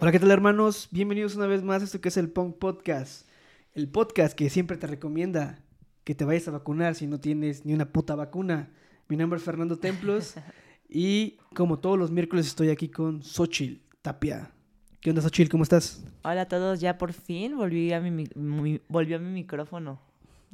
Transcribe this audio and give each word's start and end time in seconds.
Hola, 0.00 0.12
¿qué 0.12 0.18
tal 0.18 0.30
hermanos? 0.32 0.88
Bienvenidos 0.90 1.34
una 1.36 1.46
vez 1.46 1.62
más 1.62 1.80
a 1.80 1.84
esto 1.86 2.00
que 2.00 2.08
es 2.08 2.16
el 2.16 2.30
Punk 2.30 2.56
Podcast. 2.56 3.26
El 3.72 3.88
podcast 3.88 4.36
que 4.36 4.50
siempre 4.50 4.76
te 4.76 4.86
recomienda 4.86 5.60
que 6.04 6.14
te 6.14 6.24
vayas 6.24 6.46
a 6.48 6.50
vacunar 6.50 6.94
si 6.94 7.06
no 7.06 7.20
tienes 7.20 7.64
ni 7.64 7.72
una 7.72 7.90
puta 7.92 8.14
vacuna. 8.14 8.68
Mi 9.08 9.16
nombre 9.16 9.38
es 9.38 9.44
Fernando 9.44 9.78
Templos 9.78 10.34
y 10.88 11.38
como 11.54 11.78
todos 11.78 11.98
los 11.98 12.10
miércoles 12.10 12.46
estoy 12.46 12.70
aquí 12.70 12.88
con 12.88 13.22
Xochil 13.22 13.82
Tapia. 14.02 14.50
¿Qué 15.00 15.10
onda 15.10 15.22
Xochil? 15.22 15.48
¿Cómo 15.48 15.62
estás? 15.62 16.04
Hola 16.22 16.42
a 16.42 16.48
todos, 16.48 16.80
ya 16.80 16.98
por 16.98 17.12
fin 17.12 17.56
volví 17.56 17.92
a 17.92 18.00
mi, 18.00 18.28
volvió 18.88 19.16
a 19.16 19.20
mi 19.20 19.30
micrófono. 19.30 20.00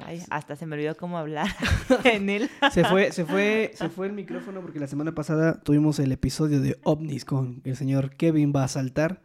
Ay, 0.07 0.23
hasta 0.31 0.57
se 0.57 0.67
me 0.67 0.75
olvidó 0.77 0.97
cómo 0.97 1.19
hablar 1.19 1.47
en 2.05 2.29
él. 2.31 2.51
Se 2.73 2.85
fue, 2.85 3.13
se 3.13 3.25
fue, 3.25 3.73
se 3.75 3.89
fue 3.89 4.07
el 4.07 4.13
micrófono 4.13 4.61
porque 4.61 4.81
la 4.81 4.87
semana 4.87 5.15
pasada 5.15 5.61
tuvimos 5.61 5.99
el 5.99 6.11
episodio 6.13 6.61
de 6.61 6.79
OVNIs 6.85 7.25
con 7.25 7.61
el 7.65 7.77
señor 7.77 8.17
Kevin 8.17 8.53
va 8.55 8.65
a 8.65 8.69
saltar. 8.69 9.23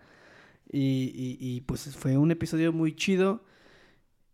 Y, 0.72 1.12
y- 1.16 1.38
y, 1.40 1.62
pues 1.62 1.96
fue 1.96 2.18
un 2.18 2.32
episodio 2.32 2.74
muy 2.74 2.96
chido. 2.96 3.44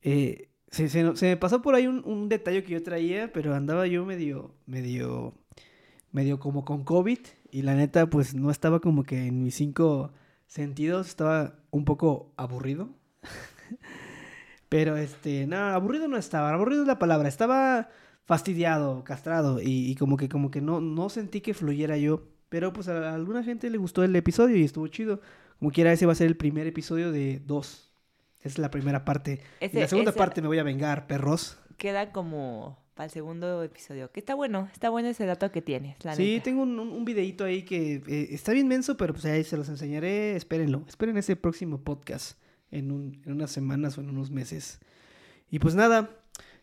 Eh, 0.02 0.50
se, 0.70 0.90
se- 0.90 1.16
se 1.16 1.26
me 1.28 1.38
pasó 1.38 1.62
por 1.62 1.76
ahí 1.76 1.88
un, 1.88 2.02
un 2.06 2.30
detalle 2.30 2.64
que 2.64 2.72
yo 2.74 2.82
traía, 2.84 3.32
pero 3.32 3.54
andaba 3.54 3.86
yo 3.88 4.06
medio, 4.06 4.56
medio, 4.66 5.36
medio 6.12 6.40
como 6.40 6.66
con 6.66 6.84
COVID. 6.84 7.20
Y 7.52 7.62
la 7.64 7.76
neta, 7.76 8.10
pues 8.10 8.34
no 8.34 8.50
estaba 8.50 8.80
como 8.80 9.04
que 9.04 9.28
en 9.28 9.44
mis 9.44 9.56
cinco 9.56 10.14
sentidos, 10.48 11.08
estaba 11.08 11.60
un 11.70 11.86
poco 11.86 12.34
aburrido. 12.38 12.90
Pero 14.72 14.96
este, 14.96 15.46
no, 15.48 15.58
aburrido 15.58 16.08
no 16.08 16.16
estaba, 16.16 16.54
aburrido 16.54 16.84
es 16.84 16.88
la 16.88 16.98
palabra, 16.98 17.28
estaba 17.28 17.90
fastidiado, 18.24 19.04
castrado 19.04 19.62
y, 19.62 19.92
y 19.92 19.96
como 19.96 20.16
que 20.16 20.30
como 20.30 20.50
que 20.50 20.62
no, 20.62 20.80
no 20.80 21.10
sentí 21.10 21.42
que 21.42 21.54
fluyera 21.54 21.98
yo. 21.98 22.24
Pero 22.48 22.72
pues 22.72 22.88
a, 22.88 23.14
alguna 23.14 23.44
gente 23.44 23.70
le 23.70 23.78
gustó 23.78 24.02
el 24.06 24.16
episodio 24.16 24.56
y 24.56 24.64
estuvo 24.64 24.88
chido. 24.88 25.20
Como 25.60 25.72
quiera, 25.72 25.92
ese 25.92 26.06
va 26.06 26.14
a 26.14 26.16
ser 26.16 26.28
el 26.28 26.38
primer 26.38 26.68
episodio 26.68 27.12
de 27.12 27.42
dos. 27.46 27.92
Esa 28.40 28.48
es 28.48 28.58
la 28.60 28.72
primera 28.72 29.04
parte. 29.04 29.42
y 29.60 29.78
la 29.78 29.90
segunda 29.90 30.12
ese 30.12 30.18
parte 30.18 30.42
me 30.42 30.48
voy 30.48 30.60
a 30.60 30.64
vengar, 30.64 31.06
perros. 31.06 31.60
Queda 31.76 32.14
como 32.14 32.80
para 32.94 33.08
el 33.08 33.12
segundo 33.12 33.62
episodio. 33.64 34.10
Que 34.14 34.22
está 34.22 34.36
bueno, 34.36 34.70
está 34.72 34.90
bueno 34.90 35.10
ese 35.10 35.26
dato 35.26 35.52
que 35.52 35.62
tienes, 35.62 35.98
la 36.06 36.16
Sí, 36.16 36.36
neta. 36.36 36.44
tengo 36.46 36.64
un, 36.64 36.80
un, 36.80 36.92
un 36.92 37.04
videíto 37.04 37.44
ahí 37.44 37.64
que 37.64 38.02
eh, 38.08 38.28
está 38.32 38.54
bien 38.54 38.70
menso, 38.70 38.96
pero 38.96 39.12
pues 39.12 39.26
ahí 39.26 39.44
se 39.44 39.58
los 39.58 39.68
enseñaré. 39.68 40.38
Espérenlo. 40.38 40.86
Esperen 40.88 41.18
ese 41.18 41.36
próximo 41.36 41.82
podcast 41.82 42.40
en, 42.72 42.92
un- 42.92 43.22
en 43.26 43.34
unas 43.34 43.52
semanas 43.52 43.98
o 43.98 44.02
en 44.02 44.10
unos 44.10 44.32
meses. 44.32 44.80
Y 45.50 45.60
pues 45.60 45.76
nada, 45.76 46.10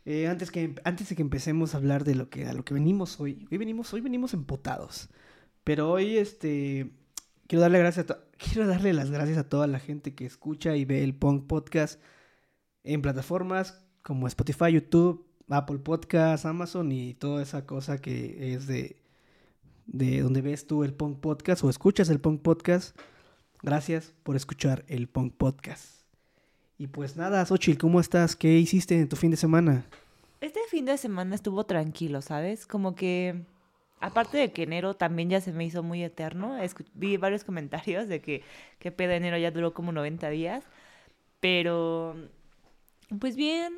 eh, 0.04 0.26
antes, 0.28 0.50
que, 0.50 0.74
antes 0.84 1.08
de 1.10 1.16
que 1.16 1.22
empecemos 1.22 1.74
a 1.74 1.78
hablar 1.78 2.04
de 2.04 2.14
lo 2.14 2.30
que, 2.30 2.46
a 2.46 2.52
lo 2.54 2.64
que 2.64 2.74
venimos 2.74 3.20
hoy. 3.20 3.46
Hoy 3.50 3.58
venimos, 3.58 3.92
hoy 3.92 4.00
venimos 4.00 4.34
empotados. 4.34 5.08
Pero 5.64 5.90
hoy, 5.90 6.16
este, 6.16 6.90
quiero 7.46 7.60
darle 7.62 7.78
gracias 7.78 8.06
quiero 8.38 8.66
darle 8.68 8.92
las 8.92 9.10
gracias 9.10 9.36
a 9.38 9.48
toda 9.48 9.66
la 9.66 9.78
gente 9.80 10.14
que 10.14 10.24
escucha 10.24 10.76
y 10.76 10.84
ve 10.84 11.02
el 11.04 11.14
Punk 11.14 11.46
Podcast 11.46 12.00
en 12.84 13.02
plataformas 13.02 13.84
como 14.02 14.26
Spotify, 14.28 14.72
YouTube, 14.72 15.26
Apple 15.50 15.78
Podcasts, 15.78 16.46
Amazon 16.46 16.92
y 16.92 17.14
toda 17.14 17.42
esa 17.42 17.66
cosa 17.66 17.98
que 17.98 18.54
es 18.54 18.66
de, 18.66 19.02
de 19.86 20.20
donde 20.22 20.40
ves 20.40 20.66
tú 20.66 20.84
el 20.84 20.94
Punk 20.94 21.18
Podcast 21.20 21.64
o 21.64 21.68
escuchas 21.70 22.08
el 22.10 22.20
Punk 22.20 22.40
Podcast. 22.42 22.96
Gracias 23.62 24.14
por 24.22 24.36
escuchar 24.36 24.84
el 24.88 25.08
Punk 25.08 25.34
Podcast. 25.36 25.97
Y 26.78 26.86
pues 26.86 27.16
nada, 27.16 27.44
Xochitl, 27.44 27.80
¿cómo 27.80 28.00
estás? 28.00 28.36
¿Qué 28.36 28.56
hiciste 28.58 28.96
en 28.98 29.08
tu 29.08 29.16
fin 29.16 29.30
de 29.30 29.36
semana? 29.36 29.84
Este 30.40 30.60
fin 30.70 30.84
de 30.84 30.96
semana 30.96 31.34
estuvo 31.34 31.64
tranquilo, 31.64 32.22
¿sabes? 32.22 32.66
Como 32.66 32.94
que, 32.94 33.42
aparte 34.00 34.38
de 34.38 34.52
que 34.52 34.62
enero 34.62 34.94
también 34.94 35.28
ya 35.28 35.40
se 35.40 35.52
me 35.52 35.64
hizo 35.64 35.82
muy 35.82 36.04
eterno, 36.04 36.56
escu- 36.62 36.86
vi 36.94 37.16
varios 37.16 37.42
comentarios 37.42 38.06
de 38.08 38.20
que, 38.20 38.42
que 38.78 38.92
pedo 38.92 39.12
enero 39.12 39.36
ya 39.38 39.50
duró 39.50 39.74
como 39.74 39.90
90 39.90 40.28
días, 40.30 40.64
pero 41.40 42.14
pues 43.18 43.34
bien, 43.34 43.72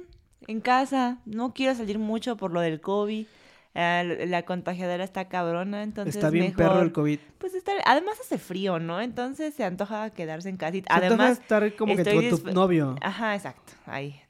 en 0.46 0.60
casa, 0.60 1.18
no 1.24 1.54
quiero 1.54 1.74
salir 1.74 1.98
mucho 1.98 2.36
por 2.36 2.52
lo 2.52 2.60
del 2.60 2.82
COVID, 2.82 3.26
eh, 3.74 4.26
la 4.28 4.42
contagiadera 4.44 5.04
está 5.04 5.28
cabrona, 5.28 5.82
entonces 5.82 6.16
Está 6.16 6.30
bien 6.30 6.46
mejor, 6.46 6.56
perro 6.56 6.82
el 6.82 6.92
COVID. 6.92 7.18
Pues 7.38 7.54
estar, 7.54 7.76
además 7.84 8.18
hace 8.20 8.38
frío, 8.38 8.78
¿no? 8.78 9.00
Entonces 9.00 9.54
se 9.54 9.64
antoja 9.64 10.10
quedarse 10.10 10.48
en 10.48 10.56
casita. 10.56 10.92
Se 10.98 11.06
Además, 11.06 11.38
estar 11.38 11.74
como 11.76 11.94
que 11.96 12.04
con 12.04 12.28
tu 12.28 12.52
novio 12.52 12.96
ajá, 13.00 13.34
exacto, 13.34 13.72
ahí, 13.86 14.20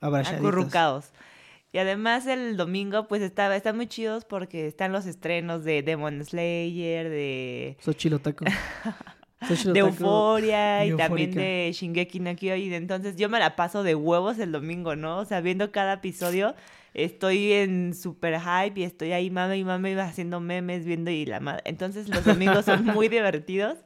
acurrucados. 0.00 1.12
Y 1.74 1.78
además 1.78 2.26
el 2.26 2.58
domingo 2.58 3.08
pues 3.08 3.22
está, 3.22 3.54
están 3.56 3.76
muy 3.76 3.86
chidos 3.86 4.26
porque 4.26 4.66
están 4.66 4.92
los 4.92 5.06
estrenos 5.06 5.64
de 5.64 5.82
Demon 5.82 6.22
Slayer, 6.22 7.08
de. 7.08 7.78
Xochitl 7.80 8.16
de 9.72 9.80
Euforia 9.80 10.86
y, 10.86 10.90
también 10.96 11.30
de 11.42 11.70
Shingeki 11.72 12.20
no 12.20 12.36
Kyojin. 12.36 12.72
Entonces 12.72 13.16
yo 13.16 13.28
me 13.28 13.38
la 13.38 13.56
paso 13.56 13.82
de 13.82 13.94
huevos 13.94 14.38
el 14.38 14.52
domingo, 14.52 14.96
¿no? 14.96 15.18
O 15.18 15.24
sea, 15.24 15.40
viendo 15.40 15.72
cada 15.72 15.94
episodio 15.94 16.54
estoy 16.94 17.52
en 17.52 17.94
super 17.94 18.38
hype 18.38 18.80
y 18.80 18.84
estoy 18.84 19.12
ahí 19.12 19.30
mame 19.30 19.56
y 19.58 19.64
mame 19.64 19.98
haciendo 20.00 20.40
memes, 20.40 20.84
viendo 20.84 21.10
y 21.10 21.24
la 21.26 21.40
madre. 21.40 21.62
Entonces 21.64 22.08
los 22.08 22.24
domingos 22.24 22.64
son 22.66 22.84
muy 22.84 23.08
divertidos 23.08 23.78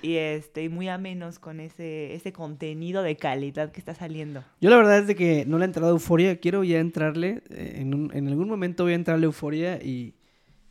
y 0.00 0.14
este, 0.14 0.62
y 0.62 0.68
muy 0.68 0.88
amenos 0.88 1.40
con 1.40 1.58
ese, 1.58 2.14
ese 2.14 2.32
contenido 2.32 3.02
de 3.02 3.16
calidad 3.16 3.72
que 3.72 3.80
está 3.80 3.94
saliendo. 3.96 4.44
Yo 4.60 4.70
la 4.70 4.76
verdad 4.76 4.98
es 5.00 5.08
de 5.08 5.16
que 5.16 5.44
no 5.46 5.58
le 5.58 5.64
he 5.64 5.66
entrado 5.66 5.88
a 5.88 5.90
Euforia, 5.90 6.38
quiero 6.38 6.62
ya 6.62 6.78
entrarle, 6.78 7.42
eh, 7.50 7.78
en, 7.80 7.92
un- 7.94 8.12
en 8.14 8.28
algún 8.28 8.48
momento 8.48 8.84
voy 8.84 8.92
a 8.92 8.96
entrarle 8.96 9.24
a 9.24 9.26
Euforia 9.26 9.82
y, 9.82 10.14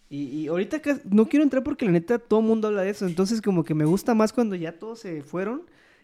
y, 0.09 0.23
y 0.23 0.47
ahorita 0.47 0.81
no 1.09 1.27
quiero 1.27 1.43
entrar 1.43 1.63
porque 1.63 1.85
la 1.85 1.91
neta 1.91 2.19
todo 2.19 2.39
el 2.39 2.45
mundo 2.45 2.67
habla 2.67 2.83
de 2.83 2.91
eso, 2.91 3.05
entonces 3.05 3.41
como 3.41 3.63
que 3.63 3.73
me 3.73 3.85
gusta 3.85 4.15
más 4.15 4.33
cuando 4.33 4.55
ya 4.55 4.79
todos 4.79 4.99
se 4.99 5.21
fueron 5.21 5.63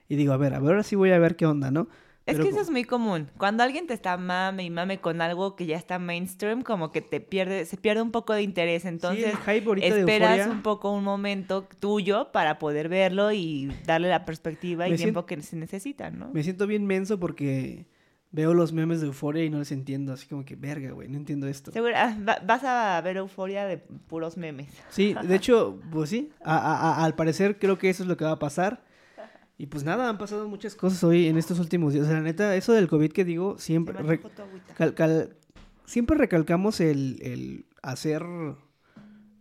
y 0.10 0.16
digo, 0.16 0.34
a 0.34 0.38
ver, 0.38 0.54
a 0.54 0.60
ver, 0.60 0.72
ahora 0.72 0.84
sí 0.84 0.96
voy 0.96 1.12
a 1.12 1.20
ver 1.20 1.36
qué 1.36 1.46
onda, 1.46 1.72
¿no? 1.72 1.88
Es 2.26 2.40
que 2.40 2.48
eso 2.48 2.62
es 2.62 2.70
muy 2.70 2.86
común. 2.86 3.30
Cuando 3.38 3.64
alguien 3.64 3.86
te 3.86 3.94
está 3.94 4.16
mame 4.16 4.64
y 4.64 4.70
mame 4.70 5.00
con 5.00 5.22
algo 5.22 5.56
que 5.58 5.66
ya 5.66 5.76
está 5.76 6.00
mainstream, 6.00 6.62
como 6.62 6.92
que 6.92 7.02
te 7.02 7.20
pierde, 7.20 7.66
se 7.66 7.76
pierde 7.76 8.02
un 8.02 8.12
poco 8.12 8.34
de 8.34 8.44
interés. 8.44 8.86
Entonces, 8.86 9.34
sí, 9.46 9.62
esperas 9.82 10.48
un 10.48 10.62
poco 10.62 10.92
un 10.92 11.04
momento 11.04 11.68
tuyo 11.80 12.32
para 12.32 12.60
poder 12.60 12.88
verlo 12.88 13.34
y 13.34 13.70
darle 13.86 14.08
la 14.08 14.24
perspectiva 14.24 14.88
y 14.88 14.92
Me 14.92 14.98
tiempo 14.98 15.26
que 15.26 15.42
se 15.42 15.58
necesita, 15.58 16.12
¿no? 16.12 16.30
me 16.30 16.44
siento 16.44 16.66
bien 16.66 16.86
menso 16.86 17.20
porque 17.20 17.86
veo 18.34 18.54
los 18.54 18.74
memes 18.74 19.00
de 19.00 19.08
Euforia 19.08 19.46
y 19.46 19.50
no 19.50 19.60
les 19.60 19.72
entiendo, 19.72 20.12
así 20.12 20.28
como 20.28 20.44
que, 20.44 20.56
verga, 20.58 20.92
güey, 20.92 21.08
no 21.08 21.18
entiendo 21.18 21.48
esto. 21.48 21.72
Seguro, 21.72 21.94
ah, 21.96 22.18
va- 22.28 22.40
vas 22.46 22.64
a 22.66 23.00
ver 23.02 23.16
euforia 23.18 23.66
de 23.66 23.78
puros 23.78 24.36
memes. 24.38 24.68
Sí, 24.90 25.14
de 25.28 25.36
hecho, 25.36 25.80
pues 25.92 26.10
sí, 26.10 26.32
a- 26.44 26.58
a- 26.58 26.94
a- 26.96 27.06
al 27.06 27.16
parecer 27.16 27.58
creo 27.60 27.78
que 27.78 27.90
eso 27.90 28.04
es 28.04 28.10
lo 28.10 28.18
que 28.18 28.26
va 28.26 28.32
a 28.32 28.40
pasar. 28.40 28.84
Y 29.56 29.68
pues 29.68 29.84
nada, 29.84 30.10
han 30.10 30.18
pasado 30.18 30.50
muchas 30.50 30.74
cosas 30.76 31.04
hoy 31.04 31.28
en 31.28 31.38
estos 31.38 31.60
últimos 31.60 31.94
días. 31.94 32.06
O 32.06 32.08
sea, 32.08 32.18
la 32.18 32.24
neta, 32.24 32.56
eso 32.56 32.74
del 32.74 32.88
COVID 32.90 33.12
que 33.14 33.24
digo, 33.24 33.58
siempre, 33.60 33.98
re- 34.02 34.20
cal- 34.76 34.96
cal- 34.96 35.38
siempre 35.86 36.18
recalcamos 36.18 36.82
el, 36.82 37.20
el 37.22 37.66
hacer 37.84 38.24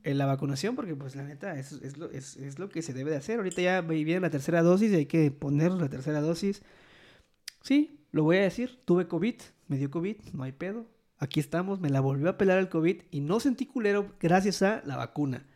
eh, 0.05 0.13
la 0.15 0.27
vacunación, 0.27 0.77
porque 0.77 0.95
pues 0.95 1.17
la 1.17 1.23
neta, 1.25 1.59
es, 1.59 1.73
es, 1.73 1.97
lo, 1.97 2.11
es, 2.11 2.37
es 2.37 2.59
lo 2.59 2.69
que 2.69 2.83
se 2.83 2.93
debe 2.93 3.11
de 3.11 3.17
hacer. 3.17 3.39
Ahorita 3.39 3.63
ya 3.63 3.81
viene 3.81 4.21
la 4.21 4.29
tercera 4.31 4.63
dosis 4.63 4.93
y 4.93 4.97
hay 4.97 5.07
que 5.07 5.31
poner 5.31 5.73
la 5.73 5.89
tercera 5.89 6.21
dosis. 6.21 6.63
Sí, 7.63 7.99
lo 8.12 8.23
voy 8.23 8.37
a 8.37 8.43
decir, 8.43 8.78
tuve 8.84 9.09
COVID, 9.09 9.34
me 9.69 9.78
dio 9.78 9.91
COVID, 9.91 10.17
no 10.34 10.45
hay 10.45 10.53
pedo. 10.53 10.87
Aquí 11.19 11.41
estamos, 11.41 11.81
me 11.81 11.89
la 11.89 12.00
volvió 12.00 12.28
a 12.28 12.37
pelar 12.37 12.59
el 12.59 12.69
COVID 12.69 13.03
y 13.11 13.21
no 13.21 13.41
sentí 13.41 13.67
culero 13.67 14.12
gracias 14.21 14.62
a 14.62 14.83
la 14.84 14.97
vacuna. 14.97 15.47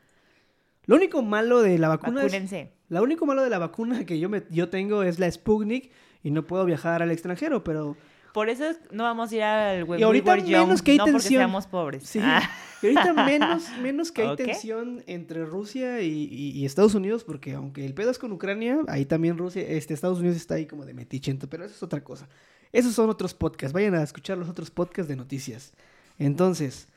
Lo 0.86 0.96
único 0.96 1.22
malo 1.22 1.62
de 1.62 1.78
la 1.78 1.88
vacuna 1.88 2.20
es, 2.20 2.32
Vacúnense. 2.32 2.72
lo 2.88 3.02
único 3.02 3.26
malo 3.26 3.42
de 3.42 3.50
la 3.50 3.58
vacuna 3.58 4.04
que 4.04 4.18
yo 4.18 4.28
me, 4.28 4.44
yo 4.50 4.68
tengo 4.68 5.02
es 5.02 5.18
la 5.18 5.30
Sputnik 5.30 5.90
y 6.22 6.30
no 6.30 6.46
puedo 6.46 6.64
viajar 6.64 7.02
al 7.02 7.10
extranjero, 7.10 7.64
pero 7.64 7.96
Por 8.36 8.50
eso 8.50 8.66
es- 8.66 8.78
no 8.92 9.02
vamos 9.04 9.32
a 9.32 9.34
ir 9.34 9.42
al 9.42 9.84
When 9.84 9.98
Y 9.98 10.02
ahorita 10.02 10.32
We 10.34 10.40
Were 10.40 10.50
Young, 10.50 10.66
menos 10.66 10.82
que 10.82 10.90
hay 10.90 10.98
no 10.98 11.04
porque 11.04 11.12
tensión. 11.20 11.40
seamos 11.40 11.66
pobres. 11.66 12.02
sí, 12.04 12.18
Ah, 12.22 12.42
y 12.82 12.86
ahorita 12.88 13.12
menos, 13.24 13.64
menos 13.80 14.12
que 14.12 14.20
hay 14.22 14.36
tensión 14.36 15.02
entre 15.06 15.46
Rusia 15.46 16.02
y, 16.02 16.28
y- 16.30 16.50
y 16.50 16.66
Estados 16.66 16.94
Unidos, 16.94 17.24
porque 17.24 17.54
aunque 17.54 17.86
el 17.86 17.94
pedo 17.94 18.10
es 18.10 18.18
con 18.18 18.30
Ucrania, 18.32 18.80
ahí 18.88 19.06
también 19.06 19.38
Rusia, 19.38 19.62
este, 19.66 19.94
Estados 19.94 20.18
Unidos 20.18 20.36
está 20.36 20.56
ahí 20.56 20.66
como 20.66 20.84
de 20.84 20.92
metichento, 20.92 21.48
pero 21.48 21.64
eso 21.64 21.74
es 21.74 21.82
otra 21.82 22.04
cosa. 22.04 22.28
Esos 22.72 22.92
son 22.92 23.08
otros 23.08 23.32
podcasts, 23.32 23.72
vayan 23.72 23.94
a 23.94 24.02
escuchar 24.02 24.36
los 24.36 24.50
otros 24.50 24.70
podcasts 24.70 25.08
de 25.08 25.16
noticias. 25.16 25.72
Entonces, 26.18 26.88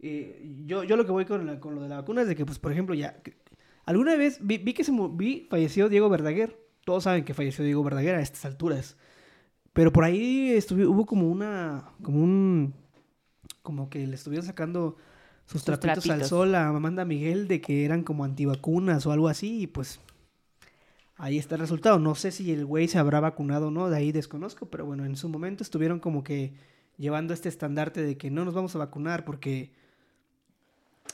eh, 0.00 0.42
yo, 0.66 0.82
yo 0.84 0.96
lo 0.96 1.06
que 1.06 1.12
voy 1.12 1.24
con, 1.24 1.46
la- 1.46 1.60
con 1.60 1.76
lo 1.76 1.82
de 1.82 1.88
la 1.88 1.96
vacuna 1.96 2.22
es 2.22 2.28
de 2.28 2.34
que, 2.36 2.44
pues, 2.44 2.58
por 2.58 2.72
ejemplo, 2.72 2.94
ya, 2.96 3.16
alguna 3.84 4.16
vez 4.16 4.38
vi, 4.42 4.58
vi 4.58 4.72
que 4.74 4.82
se 4.84 4.92
vi, 5.12 5.46
falleció 5.48 5.88
Diego 5.88 6.08
Verdaguer, 6.08 6.58
todos 6.84 7.04
saben 7.04 7.24
que 7.24 7.32
falleció 7.32 7.64
Diego 7.64 7.82
Verdaguer 7.84 8.16
a 8.16 8.20
estas 8.20 8.44
alturas, 8.44 8.96
pero 9.74 9.92
por 9.92 10.04
ahí 10.04 10.52
estuvi- 10.56 10.86
hubo 10.88 11.04
como 11.04 11.28
una, 11.30 11.90
como 12.02 12.22
un, 12.22 12.72
como 13.62 13.90
que 13.90 14.06
le 14.06 14.14
estuvieron 14.14 14.46
sacando 14.46 14.96
sus, 15.44 15.60
Sus 15.60 15.64
trapitos, 15.64 16.08
al 16.10 16.24
sol 16.24 16.54
a 16.54 16.68
Amanda 16.68 17.04
Miguel 17.04 17.46
de 17.48 17.60
que 17.60 17.84
eran 17.84 18.02
como 18.02 18.24
antivacunas 18.24 19.04
o 19.04 19.12
algo 19.12 19.28
así, 19.28 19.62
y 19.62 19.66
pues 19.66 20.00
ahí 21.16 21.36
está 21.38 21.56
el 21.56 21.60
resultado. 21.60 21.98
No 21.98 22.14
sé 22.14 22.30
si 22.30 22.50
el 22.52 22.64
güey 22.64 22.88
se 22.88 22.98
habrá 22.98 23.20
vacunado 23.20 23.68
o 23.68 23.70
no, 23.70 23.90
de 23.90 23.96
ahí 23.98 24.10
desconozco, 24.12 24.66
pero 24.66 24.86
bueno, 24.86 25.04
en 25.04 25.16
su 25.16 25.28
momento 25.28 25.62
estuvieron 25.62 26.00
como 26.00 26.24
que 26.24 26.54
llevando 26.96 27.34
este 27.34 27.48
estandarte 27.50 28.02
de 28.02 28.16
que 28.16 28.30
no 28.30 28.44
nos 28.44 28.54
vamos 28.54 28.74
a 28.74 28.78
vacunar 28.78 29.24
porque 29.24 29.70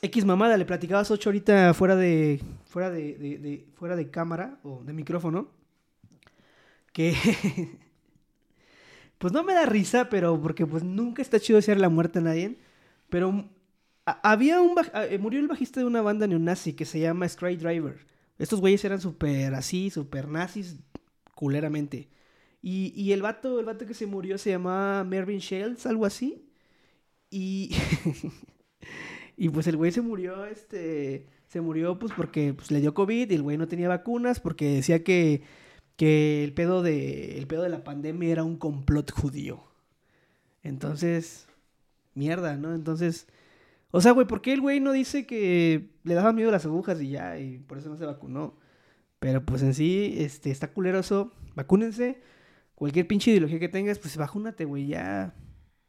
X 0.03 0.25
mamada, 0.25 0.57
le 0.57 0.65
platicabas 0.65 1.11
ocho 1.11 1.31
ahorita 1.31 1.75
fuera 1.75 1.97
de, 1.97 2.41
fuera 2.67 2.91
de, 2.91 3.19
de- 3.19 3.39
de- 3.39 3.67
fuera 3.75 3.97
de 3.97 4.11
cámara 4.11 4.59
o 4.63 4.83
de 4.85 4.93
micrófono, 4.93 5.49
que 6.93 7.15
pues 9.21 9.35
no 9.35 9.45
me 9.45 9.53
da 9.53 9.67
risa, 9.67 10.09
pero 10.09 10.41
porque 10.41 10.67
pues 10.67 10.83
nunca 10.83 11.21
está 11.21 11.39
chido 11.39 11.59
desear 11.59 11.79
la 11.79 11.91
muerte 11.91 12.21
a 12.21 12.23
nadie, 12.23 12.57
pero 13.11 13.51
había 14.07 14.63
un, 14.63 14.75
eh, 14.95 15.19
murió 15.19 15.41
el 15.41 15.47
bajista 15.47 15.79
de 15.79 15.85
una 15.85 16.01
banda 16.01 16.27
neonazi 16.27 16.73
que 16.73 16.87
se 16.87 17.01
llama 17.01 17.29
Stray 17.29 17.57
Driver. 17.57 18.07
Estos 18.39 18.61
güeyes 18.61 18.83
eran 18.83 18.99
súper 18.99 19.53
así, 19.53 19.91
súper 19.91 20.27
nazis, 20.27 20.79
culeramente. 21.35 22.09
Y, 22.63 22.95
y 22.97 23.13
el 23.13 23.21
vato, 23.21 23.61
el 23.61 23.67
vato 23.67 23.85
que 23.85 23.93
se 23.93 24.07
murió 24.07 24.39
se 24.39 24.51
llamaba 24.53 25.05
Mervyn 25.05 25.41
Shields, 25.41 25.85
algo 25.85 26.07
así. 26.07 26.49
Y, 27.29 27.77
y 29.37 29.51
pues 29.51 29.67
el 29.67 29.77
güey 29.77 29.93
se 29.93 30.01
murió, 30.01 30.47
este, 30.47 31.27
se 31.47 31.61
murió 31.61 31.99
pues 31.99 32.15
porque 32.17 32.55
pues, 32.55 32.71
le 32.71 32.81
dio 32.81 32.95
COVID 32.95 33.31
y 33.31 33.35
el 33.35 33.43
güey 33.43 33.59
no 33.59 33.69
tenía 33.69 33.91
vacunas 33.91 34.41
porque 34.41 34.77
decía 34.77 35.05
que, 35.05 35.43
que 36.01 36.43
el, 36.45 36.55
pedo 36.55 36.83
de, 36.83 37.37
el 37.37 37.47
pedo 37.47 37.63
de 37.63 37.69
la 37.69 37.85
pandemia 37.85 38.31
era 38.31 38.43
un 38.43 38.57
complot 38.57 39.11
judío. 39.11 39.63
Entonces, 40.63 41.47
mierda, 42.15 42.57
¿no? 42.57 42.75
Entonces, 42.75 43.27
o 43.91 44.01
sea, 44.01 44.13
güey, 44.13 44.27
¿por 44.27 44.41
qué 44.41 44.55
el 44.55 44.63
güey 44.63 44.81
no 44.81 44.93
dice 44.93 45.27
que 45.27 45.91
le 46.05 46.15
daban 46.15 46.37
miedo 46.37 46.51
las 46.51 46.65
agujas 46.65 47.03
y 47.03 47.11
ya, 47.11 47.39
y 47.39 47.59
por 47.59 47.77
eso 47.77 47.91
no 47.91 47.99
se 47.99 48.07
vacunó? 48.07 48.59
Pero 49.19 49.45
pues 49.45 49.61
en 49.61 49.75
sí, 49.75 50.15
este, 50.17 50.51
está 50.51 50.73
culeroso, 50.73 51.35
vacúnense. 51.55 52.23
Cualquier 52.77 53.07
pinche 53.07 53.33
ideología 53.33 53.59
que 53.59 53.69
tengas, 53.69 53.99
pues 53.99 54.17
vacúnate, 54.17 54.65
güey, 54.65 54.87
ya. 54.87 55.35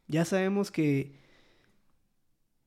Ya 0.08 0.26
sabemos 0.26 0.72
que 0.72 1.22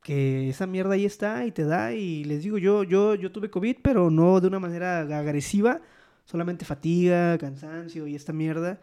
que 0.03 0.49
esa 0.49 0.67
mierda 0.67 0.95
ahí 0.95 1.05
está 1.05 1.45
y 1.47 1.53
te 1.53 1.65
da 1.65 1.93
y 1.93 2.25
les 2.25 2.43
digo 2.43 2.59
yo 2.59 2.85
yo 2.85 3.15
yo 3.15 3.33
tuve 3.33 3.51
covid 3.51 3.79
pero 3.83 4.11
no 4.11 4.41
de 4.41 4.49
una 4.49 4.61
manera 4.61 5.01
agresiva 5.01 5.81
solamente 6.25 6.65
fatiga 6.65 7.39
cansancio 7.39 8.07
y 8.07 8.15
esta 8.15 8.33
mierda. 8.33 8.81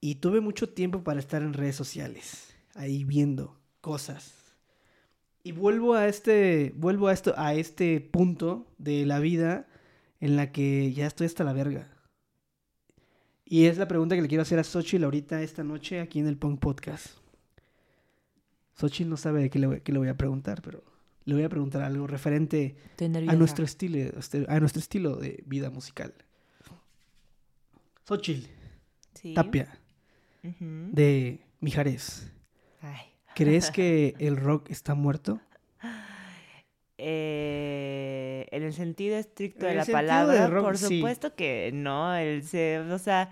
Y 0.00 0.16
tuve 0.16 0.40
mucho 0.40 0.68
tiempo 0.68 1.02
para 1.02 1.20
estar 1.20 1.42
en 1.42 1.54
redes 1.54 1.76
sociales 1.76 2.54
ahí 2.74 3.04
viendo 3.04 3.58
cosas. 3.80 4.34
Y 5.42 5.52
vuelvo 5.52 5.94
a 5.94 6.08
este 6.08 6.74
vuelvo 6.76 7.08
a 7.08 7.12
esto 7.12 7.34
a 7.36 7.54
este 7.54 8.00
punto 8.00 8.66
de 8.78 9.06
la 9.06 9.18
vida 9.18 9.66
en 10.20 10.36
la 10.36 10.52
que 10.52 10.92
ya 10.92 11.06
estoy 11.06 11.26
hasta 11.26 11.44
la 11.44 11.52
verga. 11.52 11.88
Y 13.44 13.64
es 13.64 13.78
la 13.78 13.88
pregunta 13.88 14.14
que 14.14 14.22
le 14.22 14.28
quiero 14.28 14.42
hacer 14.42 14.58
a 14.58 14.64
Xochitl 14.64 15.04
ahorita 15.04 15.42
esta 15.42 15.64
noche 15.64 16.00
aquí 16.00 16.18
en 16.18 16.26
el 16.26 16.36
Punk 16.36 16.60
Podcast. 16.60 17.16
Xochitl 18.74 19.08
no 19.08 19.16
sabe 19.16 19.42
de 19.42 19.50
qué 19.50 19.58
le, 19.58 19.66
voy, 19.66 19.80
qué 19.80 19.92
le 19.92 19.98
voy 19.98 20.08
a 20.08 20.16
preguntar, 20.16 20.60
pero 20.60 20.84
le 21.24 21.34
voy 21.34 21.44
a 21.44 21.48
preguntar 21.48 21.82
algo 21.82 22.06
referente 22.06 22.76
a 23.00 23.34
nuestro 23.34 23.64
estilo, 23.64 24.10
a 24.48 24.60
nuestro 24.60 24.80
estilo 24.80 25.16
de 25.16 25.42
vida 25.46 25.70
musical. 25.70 26.14
Xochitl 28.08 28.48
Sí. 29.14 29.34
Tapia, 29.34 29.78
de 30.42 31.40
Mijares. 31.60 32.30
Ay. 32.80 33.12
¿Crees 33.34 33.70
que 33.70 34.14
el 34.20 34.36
rock 34.36 34.70
está 34.70 34.94
muerto? 34.94 35.40
Eh, 36.96 38.46
en 38.50 38.62
el 38.62 38.72
sentido 38.72 39.16
estricto 39.16 39.66
de 39.66 39.74
la 39.74 39.84
palabra, 39.84 40.46
rock, 40.46 40.64
por 40.64 40.78
sí. 40.78 40.98
supuesto 40.98 41.34
que 41.34 41.70
no. 41.72 42.14
El 42.16 42.42
se, 42.44 42.78
o 42.80 42.98
sea, 42.98 43.30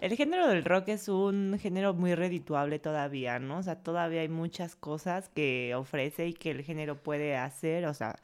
el 0.00 0.14
género 0.16 0.46
del 0.48 0.64
rock 0.64 0.88
es 0.88 1.08
un 1.08 1.58
género 1.60 1.94
muy 1.94 2.14
redituable 2.14 2.78
todavía, 2.78 3.38
¿no? 3.38 3.58
O 3.58 3.62
sea, 3.62 3.82
todavía 3.82 4.22
hay 4.22 4.28
muchas 4.28 4.76
cosas 4.76 5.28
que 5.30 5.74
ofrece 5.74 6.26
y 6.28 6.34
que 6.34 6.50
el 6.50 6.62
género 6.62 6.96
puede 7.02 7.36
hacer, 7.36 7.86
o 7.86 7.94
sea, 7.94 8.16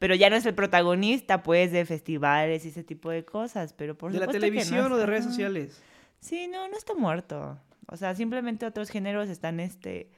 pero 0.00 0.14
ya 0.14 0.30
no 0.30 0.36
es 0.36 0.46
el 0.46 0.54
protagonista, 0.54 1.42
pues, 1.42 1.72
de 1.72 1.84
festivales 1.84 2.64
y 2.64 2.68
ese 2.68 2.82
tipo 2.82 3.10
de 3.10 3.26
cosas, 3.26 3.74
pero 3.74 3.98
por 3.98 4.10
¿De 4.10 4.18
la 4.18 4.24
no 4.24 4.32
televisión 4.32 4.90
o 4.90 4.96
de 4.96 5.04
redes 5.04 5.26
sociales? 5.26 5.82
Sí, 6.20 6.48
no, 6.48 6.66
no 6.68 6.76
está 6.76 6.94
muerto. 6.94 7.60
O 7.86 7.98
sea, 7.98 8.14
simplemente 8.14 8.64
otros 8.64 8.88
géneros 8.88 9.28
están, 9.28 9.60
este, 9.60 10.10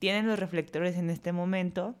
tienen 0.00 0.26
los 0.26 0.36
reflectores 0.36 0.96
en 0.96 1.10
este 1.10 1.30
momento. 1.30 1.94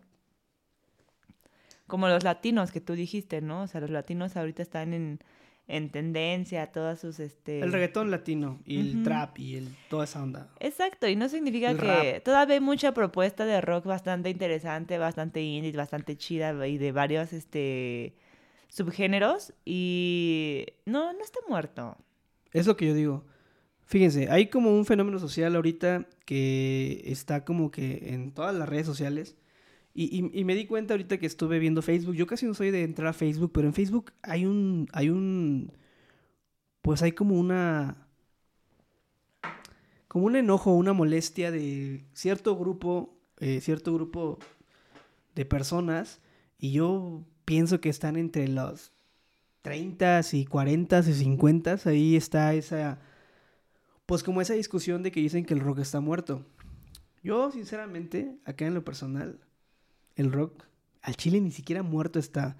Como 1.86 2.08
los 2.08 2.24
latinos 2.24 2.72
que 2.72 2.80
tú 2.80 2.94
dijiste, 2.94 3.40
¿no? 3.40 3.62
O 3.62 3.66
sea, 3.68 3.80
los 3.80 3.90
latinos 3.90 4.36
ahorita 4.36 4.62
están 4.62 4.92
en, 4.92 5.20
en 5.72 5.88
tendencia, 5.88 6.66
todas 6.66 7.00
sus, 7.00 7.18
este... 7.18 7.60
El 7.60 7.72
reggaetón 7.72 8.10
latino 8.10 8.60
y 8.66 8.78
el 8.78 9.02
trap 9.02 9.38
y 9.38 9.56
el, 9.56 9.68
toda 9.88 10.04
esa 10.04 10.22
onda. 10.22 10.50
Exacto, 10.60 11.08
y 11.08 11.16
no 11.16 11.30
significa 11.30 11.70
El 11.70 11.78
que 11.78 12.12
rap. 12.12 12.22
todavía 12.22 12.56
hay 12.56 12.60
mucha 12.60 12.92
propuesta 12.92 13.46
de 13.46 13.58
rock 13.62 13.86
bastante 13.86 14.28
interesante, 14.28 14.98
bastante 14.98 15.40
indie, 15.40 15.72
bastante 15.72 16.18
chida 16.18 16.66
y 16.68 16.76
de 16.76 16.92
varios 16.92 17.32
este 17.32 18.14
subgéneros 18.68 19.54
y 19.64 20.66
no, 20.84 21.14
no 21.14 21.24
está 21.24 21.40
muerto. 21.48 21.96
Es 22.52 22.66
lo 22.66 22.76
que 22.76 22.88
yo 22.88 22.94
digo. 22.94 23.24
Fíjense, 23.86 24.28
hay 24.30 24.48
como 24.48 24.76
un 24.76 24.84
fenómeno 24.84 25.18
social 25.18 25.56
ahorita 25.56 26.06
que 26.26 27.02
está 27.06 27.46
como 27.46 27.70
que 27.70 28.12
en 28.12 28.32
todas 28.32 28.54
las 28.54 28.68
redes 28.68 28.86
sociales. 28.86 29.36
Y, 29.94 30.26
y- 30.40 30.44
me 30.44 30.54
di 30.54 30.66
cuenta 30.66 30.94
ahorita 30.94 31.18
que 31.18 31.26
estuve 31.26 31.58
viendo 31.58 31.82
Facebook. 31.82 32.14
Yo 32.14 32.26
casi 32.26 32.46
no 32.46 32.54
soy 32.54 32.70
de 32.70 32.82
entrar 32.82 33.08
a 33.08 33.12
Facebook, 33.12 33.52
pero 33.52 33.66
en 33.68 33.74
Facebook 33.74 34.12
hay 34.22 34.46
un. 34.46 34.88
hay 34.92 35.10
un. 35.10 35.72
Pues 36.82 37.02
hay 37.02 37.12
como 37.12 37.38
una. 37.38 38.06
como 40.08 40.26
un 40.26 40.36
enojo, 40.36 40.72
una 40.74 40.92
molestia 40.92 41.50
de 41.50 42.04
cierto 42.12 42.56
grupo. 42.56 43.18
eh, 43.38 43.60
cierto 43.60 43.92
grupo 43.94 44.38
de 45.34 45.44
personas. 45.44 46.20
Y 46.58 46.72
yo 46.72 47.24
pienso 47.44 47.80
que 47.80 47.88
están 47.88 48.16
entre 48.16 48.46
los 48.48 48.92
30 49.62 50.20
y 50.32 50.44
40 50.46 51.00
y 51.00 51.12
50, 51.12 51.76
ahí 51.86 52.16
está 52.16 52.54
esa, 52.54 53.00
pues 54.06 54.22
como 54.22 54.40
esa 54.40 54.54
discusión 54.54 55.02
de 55.02 55.10
que 55.12 55.20
dicen 55.20 55.44
que 55.44 55.54
el 55.54 55.60
rock 55.60 55.80
está 55.80 56.00
muerto. 56.00 56.44
Yo, 57.22 57.50
sinceramente, 57.52 58.36
acá 58.44 58.66
en 58.66 58.74
lo 58.74 58.84
personal, 58.84 59.38
el 60.16 60.32
rock 60.32 60.64
al 61.02 61.16
chile 61.16 61.40
ni 61.40 61.50
siquiera 61.50 61.82
muerto 61.82 62.18
está. 62.18 62.56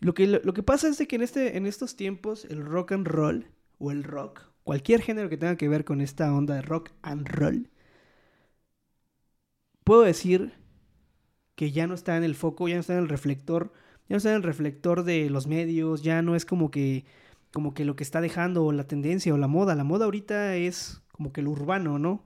Lo 0.00 0.14
que, 0.14 0.26
lo, 0.26 0.52
que 0.52 0.62
pasa 0.62 0.88
es 0.88 0.98
de 0.98 1.06
que 1.06 1.16
en, 1.16 1.22
este, 1.22 1.56
en 1.56 1.66
estos 1.66 1.96
tiempos 1.96 2.44
el 2.44 2.64
rock 2.64 2.92
and 2.92 3.06
roll, 3.06 3.46
o 3.78 3.90
el 3.90 4.04
rock, 4.04 4.42
cualquier 4.64 5.00
género 5.00 5.28
que 5.28 5.36
tenga 5.36 5.56
que 5.56 5.68
ver 5.68 5.84
con 5.84 6.00
esta 6.00 6.32
onda 6.34 6.54
de 6.54 6.62
rock 6.62 6.90
and 7.02 7.28
roll, 7.28 7.70
puedo 9.84 10.02
decir 10.02 10.52
que 11.54 11.72
ya 11.72 11.86
no 11.86 11.94
está 11.94 12.16
en 12.16 12.24
el 12.24 12.34
foco, 12.34 12.68
ya 12.68 12.74
no 12.74 12.80
está 12.80 12.94
en 12.94 13.00
el 13.00 13.08
reflector 13.08 13.72
ya 14.08 14.14
no 14.14 14.18
está 14.18 14.30
en 14.30 14.36
el 14.36 14.42
reflector 14.42 15.04
de 15.04 15.30
los 15.30 15.46
medios, 15.46 16.02
ya 16.02 16.22
no 16.22 16.36
es 16.36 16.44
como 16.44 16.70
que, 16.70 17.04
como 17.52 17.74
que 17.74 17.84
lo 17.84 17.96
que 17.96 18.02
está 18.02 18.20
dejando 18.20 18.72
la 18.72 18.86
tendencia 18.86 19.32
o 19.34 19.38
la 19.38 19.48
moda. 19.48 19.74
La 19.74 19.84
moda 19.84 20.04
ahorita 20.06 20.56
es 20.56 21.02
como 21.12 21.32
que 21.32 21.42
lo 21.42 21.50
urbano, 21.50 21.98
¿no? 21.98 22.24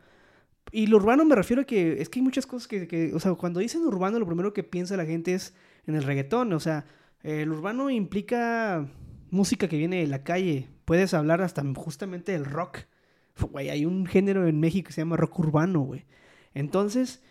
Y 0.72 0.88
lo 0.88 0.96
urbano 0.96 1.24
me 1.24 1.34
refiero 1.34 1.62
a 1.62 1.64
que 1.64 2.00
es 2.00 2.08
que 2.08 2.18
hay 2.18 2.22
muchas 2.22 2.46
cosas 2.46 2.68
que, 2.68 2.88
que, 2.88 3.14
o 3.14 3.20
sea, 3.20 3.34
cuando 3.34 3.60
dicen 3.60 3.82
urbano, 3.82 4.18
lo 4.18 4.26
primero 4.26 4.52
que 4.52 4.64
piensa 4.64 4.96
la 4.96 5.06
gente 5.06 5.34
es 5.34 5.54
en 5.86 5.94
el 5.94 6.02
reggaetón, 6.02 6.52
o 6.52 6.60
sea, 6.60 6.84
el 7.22 7.50
urbano 7.50 7.90
implica 7.90 8.88
música 9.30 9.68
que 9.68 9.78
viene 9.78 10.00
de 10.00 10.06
la 10.06 10.22
calle. 10.22 10.68
Puedes 10.84 11.14
hablar 11.14 11.42
hasta 11.42 11.62
justamente 11.74 12.32
del 12.32 12.44
rock. 12.44 12.80
Güey, 13.50 13.68
hay 13.68 13.84
un 13.84 14.06
género 14.06 14.46
en 14.46 14.60
México 14.60 14.86
que 14.86 14.92
se 14.92 15.00
llama 15.00 15.16
rock 15.16 15.38
urbano, 15.38 15.80
güey. 15.80 16.04
Entonces, 16.54 17.22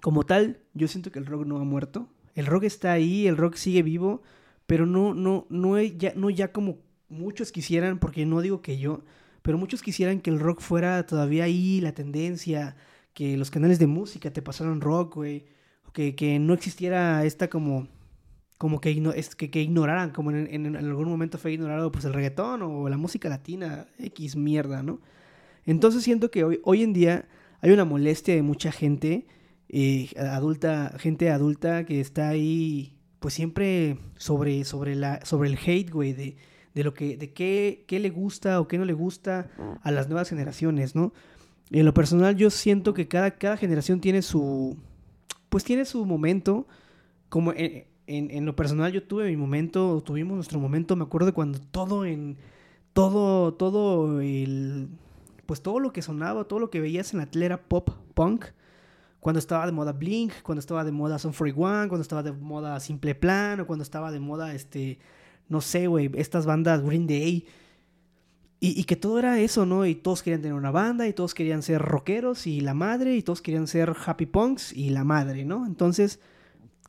como 0.00 0.24
tal, 0.24 0.60
yo 0.74 0.88
siento 0.88 1.12
que 1.12 1.18
el 1.18 1.26
rock 1.26 1.46
no 1.46 1.58
ha 1.58 1.64
muerto. 1.64 2.08
El 2.34 2.46
rock 2.46 2.64
está 2.64 2.92
ahí, 2.92 3.26
el 3.26 3.36
rock 3.36 3.54
sigue 3.54 3.82
vivo, 3.82 4.22
pero 4.66 4.86
no, 4.86 5.14
no, 5.14 5.46
no, 5.50 5.80
ya, 5.80 6.12
no 6.16 6.30
ya 6.30 6.50
como 6.50 6.78
muchos 7.08 7.52
quisieran, 7.52 7.98
porque 7.98 8.24
no 8.24 8.40
digo 8.40 8.62
que 8.62 8.78
yo, 8.78 9.04
pero 9.42 9.58
muchos 9.58 9.82
quisieran 9.82 10.20
que 10.20 10.30
el 10.30 10.40
rock 10.40 10.60
fuera 10.60 11.04
todavía 11.06 11.44
ahí, 11.44 11.80
la 11.80 11.92
tendencia, 11.92 12.76
que 13.14 13.36
los 13.36 13.50
canales 13.50 13.78
de 13.78 13.86
música 13.86 14.32
te 14.32 14.42
pasaran 14.42 14.80
rock, 14.80 15.16
güey, 15.16 15.44
que, 15.92 16.14
que 16.14 16.38
no 16.38 16.54
existiera 16.54 17.24
esta 17.24 17.48
como, 17.48 17.88
como 18.58 18.80
que, 18.80 18.94
que, 19.50 19.60
ignoraran, 19.60 20.10
como 20.10 20.30
en, 20.30 20.46
en, 20.50 20.66
en, 20.66 20.76
algún 20.76 21.08
momento 21.08 21.38
fue 21.38 21.52
ignorado 21.52 21.92
pues 21.92 22.04
el 22.04 22.14
reggaetón 22.14 22.62
o 22.62 22.88
la 22.88 22.96
música 22.96 23.28
latina, 23.28 23.86
X 23.98 24.36
mierda, 24.36 24.82
¿no? 24.82 25.00
Entonces 25.66 26.02
siento 26.02 26.30
que 26.30 26.44
hoy, 26.44 26.60
hoy 26.64 26.82
en 26.82 26.92
día 26.92 27.28
hay 27.60 27.70
una 27.70 27.84
molestia 27.84 28.34
de 28.34 28.42
mucha 28.42 28.72
gente, 28.72 29.26
eh, 29.68 30.10
adulta, 30.16 30.94
gente 30.98 31.30
adulta 31.30 31.84
que 31.84 32.00
está 32.00 32.28
ahí, 32.28 32.98
pues 33.20 33.34
siempre 33.34 33.98
sobre, 34.16 34.64
sobre, 34.64 34.96
la, 34.96 35.24
sobre 35.24 35.50
el 35.50 35.58
hate, 35.64 35.90
güey, 35.90 36.12
de, 36.12 36.36
de 36.74 36.84
lo 36.84 36.94
que, 36.94 37.16
de 37.16 37.32
qué, 37.32 37.84
qué 37.86 38.00
le 38.00 38.10
gusta 38.10 38.60
o 38.60 38.68
qué 38.68 38.78
no 38.78 38.84
le 38.84 38.92
gusta 38.92 39.50
a 39.82 39.90
las 39.90 40.08
nuevas 40.08 40.28
generaciones, 40.28 40.94
¿no? 40.94 41.12
Y 41.70 41.80
en 41.80 41.86
lo 41.86 41.94
personal 41.94 42.36
yo 42.36 42.50
siento 42.50 42.94
que 42.94 43.08
cada, 43.08 43.32
cada 43.32 43.56
generación 43.56 44.00
tiene 44.00 44.22
su, 44.22 44.76
pues 45.48 45.64
tiene 45.64 45.84
su 45.84 46.04
momento, 46.04 46.66
como 47.28 47.52
en, 47.52 47.86
en, 48.06 48.30
en, 48.30 48.44
lo 48.46 48.56
personal 48.56 48.92
yo 48.92 49.02
tuve 49.02 49.28
mi 49.28 49.36
momento, 49.36 50.02
tuvimos 50.02 50.34
nuestro 50.34 50.58
momento, 50.58 50.96
me 50.96 51.04
acuerdo 51.04 51.32
cuando 51.32 51.60
todo 51.60 52.04
en, 52.04 52.36
todo, 52.92 53.54
todo 53.54 54.20
el, 54.20 54.88
pues 55.46 55.62
todo 55.62 55.80
lo 55.80 55.92
que 55.92 56.02
sonaba, 56.02 56.44
todo 56.44 56.58
lo 56.58 56.70
que 56.70 56.80
veías 56.80 57.12
en 57.12 57.20
la 57.20 57.26
tele 57.26 57.46
era 57.46 57.62
pop, 57.62 57.90
punk, 58.14 58.46
cuando 59.20 59.38
estaba 59.38 59.66
de 59.66 59.72
moda 59.72 59.92
Blink, 59.92 60.32
cuando 60.42 60.60
estaba 60.60 60.84
de 60.84 60.92
moda 60.92 61.18
Son 61.18 61.32
41, 61.32 61.88
cuando 61.88 62.02
estaba 62.02 62.22
de 62.22 62.32
moda 62.32 62.80
Simple 62.80 63.14
Plan, 63.14 63.60
o 63.60 63.66
cuando 63.66 63.82
estaba 63.84 64.10
de 64.10 64.20
moda, 64.20 64.52
este, 64.54 64.98
no 65.52 65.60
sé, 65.60 65.86
güey, 65.86 66.10
estas 66.14 66.46
bandas 66.46 66.82
Green 66.82 67.06
Day. 67.06 67.46
Y, 68.64 68.84
que 68.84 68.94
todo 68.94 69.18
era 69.18 69.40
eso, 69.40 69.66
¿no? 69.66 69.84
Y 69.86 69.96
todos 69.96 70.22
querían 70.22 70.40
tener 70.40 70.54
una 70.54 70.70
banda, 70.70 71.08
y 71.08 71.12
todos 71.12 71.34
querían 71.34 71.62
ser 71.62 71.82
rockeros, 71.82 72.46
y 72.46 72.60
la 72.60 72.74
madre, 72.74 73.16
y 73.16 73.22
todos 73.22 73.42
querían 73.42 73.66
ser 73.66 73.92
happy 74.06 74.26
punks, 74.26 74.72
y 74.72 74.90
la 74.90 75.02
madre, 75.02 75.44
¿no? 75.44 75.66
Entonces, 75.66 76.20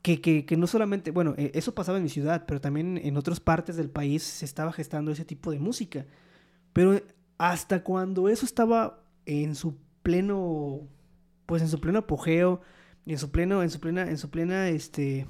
que, 0.00 0.20
que, 0.20 0.46
que 0.46 0.56
no 0.56 0.68
solamente, 0.68 1.10
bueno, 1.10 1.34
e, 1.36 1.50
eso 1.54 1.74
pasaba 1.74 1.98
en 1.98 2.04
mi 2.04 2.10
ciudad, 2.10 2.44
pero 2.46 2.60
también 2.60 3.00
en 3.02 3.16
otras 3.16 3.40
partes 3.40 3.74
del 3.76 3.90
país 3.90 4.22
se 4.22 4.44
estaba 4.44 4.72
gestando 4.72 5.10
ese 5.10 5.24
tipo 5.24 5.50
de 5.50 5.58
música. 5.58 6.06
Pero 6.72 7.02
hasta 7.38 7.82
cuando 7.82 8.28
eso 8.28 8.46
estaba 8.46 9.02
en 9.26 9.56
su 9.56 9.76
pleno, 10.04 10.80
pues 11.46 11.60
en 11.60 11.68
su 11.68 11.80
pleno 11.80 11.98
apogeo, 11.98 12.60
en 13.04 13.18
su 13.18 13.32
pleno, 13.32 13.64
en 13.64 13.70
su 13.70 13.80
plena, 13.80 14.02
en 14.02 14.18
su 14.18 14.30
plena, 14.30 14.68
este, 14.68 15.26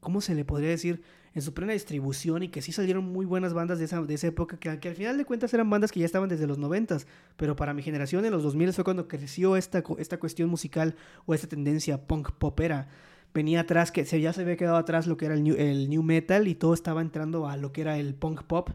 ¿cómo 0.00 0.22
se 0.22 0.34
le 0.34 0.46
podría 0.46 0.70
decir? 0.70 1.02
En 1.34 1.42
su 1.42 1.52
plena 1.52 1.72
distribución 1.72 2.44
y 2.44 2.48
que 2.48 2.62
sí 2.62 2.70
salieron 2.70 3.04
muy 3.04 3.26
buenas 3.26 3.54
bandas 3.54 3.78
de 3.78 3.86
esa, 3.86 4.00
de 4.02 4.14
esa 4.14 4.28
época, 4.28 4.56
que, 4.56 4.78
que 4.78 4.88
al 4.88 4.94
final 4.94 5.18
de 5.18 5.24
cuentas 5.24 5.52
eran 5.52 5.68
bandas 5.68 5.90
que 5.90 6.00
ya 6.00 6.06
estaban 6.06 6.28
desde 6.28 6.46
los 6.46 6.58
noventas, 6.58 7.08
pero 7.36 7.56
para 7.56 7.74
mi 7.74 7.82
generación 7.82 8.24
en 8.24 8.30
los 8.30 8.44
2000 8.44 8.72
fue 8.72 8.84
cuando 8.84 9.08
creció 9.08 9.56
esta, 9.56 9.82
esta 9.98 10.18
cuestión 10.18 10.48
musical 10.48 10.94
o 11.26 11.34
esta 11.34 11.48
tendencia 11.48 12.06
punk 12.06 12.30
popera. 12.32 12.88
Venía 13.34 13.60
atrás, 13.60 13.90
que 13.90 14.04
se, 14.04 14.20
ya 14.20 14.32
se 14.32 14.42
había 14.42 14.56
quedado 14.56 14.76
atrás 14.76 15.08
lo 15.08 15.16
que 15.16 15.26
era 15.26 15.34
el 15.34 15.42
new, 15.42 15.56
el 15.58 15.90
new 15.90 16.04
metal 16.04 16.46
y 16.46 16.54
todo 16.54 16.72
estaba 16.72 17.00
entrando 17.00 17.48
a 17.48 17.56
lo 17.56 17.72
que 17.72 17.80
era 17.80 17.98
el 17.98 18.14
punk 18.14 18.44
pop. 18.44 18.70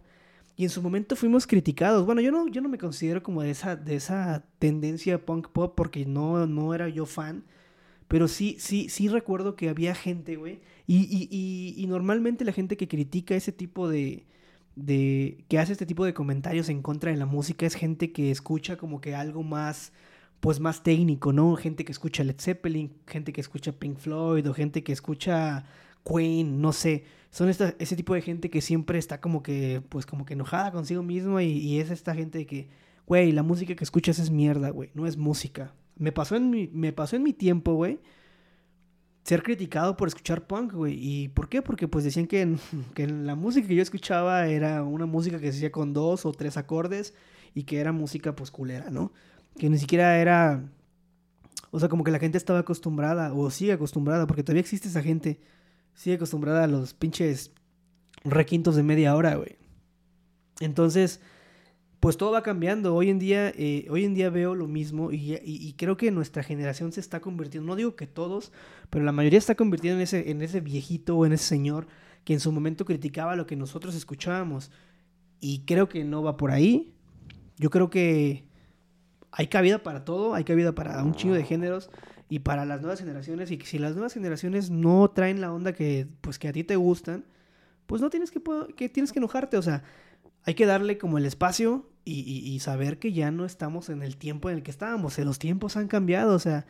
Y 0.58 0.63
en 0.66 0.70
su 0.70 0.82
momento 0.82 1.16
fuimos 1.16 1.48
criticados. 1.48 2.06
Bueno, 2.06 2.20
yo 2.20 2.34
no, 2.34 2.46
yo 2.50 2.60
no 2.60 2.68
me 2.68 2.78
considero 2.78 3.24
como 3.24 3.42
de 3.42 3.51
esa, 3.51 3.78
de 3.78 3.96
esa 3.96 4.44
tendencia 4.60 5.25
punk 5.25 5.48
pop 5.48 5.74
porque 5.74 6.06
no, 6.06 6.46
no 6.46 6.74
era 6.74 6.89
yo 6.89 7.06
fan. 7.06 7.46
Pero 8.10 8.28
sí, 8.28 8.58
sí, 8.60 8.89
sí 8.89 9.08
recuerdo 9.08 9.56
que 9.56 9.70
había 9.70 9.96
gente, 9.96 10.36
güey. 10.36 10.62
Y, 10.88 10.98
y, 11.04 11.30
y, 11.32 11.75
y, 11.82 11.88
normalmente 11.88 12.44
la 12.44 12.51
gente 12.54 12.75
que 12.75 12.88
critica 12.88 13.36
ese 13.36 13.51
tipo 13.51 13.88
de, 13.88 14.25
de... 14.75 15.46
que 15.48 15.60
hace 15.60 15.74
este 15.74 15.86
tipo 15.86 16.04
de 16.06 16.16
comentarios 16.16 16.70
en 16.70 16.82
contra 16.82 17.12
de 17.12 17.18
la 17.18 17.28
música 17.28 17.66
es 17.68 17.75
gente 17.75 18.12
que 18.12 18.32
escucha 18.32 18.78
como 18.78 19.00
que 19.00 19.16
algo 19.16 19.44
más 19.44 19.94
pues 20.39 20.60
más 20.60 20.84
técnico, 20.84 21.34
¿no? 21.34 21.56
Gente 21.56 21.86
que 21.86 21.92
escucha 21.92 22.24
Led 22.24 22.39
Zeppelin, 22.39 22.94
gente 23.08 23.34
que 23.34 23.42
escucha 23.42 23.74
Pink 23.74 23.98
Floyd 23.98 24.50
o 24.50 24.54
gente 24.54 24.84
que 24.84 24.94
escucha 24.94 25.66
Queen, 26.06 26.62
no 26.62 26.74
sé. 26.74 27.04
Son 27.30 27.50
esta, 27.50 27.75
ese 27.80 27.96
tipo 27.96 28.13
de 28.16 28.22
gente 28.22 28.50
que 28.50 28.62
siempre 28.62 28.98
está 29.00 29.22
como 29.22 29.44
que, 29.44 29.84
pues 29.89 30.06
como 30.06 30.25
que 30.25 30.34
enojada 30.34 30.72
consigo 30.72 31.04
mismo 31.04 31.39
y, 31.42 31.46
y 31.46 31.80
es 31.80 31.92
esta 31.92 32.16
gente 32.16 32.46
que, 32.46 32.70
güey, 33.06 33.32
la 33.34 33.44
música 33.44 33.75
que 33.75 33.84
escuchas 33.84 34.20
es 34.20 34.32
mierda, 34.32 34.70
güey, 34.72 34.89
no 34.94 35.06
es 35.08 35.18
música. 35.18 35.74
Me 36.00 36.12
pasó 36.12 36.36
en 36.36 36.50
mi, 36.50 36.68
me 36.74 36.91
pasó 36.94 37.15
en 37.15 37.24
mi 37.24 37.34
tiempo, 37.34 37.75
güey, 37.75 38.00
ser 39.24 39.44
criticado 39.44 39.96
por 39.96 40.08
escuchar 40.08 40.48
punk, 40.48 40.74
güey. 40.74 40.96
¿Y 40.98 41.27
por 41.27 41.50
qué? 41.50 41.62
Porque 41.62 41.88
pues 41.88 42.03
decían 42.03 42.25
que, 42.25 42.56
que 42.96 43.06
la 43.08 43.36
música 43.36 43.68
que 43.68 43.75
yo 43.75 43.84
escuchaba 43.84 44.48
era 44.48 44.84
una 44.84 45.06
música 45.06 45.39
que 45.39 45.51
se 45.51 45.58
hacía 45.60 45.72
con 45.72 45.94
dos 45.94 46.25
o 46.25 46.32
tres 46.32 46.58
acordes 46.58 47.13
y 47.53 47.63
que 47.63 47.79
era 47.79 47.91
música 47.91 48.36
pues 48.36 48.50
culera, 48.50 48.89
¿no? 48.89 49.12
Que 49.58 49.70
ni 49.70 49.77
siquiera 49.77 50.18
era... 50.18 50.63
O 51.72 51.79
sea, 51.79 51.89
como 51.89 52.03
que 52.03 52.10
la 52.10 52.18
gente 52.18 52.39
estaba 52.39 52.60
acostumbrada 52.60 53.32
o 53.34 53.51
sigue 53.51 53.74
acostumbrada, 53.74 54.25
porque 54.25 54.41
todavía 54.41 54.62
existe 54.62 54.88
esa 54.88 55.03
gente 55.03 55.39
sigue 55.94 56.15
acostumbrada 56.15 56.63
a 56.63 56.68
los 56.68 56.94
pinches 56.94 57.51
requintos 58.24 58.77
de 58.77 58.84
media 58.84 59.15
hora, 59.15 59.36
güey. 59.36 59.58
Entonces, 60.62 61.20
pues 62.00 62.18
todo 62.18 62.32
va 62.32 62.44
cambiando. 62.44 62.96
Hoy 62.96 63.10
en 63.10 63.20
día, 63.20 63.50
eh, 63.50 63.88
hoy 63.89 64.06
en 64.06 64.13
día 64.13 64.29
veo 64.29 64.56
lo 64.56 64.68
mismo 64.68 65.12
y, 65.12 65.34
y, 65.34 65.41
y, 65.44 65.74
creo 65.74 65.98
que 65.98 66.12
nuestra 66.12 66.44
generación 66.44 66.91
se 66.91 67.00
está 67.00 67.20
convirtiendo, 67.20 67.68
no 67.68 67.75
digo 67.75 67.96
que 67.96 68.08
todos, 68.08 68.51
pero 68.89 69.03
la 69.03 69.12
mayoría 69.12 69.39
está 69.39 69.56
convirtiendo 69.56 69.98
en 69.98 70.03
ese, 70.03 70.32
en 70.32 70.41
ese 70.41 70.62
viejito 70.62 71.18
o 71.18 71.25
en 71.25 71.34
ese 71.34 71.46
señor 71.46 71.88
que 72.24 72.34
en 72.34 72.39
su 72.39 72.51
momento 72.51 72.86
criticaba 72.86 73.36
lo 73.36 73.46
que 73.48 73.56
nosotros 73.56 73.96
escuchábamos. 73.96 74.72
Y 75.41 75.65
creo 75.65 75.89
que 75.89 76.03
no 76.03 76.22
va 76.22 76.38
por 76.38 76.51
ahí. 76.51 76.94
Yo 77.58 77.70
creo 77.70 77.89
que 77.89 78.46
hay 79.32 79.48
cabida 79.48 79.84
para 79.84 80.06
todo, 80.06 80.34
hay 80.34 80.44
cabida 80.44 80.74
para 80.74 81.03
un 81.03 81.13
chingo 81.13 81.36
de 81.36 81.44
géneros 81.44 81.89
y 82.29 82.39
para 82.39 82.65
las 82.65 82.82
nuevas 82.82 83.00
generaciones 83.00 83.51
y 83.51 83.58
que 83.58 83.65
si 83.65 83.79
las 83.79 83.94
nuevas 83.94 84.13
generaciones 84.13 84.70
no 84.70 85.10
traen 85.10 85.41
la 85.41 85.51
onda 85.51 85.74
que 85.74 86.08
pues 86.22 86.39
que 86.39 86.48
a 86.48 86.53
ti 86.53 86.63
te 86.63 86.75
gustan, 86.75 87.25
pues 87.88 88.01
no 88.01 88.10
tienes 88.10 88.32
que, 88.32 88.41
que 88.75 88.89
tienes 88.89 89.12
que 89.12 89.20
enojarte, 89.20 89.58
o 89.58 89.62
sea, 89.62 89.84
hay 90.43 90.53
que 90.53 90.65
darle 90.65 90.98
como 90.98 91.17
el 91.17 91.25
espacio 91.25 91.89
y, 92.05 92.60
saber 92.60 92.98
que 92.98 93.13
ya 93.13 93.29
no 93.29 93.46
estamos 93.46 93.89
en 93.89 94.01
el 94.01 94.17
tiempo 94.17 94.50
en 94.50 94.58
el 94.58 94.63
que 94.63 94.72
estábamos, 94.72 95.19
o 95.19 95.25
los 95.25 95.38
tiempos 95.38 95.77
han 95.77 95.88
cambiado, 95.88 96.34
o 96.34 96.39
sea, 96.39 96.65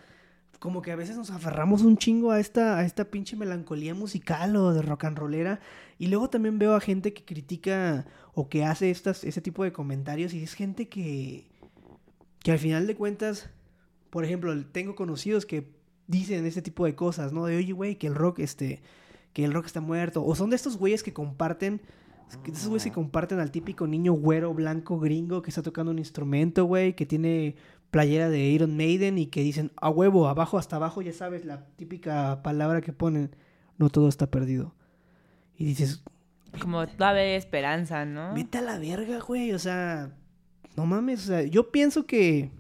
como 0.60 0.82
que 0.82 0.92
a 0.92 0.98
veces 0.98 1.16
nos 1.16 1.32
aferramos 1.32 1.82
un 1.84 1.98
chingo 1.98 2.32
a 2.32 2.42
esta, 2.42 2.78
a 2.78 2.84
esta 2.84 3.06
pinche 3.06 3.38
melancolía 3.38 3.96
musical 3.96 4.58
o 4.58 4.74
de 4.74 4.82
rock 4.82 5.06
and 5.06 5.18
rollera. 5.18 5.62
Y 5.98 6.08
luego 6.08 6.30
también 6.30 6.60
veo 6.60 6.76
a 6.76 6.82
gente 6.82 7.14
que 7.14 7.24
critica 7.24 8.06
o 8.34 8.50
que 8.50 8.66
hace 8.66 8.92
estas, 8.92 9.24
ese 9.24 9.40
tipo 9.40 9.64
de 9.64 9.72
comentarios 9.72 10.34
y 10.34 10.44
es 10.44 10.54
gente 10.56 10.90
que, 10.90 11.48
que 12.44 12.52
al 12.52 12.60
final 12.60 12.88
de 12.88 12.96
cuentas 12.96 13.50
por 14.10 14.26
ejemplo, 14.26 14.56
tengo 14.66 14.96
conocidos 14.96 15.46
que 15.46 15.72
dicen 16.08 16.46
este 16.46 16.62
tipo 16.62 16.86
de 16.86 16.96
cosas, 16.96 17.32
¿no? 17.32 17.46
De, 17.46 17.58
oye, 17.58 17.74
güey, 17.74 17.96
que 17.96 18.08
el 18.08 18.16
rock, 18.16 18.40
este, 18.40 18.82
que 19.34 19.46
el 19.46 19.54
rock 19.54 19.68
está 19.68 19.82
muerto. 19.82 20.26
O 20.26 20.36
son 20.36 20.50
de 20.50 20.56
estos 20.56 20.78
güeyes 20.78 21.04
que 21.04 21.14
comparten, 21.14 21.82
de 22.44 22.52
esos 22.52 22.68
güeyes 22.68 22.84
que 22.84 22.92
comparten 22.92 23.40
al 23.40 23.52
típico 23.52 23.88
niño 23.88 24.14
güero, 24.14 24.54
blanco, 24.54 25.00
gringo, 25.00 25.42
que 25.42 25.50
está 25.50 25.62
tocando 25.62 25.92
un 25.92 26.00
instrumento, 26.00 26.66
güey, 26.66 26.94
que 26.94 27.06
tiene 27.06 27.56
playera 27.92 28.30
de 28.30 28.40
Iron 28.40 28.78
Maiden 28.78 29.18
y 29.18 29.28
que 29.28 29.42
dicen, 29.42 29.72
a 29.78 29.90
huevo, 29.90 30.28
abajo 30.28 30.58
hasta 30.58 30.76
abajo, 30.76 31.02
ya 31.02 31.14
sabes, 31.14 31.46
la 31.46 31.66
típica 31.76 32.42
palabra 32.44 32.82
que 32.82 32.94
ponen, 32.94 33.36
no 33.78 33.90
todo 33.90 34.08
está 34.08 34.30
perdido. 34.30 34.76
Y 35.58 35.66
dices... 35.66 36.04
Como 36.62 36.88
todavía 36.88 37.22
hay 37.24 37.34
esperanza, 37.34 38.06
¿no? 38.06 38.34
Vete 38.34 38.60
a 38.60 38.62
la 38.62 38.80
verga, 38.80 39.20
güey, 39.20 39.52
o 39.54 39.60
sea, 39.60 40.16
no 40.76 40.86
mames, 40.86 41.24
o 41.24 41.28
sea, 41.28 41.44
yo 41.44 41.72
pienso 41.72 42.06
que 42.06 42.52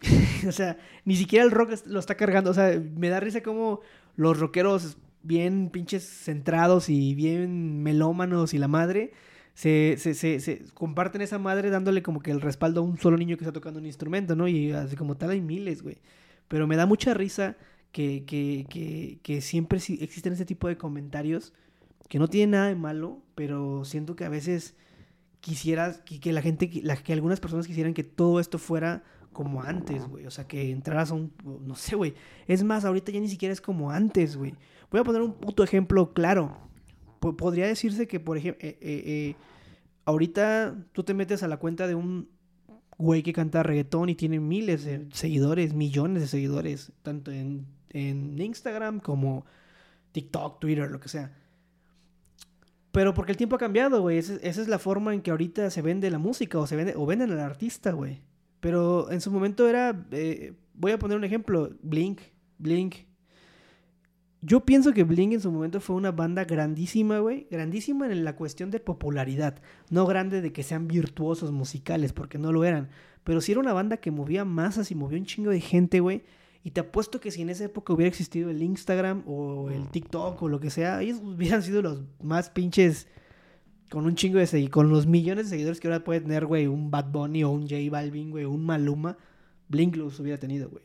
o 0.48 0.52
sea, 0.52 0.76
ni 1.04 1.16
siquiera 1.16 1.44
el 1.44 1.50
rock 1.50 1.72
lo 1.86 1.98
está 1.98 2.14
cargando. 2.14 2.50
O 2.50 2.54
sea, 2.54 2.80
me 2.96 3.08
da 3.08 3.20
risa 3.20 3.42
como 3.42 3.80
los 4.16 4.38
rockeros 4.38 4.96
bien 5.22 5.70
pinches 5.70 6.04
centrados 6.04 6.88
y 6.88 7.14
bien 7.14 7.82
melómanos 7.82 8.54
y 8.54 8.58
la 8.58 8.68
madre 8.68 9.12
se, 9.54 9.96
se, 9.98 10.14
se, 10.14 10.38
se, 10.40 10.64
comparten 10.74 11.20
esa 11.20 11.38
madre 11.38 11.70
dándole 11.70 12.02
como 12.02 12.20
que 12.20 12.30
el 12.30 12.40
respaldo 12.40 12.80
a 12.80 12.84
un 12.84 12.98
solo 12.98 13.16
niño 13.16 13.36
que 13.36 13.44
está 13.44 13.52
tocando 13.52 13.80
un 13.80 13.86
instrumento, 13.86 14.36
¿no? 14.36 14.46
Y 14.46 14.70
así 14.70 14.94
como 14.94 15.16
tal 15.16 15.30
hay 15.30 15.40
miles, 15.40 15.82
güey. 15.82 15.98
Pero 16.46 16.68
me 16.68 16.76
da 16.76 16.86
mucha 16.86 17.12
risa 17.12 17.56
que, 17.90 18.24
que, 18.24 18.66
que, 18.70 19.18
que 19.22 19.40
siempre 19.40 19.78
existen 19.78 20.32
ese 20.32 20.44
tipo 20.44 20.68
de 20.68 20.76
comentarios 20.76 21.52
que 22.08 22.18
no 22.18 22.28
tienen 22.28 22.52
nada 22.52 22.68
de 22.68 22.76
malo, 22.76 23.20
pero 23.34 23.84
siento 23.84 24.14
que 24.16 24.24
a 24.24 24.28
veces 24.28 24.76
quisieras 25.40 26.02
que, 26.02 26.32
la 26.32 26.42
gente, 26.42 26.70
que 26.70 27.12
algunas 27.12 27.40
personas 27.40 27.66
quisieran 27.66 27.94
que 27.94 28.04
todo 28.04 28.40
esto 28.40 28.58
fuera 28.58 29.02
como 29.32 29.62
antes, 29.62 30.06
güey. 30.08 30.26
O 30.26 30.30
sea, 30.30 30.46
que 30.46 30.70
entraras 30.70 31.10
a 31.10 31.14
un. 31.14 31.32
No 31.44 31.74
sé, 31.74 31.96
güey. 31.96 32.14
Es 32.46 32.64
más, 32.64 32.84
ahorita 32.84 33.12
ya 33.12 33.20
ni 33.20 33.28
siquiera 33.28 33.52
es 33.52 33.60
como 33.60 33.90
antes, 33.90 34.36
güey. 34.36 34.54
Voy 34.90 35.00
a 35.00 35.04
poner 35.04 35.22
un 35.22 35.34
puto 35.34 35.62
ejemplo 35.62 36.12
claro. 36.12 36.56
Podría 37.20 37.66
decirse 37.66 38.06
que, 38.06 38.20
por 38.20 38.36
ejemplo, 38.36 38.66
eh, 38.66 38.78
eh, 38.80 39.02
eh, 39.06 39.36
ahorita 40.04 40.76
tú 40.92 41.02
te 41.02 41.14
metes 41.14 41.42
a 41.42 41.48
la 41.48 41.56
cuenta 41.56 41.86
de 41.86 41.94
un 41.94 42.28
güey 42.96 43.22
que 43.22 43.32
canta 43.32 43.62
reggaetón 43.62 44.08
y 44.08 44.14
tiene 44.14 44.40
miles 44.40 44.84
de 44.84 45.08
seguidores, 45.12 45.74
millones 45.74 46.22
de 46.22 46.28
seguidores, 46.28 46.92
tanto 47.02 47.30
en, 47.30 47.66
en 47.90 48.40
Instagram 48.40 49.00
como 49.00 49.46
TikTok, 50.12 50.60
Twitter, 50.60 50.90
lo 50.90 51.00
que 51.00 51.08
sea. 51.08 51.32
Pero 52.92 53.14
porque 53.14 53.32
el 53.32 53.38
tiempo 53.38 53.56
ha 53.56 53.58
cambiado, 53.58 54.00
güey. 54.00 54.18
Esa, 54.18 54.34
esa, 54.36 54.62
es 54.62 54.68
la 54.68 54.78
forma 54.78 55.14
en 55.14 55.22
que 55.22 55.30
ahorita 55.30 55.70
se 55.70 55.82
vende 55.82 56.10
la 56.10 56.18
música 56.18 56.58
o 56.58 56.66
se 56.66 56.76
vende 56.76 56.94
o 56.96 57.06
venden 57.06 57.30
al 57.32 57.40
artista, 57.40 57.92
güey. 57.92 58.22
Pero 58.60 59.10
en 59.10 59.20
su 59.20 59.30
momento 59.30 59.68
era, 59.68 60.06
eh, 60.10 60.54
voy 60.74 60.92
a 60.92 60.98
poner 60.98 61.16
un 61.16 61.24
ejemplo, 61.24 61.70
Blink, 61.82 62.20
Blink. 62.58 62.96
Yo 64.40 64.64
pienso 64.64 64.92
que 64.92 65.02
Blink 65.02 65.32
en 65.32 65.40
su 65.40 65.50
momento 65.50 65.80
fue 65.80 65.96
una 65.96 66.12
banda 66.12 66.44
grandísima, 66.44 67.18
güey. 67.18 67.48
Grandísima 67.50 68.06
en 68.06 68.24
la 68.24 68.36
cuestión 68.36 68.70
de 68.70 68.78
popularidad. 68.78 69.60
No 69.90 70.06
grande 70.06 70.40
de 70.40 70.52
que 70.52 70.62
sean 70.62 70.86
virtuosos 70.86 71.50
musicales, 71.50 72.12
porque 72.12 72.38
no 72.38 72.52
lo 72.52 72.64
eran. 72.64 72.88
Pero 73.24 73.40
sí 73.40 73.52
era 73.52 73.60
una 73.60 73.72
banda 73.72 73.96
que 73.96 74.10
movía 74.10 74.44
masas 74.44 74.90
y 74.90 74.94
movía 74.94 75.18
un 75.18 75.26
chingo 75.26 75.50
de 75.50 75.60
gente, 75.60 76.00
güey. 76.00 76.22
Y 76.62 76.70
te 76.70 76.80
apuesto 76.80 77.20
que 77.20 77.30
si 77.30 77.42
en 77.42 77.50
esa 77.50 77.64
época 77.64 77.92
hubiera 77.92 78.08
existido 78.08 78.50
el 78.50 78.62
Instagram 78.62 79.22
o 79.26 79.70
el 79.70 79.88
TikTok 79.88 80.40
o 80.42 80.48
lo 80.48 80.60
que 80.60 80.70
sea, 80.70 81.00
ellos 81.02 81.20
hubieran 81.22 81.62
sido 81.62 81.82
los 81.82 82.02
más 82.22 82.50
pinches 82.50 83.08
con 83.90 84.04
un 84.06 84.14
chingo 84.14 84.38
de 84.38 84.46
seguidores, 84.46 84.72
con 84.72 84.90
los 84.90 85.06
millones 85.06 85.46
de 85.46 85.50
seguidores 85.50 85.80
que 85.80 85.88
ahora 85.88 86.04
puede 86.04 86.20
tener, 86.20 86.46
güey, 86.46 86.66
un 86.66 86.90
Bad 86.90 87.10
Bunny 87.10 87.44
o 87.44 87.50
un 87.50 87.62
J 87.62 87.76
Balvin, 87.90 88.30
güey, 88.30 88.44
un 88.44 88.64
Maluma, 88.64 89.16
Blink 89.68 89.96
los 89.96 90.18
hubiera 90.20 90.38
tenido, 90.38 90.68
güey. 90.68 90.84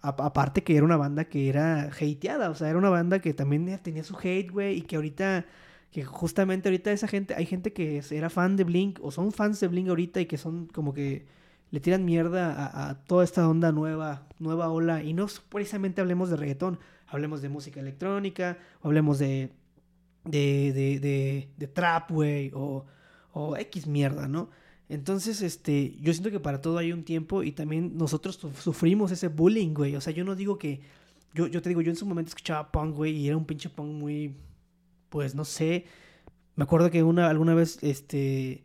Aparte 0.00 0.62
que 0.62 0.76
era 0.76 0.84
una 0.84 0.96
banda 0.96 1.24
que 1.24 1.48
era 1.48 1.90
hateada, 1.90 2.50
o 2.50 2.54
sea, 2.54 2.68
era 2.68 2.78
una 2.78 2.90
banda 2.90 3.20
que 3.20 3.34
también 3.34 3.78
tenía 3.82 4.04
su 4.04 4.16
hate, 4.16 4.50
güey, 4.50 4.78
y 4.78 4.82
que 4.82 4.96
ahorita, 4.96 5.46
que 5.90 6.04
justamente 6.04 6.68
ahorita 6.68 6.92
esa 6.92 7.08
gente, 7.08 7.34
hay 7.34 7.46
gente 7.46 7.72
que 7.72 8.02
era 8.10 8.30
fan 8.30 8.56
de 8.56 8.64
Blink, 8.64 9.00
o 9.02 9.10
son 9.10 9.32
fans 9.32 9.58
de 9.60 9.68
Blink 9.68 9.88
ahorita 9.88 10.20
y 10.20 10.26
que 10.26 10.38
son 10.38 10.66
como 10.66 10.94
que 10.94 11.26
le 11.70 11.80
tiran 11.80 12.04
mierda 12.04 12.88
a, 12.88 13.04
toda 13.04 13.24
esta 13.24 13.48
onda 13.48 13.72
nueva, 13.72 14.26
nueva 14.38 14.70
ola. 14.70 15.02
Y 15.02 15.14
no 15.14 15.26
precisamente 15.48 16.00
hablemos 16.00 16.30
de 16.30 16.36
reggaetón, 16.36 16.78
hablemos 17.08 17.42
de 17.42 17.48
música 17.48 17.80
electrónica, 17.80 18.58
hablemos 18.82 19.18
de, 19.18 19.50
de, 20.30 20.72
de, 20.72 21.00
de, 21.00 21.48
de 21.56 21.66
trap, 21.68 22.10
güey, 22.10 22.50
o, 22.54 22.84
o 23.32 23.56
X 23.56 23.86
mierda, 23.86 24.28
¿no? 24.28 24.50
Entonces, 24.88 25.42
este, 25.42 25.96
yo 26.00 26.12
siento 26.12 26.30
que 26.30 26.40
para 26.40 26.60
todo 26.62 26.78
hay 26.78 26.92
un 26.92 27.04
tiempo 27.04 27.42
y 27.42 27.52
también 27.52 27.96
nosotros 27.96 28.36
su- 28.36 28.52
sufrimos 28.52 29.10
ese 29.12 29.28
bullying, 29.28 29.74
güey. 29.74 29.96
O 29.96 30.00
sea, 30.00 30.12
yo 30.14 30.24
no 30.24 30.34
digo 30.34 30.58
que, 30.58 30.80
yo, 31.34 31.46
yo 31.46 31.60
te 31.62 31.68
digo, 31.68 31.82
yo 31.82 31.90
en 31.90 31.96
su 31.96 32.06
momento 32.06 32.30
escuchaba 32.30 32.72
punk, 32.72 32.94
güey, 32.96 33.14
y 33.16 33.28
era 33.28 33.36
un 33.36 33.44
pinche 33.44 33.68
punk 33.68 33.88
muy, 33.92 34.34
pues, 35.10 35.34
no 35.34 35.44
sé. 35.44 35.84
Me 36.56 36.64
acuerdo 36.64 36.90
que 36.90 37.02
una, 37.02 37.28
alguna 37.28 37.54
vez, 37.54 37.78
este, 37.82 38.64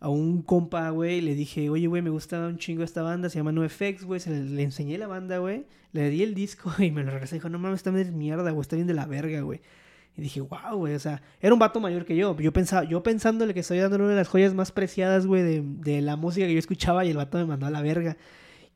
a 0.00 0.08
un 0.08 0.42
compa, 0.42 0.90
güey, 0.90 1.20
le 1.20 1.34
dije, 1.34 1.68
oye, 1.70 1.86
güey, 1.88 2.02
me 2.02 2.10
gusta 2.10 2.46
un 2.46 2.58
chingo 2.58 2.82
esta 2.84 3.02
banda, 3.02 3.28
se 3.30 3.38
llama 3.38 3.52
NoFX, 3.52 4.04
güey, 4.04 4.20
le, 4.26 4.44
le 4.44 4.62
enseñé 4.62 4.98
la 4.98 5.06
banda, 5.08 5.38
güey, 5.38 5.66
le 5.92 6.08
di 6.10 6.22
el 6.22 6.34
disco 6.34 6.72
y 6.82 6.90
me 6.90 7.02
lo 7.04 7.10
regresé, 7.10 7.36
dijo, 7.36 7.48
no 7.48 7.58
mames, 7.58 7.78
está 7.80 7.90
mierda, 7.92 8.50
güey, 8.50 8.60
está 8.62 8.76
bien 8.76 8.86
de 8.88 8.94
la 8.94 9.06
verga, 9.06 9.40
güey. 9.42 9.60
Y 10.16 10.22
dije, 10.22 10.40
wow, 10.40 10.76
güey, 10.76 10.94
o 10.94 10.98
sea, 10.98 11.22
era 11.40 11.52
un 11.52 11.58
vato 11.58 11.80
mayor 11.80 12.04
que 12.04 12.16
yo. 12.16 12.38
Yo 12.38 12.52
pensaba, 12.52 12.84
yo 12.84 13.02
pensándole 13.02 13.52
que 13.52 13.60
estoy 13.60 13.78
dándole 13.78 14.04
una 14.04 14.12
de 14.12 14.18
las 14.20 14.28
joyas 14.28 14.54
más 14.54 14.70
preciadas, 14.70 15.26
güey, 15.26 15.42
de, 15.42 15.62
de 15.64 16.02
la 16.02 16.16
música 16.16 16.46
que 16.46 16.52
yo 16.52 16.58
escuchaba 16.58 17.04
y 17.04 17.10
el 17.10 17.16
vato 17.16 17.38
me 17.38 17.46
mandó 17.46 17.66
a 17.66 17.70
la 17.70 17.82
verga. 17.82 18.16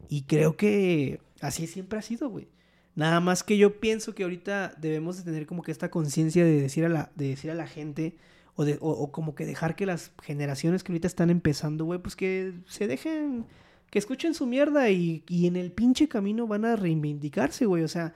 Y 0.08 0.22
creo 0.22 0.56
que 0.56 1.20
así 1.40 1.66
siempre 1.66 1.98
ha 1.98 2.02
sido, 2.02 2.28
güey. 2.28 2.48
Nada 2.96 3.20
más 3.20 3.44
que 3.44 3.56
yo 3.56 3.78
pienso 3.78 4.14
que 4.14 4.24
ahorita 4.24 4.74
debemos 4.78 5.16
de 5.16 5.22
tener 5.22 5.46
como 5.46 5.62
que 5.62 5.70
esta 5.70 5.90
conciencia 5.90 6.44
de 6.44 6.60
decir 6.60 6.84
a 6.84 6.88
la, 6.88 7.12
de 7.14 7.28
decir 7.28 7.50
a 7.52 7.54
la 7.54 7.68
gente, 7.68 8.16
o, 8.56 8.64
de, 8.64 8.76
o, 8.80 8.90
o 8.90 9.12
como 9.12 9.36
que 9.36 9.46
dejar 9.46 9.76
que 9.76 9.86
las 9.86 10.10
generaciones 10.20 10.82
que 10.82 10.90
ahorita 10.90 11.06
están 11.06 11.30
empezando, 11.30 11.84
güey, 11.84 12.00
pues 12.00 12.16
que 12.16 12.54
se 12.66 12.88
dejen, 12.88 13.46
que 13.90 14.00
escuchen 14.00 14.34
su 14.34 14.46
mierda 14.46 14.90
y, 14.90 15.22
y 15.28 15.46
en 15.46 15.54
el 15.54 15.70
pinche 15.70 16.08
camino 16.08 16.48
van 16.48 16.64
a 16.64 16.74
reivindicarse, 16.74 17.66
güey. 17.66 17.84
O 17.84 17.88
sea, 17.88 18.14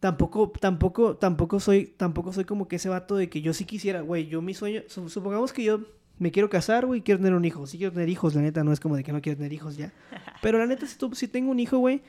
tampoco, 0.00 0.50
tampoco, 0.60 1.16
tampoco 1.16 1.60
soy, 1.60 1.86
tampoco 1.96 2.32
soy 2.32 2.44
como 2.44 2.66
que 2.68 2.76
ese 2.76 2.88
vato 2.88 3.16
de 3.16 3.28
que 3.28 3.40
yo 3.42 3.52
sí 3.54 3.64
quisiera, 3.64 4.00
güey, 4.00 4.26
yo 4.26 4.42
mi 4.42 4.54
sueño, 4.54 4.82
su- 4.88 5.08
supongamos 5.08 5.52
que 5.52 5.62
yo 5.64 5.80
me 6.18 6.30
quiero 6.32 6.50
casar, 6.50 6.86
güey, 6.86 7.02
quiero 7.02 7.18
tener 7.20 7.34
un 7.34 7.44
hijo, 7.44 7.66
sí 7.66 7.78
quiero 7.78 7.92
tener 7.92 8.08
hijos, 8.08 8.34
la 8.34 8.42
neta, 8.42 8.64
no 8.64 8.72
es 8.72 8.80
como 8.80 8.96
de 8.96 9.04
que 9.04 9.12
no 9.12 9.20
quiero 9.22 9.36
tener 9.36 9.52
hijos 9.52 9.76
ya, 9.76 9.92
pero 10.42 10.58
la 10.58 10.66
neta, 10.66 10.86
si, 10.86 10.98
tú, 10.98 11.14
si 11.14 11.28
tengo 11.28 11.50
un 11.50 11.60
hijo, 11.60 11.78
güey, 11.78 12.02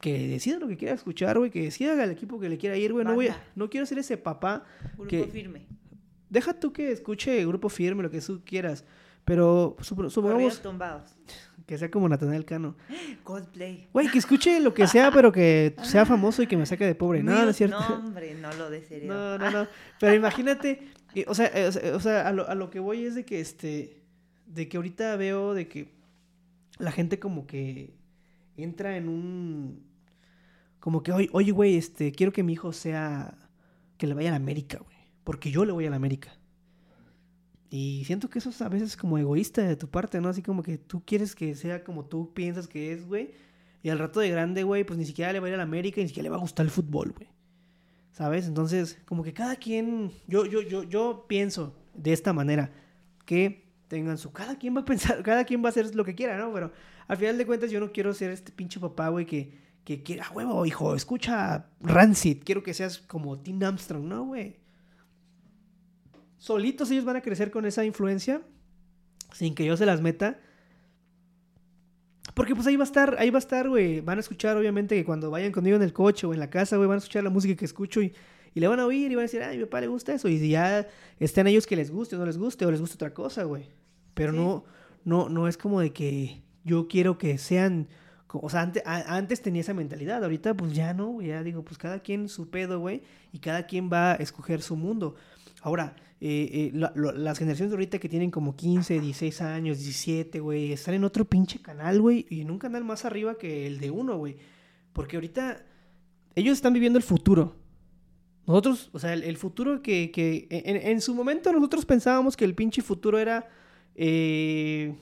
que 0.00 0.28
decida 0.28 0.58
lo 0.60 0.68
que 0.68 0.76
quiera 0.76 0.94
escuchar, 0.94 1.38
güey, 1.38 1.50
que 1.50 1.62
decida 1.62 2.02
el 2.02 2.10
equipo 2.10 2.38
que 2.38 2.48
le 2.48 2.56
quiera 2.56 2.76
ir, 2.76 2.92
güey, 2.92 3.04
no 3.04 3.14
voy 3.14 3.28
a- 3.28 3.42
no 3.56 3.68
quiero 3.68 3.84
ser 3.84 3.98
ese 3.98 4.16
papá, 4.16 4.64
Grupo 4.94 5.08
que- 5.08 5.24
firme. 5.26 5.66
deja 6.30 6.54
tú 6.58 6.72
que 6.72 6.92
escuche 6.92 7.44
grupo 7.46 7.68
firme, 7.68 8.02
lo 8.04 8.10
que 8.10 8.20
tú 8.20 8.42
quieras, 8.44 8.84
pero 9.24 9.76
sup- 9.80 10.08
supongamos 10.10 10.20
Corridos 10.54 10.62
tumbados. 10.62 11.16
Que 11.68 11.76
sea 11.76 11.90
como 11.90 12.08
Natanael 12.08 12.46
Cano, 12.46 12.76
Cosplay. 13.24 13.88
güey, 13.92 14.10
que 14.10 14.16
escuche 14.16 14.58
lo 14.58 14.72
que 14.72 14.86
sea, 14.86 15.10
pero 15.12 15.30
que 15.30 15.76
sea 15.82 16.06
famoso 16.06 16.42
y 16.42 16.46
que 16.46 16.56
me 16.56 16.64
saque 16.64 16.86
de 16.86 16.94
pobre, 16.94 17.22
no, 17.22 17.44
no 17.44 17.50
es 17.50 17.56
cierto. 17.56 17.78
No, 17.78 17.96
hombre, 17.96 18.34
no 18.34 18.50
lo 18.54 18.70
desearía. 18.70 19.06
No, 19.06 19.36
no, 19.36 19.50
no. 19.50 19.68
Pero 20.00 20.14
imagínate, 20.14 20.88
eh, 21.14 21.26
o 21.28 21.34
sea, 21.34 21.48
eh, 21.54 21.66
o 21.66 21.72
sea, 21.72 21.96
o 21.96 22.00
sea, 22.00 22.26
a, 22.26 22.32
lo, 22.32 22.48
a 22.48 22.54
lo 22.54 22.70
que 22.70 22.80
voy 22.80 23.04
es 23.04 23.14
de 23.14 23.26
que 23.26 23.40
este, 23.40 24.00
de 24.46 24.66
que 24.66 24.78
ahorita 24.78 25.14
veo 25.16 25.52
de 25.52 25.68
que 25.68 25.92
la 26.78 26.90
gente 26.90 27.18
como 27.18 27.46
que 27.46 27.92
entra 28.56 28.96
en 28.96 29.10
un, 29.10 29.84
como 30.80 31.02
que, 31.02 31.12
oye, 31.12 31.28
oye, 31.32 31.52
güey, 31.52 31.76
este, 31.76 32.12
quiero 32.12 32.32
que 32.32 32.42
mi 32.42 32.54
hijo 32.54 32.72
sea, 32.72 33.36
que 33.98 34.06
le 34.06 34.14
vaya 34.14 34.30
a 34.30 34.32
la 34.32 34.36
América, 34.38 34.78
güey, 34.78 34.96
porque 35.22 35.50
yo 35.50 35.66
le 35.66 35.72
voy 35.72 35.84
a 35.84 35.90
la 35.90 35.96
América. 35.96 36.32
Y 37.70 38.02
siento 38.06 38.30
que 38.30 38.38
eso 38.38 38.50
es 38.50 38.62
a 38.62 38.68
veces 38.68 38.96
como 38.96 39.18
egoísta 39.18 39.62
de 39.62 39.76
tu 39.76 39.88
parte, 39.88 40.20
¿no? 40.20 40.28
Así 40.28 40.42
como 40.42 40.62
que 40.62 40.78
tú 40.78 41.02
quieres 41.04 41.34
que 41.34 41.54
sea 41.54 41.84
como 41.84 42.04
tú 42.06 42.32
piensas 42.32 42.66
que 42.66 42.92
es, 42.92 43.06
güey. 43.06 43.32
Y 43.82 43.90
al 43.90 43.98
rato 43.98 44.20
de 44.20 44.30
grande, 44.30 44.62
güey, 44.62 44.84
pues 44.84 44.98
ni 44.98 45.04
siquiera 45.04 45.32
le 45.32 45.40
va 45.40 45.46
a 45.46 45.50
ir 45.50 45.54
a 45.54 45.58
la 45.58 45.62
América 45.64 46.00
ni 46.00 46.08
siquiera 46.08 46.24
le 46.24 46.30
va 46.30 46.36
a 46.36 46.40
gustar 46.40 46.64
el 46.64 46.70
fútbol, 46.70 47.12
güey. 47.12 47.28
¿Sabes? 48.12 48.46
Entonces, 48.48 48.98
como 49.04 49.22
que 49.22 49.32
cada 49.32 49.56
quien, 49.56 50.10
yo, 50.26 50.46
yo, 50.46 50.60
yo, 50.62 50.82
yo 50.82 51.26
pienso 51.28 51.76
de 51.94 52.12
esta 52.12 52.32
manera, 52.32 52.72
que 53.24 53.68
tengan 53.86 54.18
su, 54.18 54.32
cada 54.32 54.56
quien 54.58 54.74
va 54.74 54.80
a 54.80 54.84
pensar, 54.84 55.22
cada 55.24 55.44
quien 55.44 55.62
va 55.62 55.66
a 55.66 55.70
hacer 55.70 55.94
lo 55.94 56.04
que 56.04 56.14
quiera, 56.14 56.36
¿no? 56.38 56.52
Pero 56.52 56.72
al 57.06 57.16
final 57.16 57.38
de 57.38 57.46
cuentas 57.46 57.70
yo 57.70 57.78
no 57.80 57.92
quiero 57.92 58.12
ser 58.14 58.30
este 58.30 58.50
pinche 58.50 58.80
papá, 58.80 59.08
güey, 59.08 59.26
que, 59.26 59.52
que 59.84 60.02
quiera, 60.02 60.26
"Ah, 60.28 60.32
huevo, 60.34 60.66
hijo, 60.66 60.94
escucha 60.94 61.66
Rancid, 61.80 62.42
quiero 62.44 62.62
que 62.62 62.74
seas 62.74 62.98
como 62.98 63.38
Tim 63.38 63.62
Armstrong, 63.62 64.04
¿no, 64.04 64.24
güey? 64.24 64.56
Solitos 66.38 66.90
ellos 66.90 67.04
van 67.04 67.16
a 67.16 67.20
crecer 67.20 67.50
con 67.50 67.66
esa 67.66 67.84
influencia, 67.84 68.40
sin 69.32 69.54
que 69.54 69.64
yo 69.64 69.76
se 69.76 69.86
las 69.86 70.00
meta. 70.00 70.38
Porque 72.34 72.54
pues 72.54 72.66
ahí 72.66 72.76
va 72.76 72.84
a 72.84 72.86
estar, 72.86 73.16
ahí 73.18 73.30
va 73.30 73.38
a 73.38 73.40
estar, 73.40 73.68
güey. 73.68 74.00
Van 74.00 74.18
a 74.18 74.20
escuchar, 74.20 74.56
obviamente, 74.56 74.94
que 74.94 75.04
cuando 75.04 75.30
vayan 75.30 75.50
conmigo 75.50 75.76
en 75.76 75.82
el 75.82 75.92
coche 75.92 76.26
o 76.26 76.32
en 76.34 76.38
la 76.40 76.50
casa, 76.50 76.76
güey, 76.76 76.88
van 76.88 76.96
a 76.96 76.98
escuchar 76.98 77.24
la 77.24 77.30
música 77.30 77.56
que 77.56 77.64
escucho 77.64 78.00
y, 78.00 78.12
y 78.54 78.60
le 78.60 78.68
van 78.68 78.78
a 78.78 78.86
oír 78.86 79.10
y 79.10 79.14
van 79.16 79.22
a 79.22 79.26
decir, 79.26 79.42
ay, 79.42 79.58
mi 79.58 79.64
papá 79.64 79.80
le 79.80 79.88
gusta 79.88 80.14
eso. 80.14 80.28
Y 80.28 80.48
ya 80.48 80.86
están 81.18 81.46
ellos 81.48 81.66
que 81.66 81.74
les 81.74 81.90
guste 81.90 82.14
o 82.14 82.18
no 82.18 82.26
les 82.26 82.38
guste 82.38 82.64
o 82.64 82.70
les 82.70 82.80
gusta 82.80 82.94
otra 82.94 83.12
cosa, 83.12 83.42
güey. 83.44 83.64
Pero 84.14 84.32
Sí. 84.32 84.38
no, 84.38 84.64
no, 85.04 85.28
no 85.28 85.48
es 85.48 85.56
como 85.56 85.80
de 85.80 85.92
que 85.92 86.42
yo 86.64 86.86
quiero 86.86 87.18
que 87.18 87.38
sean. 87.38 87.88
O 88.28 88.50
sea, 88.50 88.60
antes, 88.60 88.82
a- 88.86 89.16
antes 89.16 89.40
tenía 89.42 89.62
esa 89.62 89.74
mentalidad. 89.74 90.22
Ahorita, 90.22 90.54
pues 90.54 90.74
ya 90.74 90.92
no, 90.94 91.08
güey. 91.08 91.28
Ya 91.28 91.42
digo, 91.42 91.64
pues 91.64 91.78
cada 91.78 91.98
quien 92.00 92.28
su 92.28 92.50
pedo, 92.50 92.78
güey. 92.78 93.02
Y 93.32 93.38
cada 93.40 93.66
quien 93.66 93.90
va 93.90 94.12
a 94.12 94.14
escoger 94.16 94.60
su 94.62 94.76
mundo. 94.76 95.16
Ahora, 95.62 95.96
eh, 96.20 96.70
eh, 96.74 96.90
las 97.14 97.38
generaciones 97.38 97.70
de 97.70 97.76
ahorita 97.76 97.98
que 97.98 98.08
tienen 98.08 98.30
como 98.30 98.56
15, 98.56 99.00
16 99.00 99.40
años, 99.42 99.78
17, 99.78 100.40
güey, 100.40 100.72
están 100.72 100.94
en 100.94 101.04
otro 101.04 101.24
pinche 101.24 101.60
canal, 101.60 102.00
güey, 102.00 102.26
y 102.28 102.40
en 102.40 102.50
un 102.50 102.58
canal 102.58 102.84
más 102.84 103.04
arriba 103.04 103.36
que 103.38 103.66
el 103.66 103.78
de 103.78 103.90
uno, 103.90 104.16
güey. 104.18 104.36
Porque 104.92 105.16
ahorita 105.16 105.64
ellos 106.34 106.54
están 106.54 106.72
viviendo 106.72 106.96
el 106.98 107.04
futuro. 107.04 107.54
Nosotros, 108.46 108.90
o 108.92 108.98
sea, 108.98 109.12
el, 109.12 109.36
futuro 109.36 109.82
que, 109.82 110.10
que 110.10 110.46
en, 110.50 110.76
en 110.76 111.00
su 111.00 111.14
momento 111.14 111.52
nosotros 111.52 111.84
pensábamos 111.84 112.36
que 112.36 112.44
el 112.46 112.54
pinche 112.54 112.80
futuro 112.82 113.18
era, 113.18 113.46
eh, 113.94 114.94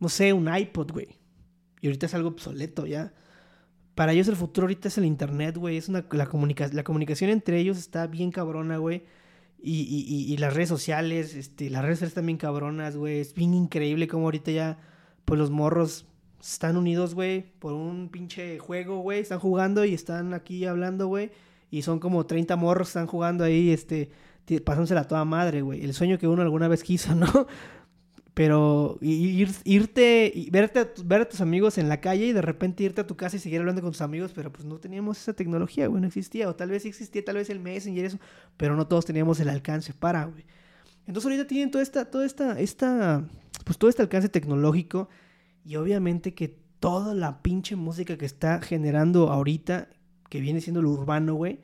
no 0.00 0.08
sé, 0.08 0.32
un 0.32 0.54
iPod, 0.54 0.90
güey. 0.92 1.08
Y 1.80 1.86
ahorita 1.86 2.06
es 2.06 2.14
algo 2.14 2.28
obsoleto 2.28 2.86
ya. 2.86 3.12
Para 3.94 4.12
ellos 4.12 4.26
el 4.28 4.36
futuro 4.36 4.64
ahorita 4.64 4.88
es 4.88 4.98
el 4.98 5.04
internet, 5.04 5.56
güey. 5.56 5.76
Es 5.76 5.88
una, 5.88 6.04
la, 6.10 6.26
comunica- 6.26 6.72
la 6.72 6.82
comunicación 6.82 7.30
entre 7.30 7.58
ellos 7.58 7.78
está 7.78 8.06
bien 8.08 8.30
cabrona, 8.32 8.78
güey. 8.78 9.04
Y, 9.60 9.82
y, 9.82 10.32
y, 10.32 10.36
las 10.36 10.54
redes 10.54 10.68
sociales, 10.68 11.34
este, 11.34 11.68
las 11.68 11.82
redes 11.82 11.98
sociales 11.98 12.24
bien 12.24 12.38
cabronas, 12.38 12.96
güey. 12.96 13.18
Es 13.18 13.34
bien 13.34 13.54
increíble 13.54 14.06
cómo 14.06 14.26
ahorita 14.26 14.52
ya, 14.52 14.78
pues 15.24 15.38
los 15.38 15.50
morros 15.50 16.06
están 16.40 16.76
unidos, 16.76 17.14
güey, 17.14 17.42
por 17.58 17.72
un 17.72 18.08
pinche 18.08 18.58
juego, 18.58 18.98
güey. 19.00 19.20
Están 19.20 19.40
jugando 19.40 19.84
y 19.84 19.94
están 19.94 20.32
aquí 20.32 20.64
hablando, 20.64 21.08
güey. 21.08 21.30
Y 21.70 21.82
son 21.82 21.98
como 21.98 22.24
30 22.24 22.54
morros 22.56 22.88
están 22.88 23.06
jugando 23.06 23.44
ahí, 23.44 23.70
este, 23.70 24.10
pasándosela 24.64 25.02
a 25.02 25.08
toda 25.08 25.24
madre, 25.24 25.62
güey. 25.62 25.84
El 25.84 25.92
sueño 25.92 26.18
que 26.18 26.28
uno 26.28 26.42
alguna 26.42 26.68
vez 26.68 26.82
quiso, 26.82 27.14
¿no? 27.16 27.46
Pero 28.38 28.98
ir- 29.00 29.50
irte, 29.64 30.32
verte 30.52 30.88
ver 31.04 31.22
a 31.22 31.28
tus 31.28 31.40
amigos 31.40 31.76
en 31.76 31.88
la 31.88 32.00
calle 32.00 32.26
y 32.26 32.32
de 32.32 32.40
repente 32.40 32.84
irte 32.84 33.00
a 33.00 33.06
tu 33.06 33.16
casa 33.16 33.34
y 33.34 33.40
seguir 33.40 33.58
hablando 33.58 33.82
con 33.82 33.90
tus 33.90 34.00
amigos, 34.00 34.30
pero 34.32 34.52
pues 34.52 34.64
no 34.64 34.78
teníamos 34.78 35.18
esa 35.18 35.32
tecnología, 35.32 35.88
güey, 35.88 36.00
no 36.00 36.06
existía. 36.06 36.48
O 36.48 36.54
tal 36.54 36.70
vez 36.70 36.84
sí 36.84 36.88
existía, 36.88 37.24
tal 37.24 37.34
vez 37.34 37.50
el 37.50 37.58
Messenger 37.58 38.04
eso, 38.04 38.18
pero 38.56 38.76
no 38.76 38.86
todos 38.86 39.04
teníamos 39.06 39.40
el 39.40 39.48
alcance 39.48 39.92
para, 39.92 40.26
güey. 40.26 40.44
Entonces 41.08 41.24
ahorita 41.24 41.48
tienen 41.48 41.72
toda 41.72 41.82
esta, 41.82 42.04
toda 42.04 42.24
esta, 42.24 42.60
esta, 42.60 43.26
pues 43.64 43.76
todo 43.76 43.90
este 43.90 44.02
alcance 44.02 44.28
tecnológico 44.28 45.08
y 45.64 45.74
obviamente 45.74 46.32
que 46.32 46.56
toda 46.78 47.14
la 47.14 47.42
pinche 47.42 47.74
música 47.74 48.16
que 48.16 48.26
está 48.26 48.60
generando 48.62 49.32
ahorita, 49.32 49.88
que 50.30 50.40
viene 50.40 50.60
siendo 50.60 50.80
lo 50.80 50.90
urbano, 50.90 51.34
güey, 51.34 51.58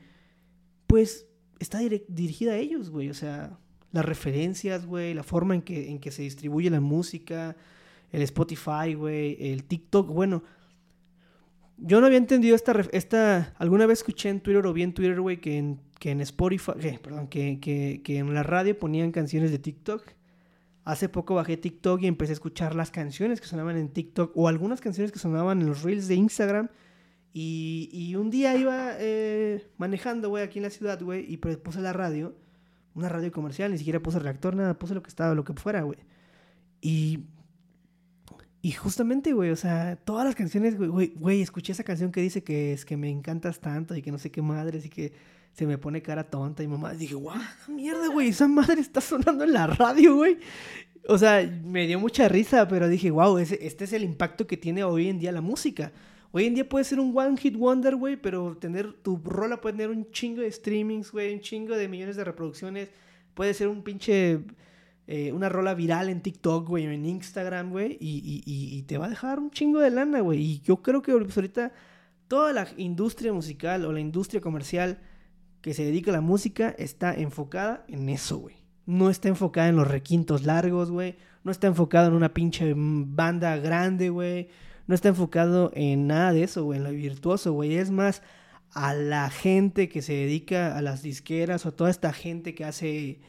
pues 0.89 1.29
está 1.61 1.79
dirigida 1.79 2.55
a 2.55 2.57
ellos, 2.57 2.91
güey. 2.91 3.11
O 3.11 3.15
sea, 3.15 3.61
las 3.95 4.05
referencias, 4.05 4.87
güey, 4.87 5.15
la 5.15 5.23
forma 5.23 5.55
en 5.55 5.63
que, 5.63 5.89
en 5.89 6.01
que 6.01 6.11
se 6.11 6.23
distribuye 6.23 6.69
la 6.69 6.81
música, 6.81 7.57
el 8.11 8.23
Spotify, 8.23 8.95
güey, 8.95 9.37
el 9.53 9.63
TikTok, 9.63 10.09
bueno. 10.09 10.43
Yo 11.77 12.01
no 12.01 12.07
había 12.07 12.19
entendido 12.19 12.57
esta, 12.57 12.73
esta, 12.91 13.55
alguna 13.57 13.87
vez 13.87 14.01
escuché 14.01 14.31
en 14.31 14.41
Twitter 14.41 14.67
o 14.67 14.73
vi 14.73 14.83
en 14.83 14.95
Twitter, 14.95 15.21
güey, 15.21 15.41
que 15.41 15.59
en, 15.59 15.81
que 16.01 16.11
en 16.11 16.21
Spotify, 16.23 16.73
perdón, 17.01 17.29
que, 17.29 17.61
que, 17.61 18.19
en 18.19 18.35
la 18.35 18.43
radio 18.43 18.77
ponían 18.77 19.13
canciones 19.13 19.53
de 19.53 19.61
TikTok. 19.61 20.03
Hace 20.85 21.09
poco 21.09 21.37
bajé 21.37 21.57
TikTok 21.57 22.03
y 22.03 22.09
empecé 22.09 22.33
a 22.33 22.35
escuchar 22.35 22.75
las 22.75 22.91
canciones 22.91 23.41
que 23.41 23.47
sonaban 23.47 23.77
en 23.77 23.91
TikTok 23.91 24.37
o 24.37 24.49
algunas 24.49 24.81
canciones 24.81 25.13
que 25.13 25.21
sonaban 25.21 25.61
en 25.61 25.69
los 25.69 25.85
reels 25.85 26.09
de 26.09 26.17
Instagram. 26.17 26.69
Y, 27.33 27.91
y 27.93 28.17
un 28.17 28.31
día 28.31 28.57
iba 28.57 28.95
eh, 28.99 29.69
manejando, 29.79 30.31
güey, 30.31 30.43
aquí 30.43 30.59
en 30.59 30.65
la 30.65 30.71
ciudad, 30.71 31.01
güey, 31.01 31.25
y 31.33 31.37
puse 31.37 31.81
la 31.81 31.93
radio, 31.93 32.35
una 32.95 33.09
radio 33.09 33.33
comercial, 33.33 33.73
ni 33.73 33.79
siquiera 33.79 34.01
puse 34.01 34.19
reactor, 34.19 34.55
nada, 34.55 34.79
puse 34.79 34.95
lo 34.95 35.03
que 35.03 35.09
estaba, 35.09 35.35
lo 35.35 35.45
que 35.45 35.53
fuera, 35.55 35.83
güey. 35.83 35.99
Y, 36.81 37.25
y 38.63 38.73
justamente, 38.73 39.33
güey, 39.33 39.51
o 39.51 39.57
sea, 39.57 39.97
todas 39.97 40.25
las 40.25 40.35
canciones, 40.35 40.77
güey, 40.77 41.13
güey, 41.17 41.43
escuché 41.43 41.73
esa 41.73 41.85
canción 41.85 42.13
que 42.13 42.21
dice 42.21 42.45
que 42.45 42.73
es 42.73 42.85
que 42.85 42.97
me 42.97 43.11
encantas 43.11 43.61
tanto 43.61 43.97
y 43.97 44.03
que 44.03 44.13
no 44.13 44.19
sé 44.19 44.31
qué 44.31 44.43
madres 44.43 44.87
y 44.87 44.89
que 44.89 45.13
se 45.53 45.67
me 45.67 45.79
pone 45.79 46.03
cara 46.03 46.25
tonta 46.25 46.63
y 46.63 46.69
mamá, 46.69 46.95
dije, 46.95 47.15
guau, 47.15 47.39
mierda, 47.69 48.09
güey, 48.09 48.29
esa 48.29 48.49
madre 48.49 48.81
está 48.81 49.01
sonando 49.01 49.45
en 49.45 49.53
la 49.53 49.67
radio, 49.67 50.17
güey. 50.17 50.39
O 51.09 51.19
sea, 51.19 51.43
me 51.65 51.87
dio 51.87 52.01
mucha 52.01 52.29
risa, 52.29 52.67
pero 52.67 52.89
dije, 52.89 53.11
wow, 53.11 53.39
ese, 53.39 53.59
este 53.67 53.85
es 53.85 53.93
el 53.93 54.05
impacto 54.05 54.47
que 54.47 54.57
tiene 54.57 54.85
hoy 54.85 55.09
en 55.09 55.19
día 55.19 55.33
la 55.33 55.43
música. 55.43 55.93
Hoy 56.37 56.47
en 56.47 56.55
día 56.55 56.69
puede 56.69 56.85
ser 56.85 56.99
un 56.99 57.17
one 57.17 57.37
hit 57.37 57.57
wonder, 57.57 57.95
güey, 57.95 58.17
pero 58.17 58.57
tener 58.57 58.93
tu 58.95 59.19
rola 59.19 59.61
puede 59.61 59.77
tener 59.77 59.91
un 59.97 60.11
chingo 60.11 60.41
de 60.43 60.51
streamings, 60.51 61.13
güey, 61.13 61.33
un 61.33 61.41
chingo 61.41 61.77
de 61.77 61.87
millones 61.89 62.17
de 62.17 62.25
reproducciones. 62.25 62.91
Puede 63.35 63.55
ser 63.55 63.69
un 63.69 63.83
pinche. 63.85 64.41
eh, 65.07 65.33
una 65.33 65.49
rola 65.51 65.75
viral 65.75 66.09
en 66.09 66.23
TikTok, 66.23 66.67
güey, 66.67 66.87
en 66.87 67.05
Instagram, 67.05 67.71
güey, 67.71 67.99
y, 68.01 68.43
y- 68.47 68.79
y- 68.79 68.83
te 68.85 68.97
va 68.97 69.05
a 69.07 69.11
dejar 69.11 69.39
un 69.39 69.51
chingo 69.51 69.79
de 69.81 69.91
lana, 69.91 70.21
güey. 70.21 70.41
Y 70.41 70.61
yo 70.63 70.79
creo 70.83 71.03
que 71.03 71.13
pues, 71.13 71.37
ahorita 71.37 71.73
toda 72.27 72.53
la 72.55 72.67
industria 72.79 73.31
musical 73.33 73.85
o 73.85 73.93
la 73.93 74.01
industria 74.01 74.41
comercial 74.41 74.99
que 75.61 75.75
se 75.75 75.85
dedica 75.85 76.11
a 76.11 76.15
la 76.15 76.21
música 76.23 76.75
está 76.79 77.15
enfocada 77.15 77.85
en 77.87 78.09
eso, 78.09 78.39
güey. 78.39 78.57
No 78.87 79.11
está 79.11 79.29
enfocada 79.29 79.69
en 79.69 79.77
los 79.77 79.87
requintos 79.89 80.45
largos, 80.45 80.91
güey. 80.91 81.17
No 81.45 81.53
está 81.53 81.67
enfocado 81.67 82.09
en 82.09 82.15
una 82.15 82.33
pinche 82.35 82.73
banda 82.75 83.57
grande, 83.59 84.09
güey. 84.09 84.49
No 84.87 84.95
está 84.95 85.09
enfocado 85.09 85.71
en 85.75 86.07
nada 86.07 86.33
de 86.33 86.43
eso, 86.43 86.65
güey, 86.65 86.79
en 86.79 86.85
lo 86.85 86.91
virtuoso, 86.91 87.53
güey. 87.53 87.77
Es 87.77 87.91
más 87.91 88.23
a 88.73 88.93
la 88.93 89.31
gente 89.31 89.89
que 89.89 90.03
se 90.03 90.13
dedica 90.13 90.77
a 90.77 90.83
las 90.83 91.03
disqueras 91.03 91.65
o 91.65 91.71
a 91.71 91.73
toda 91.73 91.91
esta 91.91 92.13
gente 92.13 92.55
que 92.55 92.65
hace, 92.65 93.21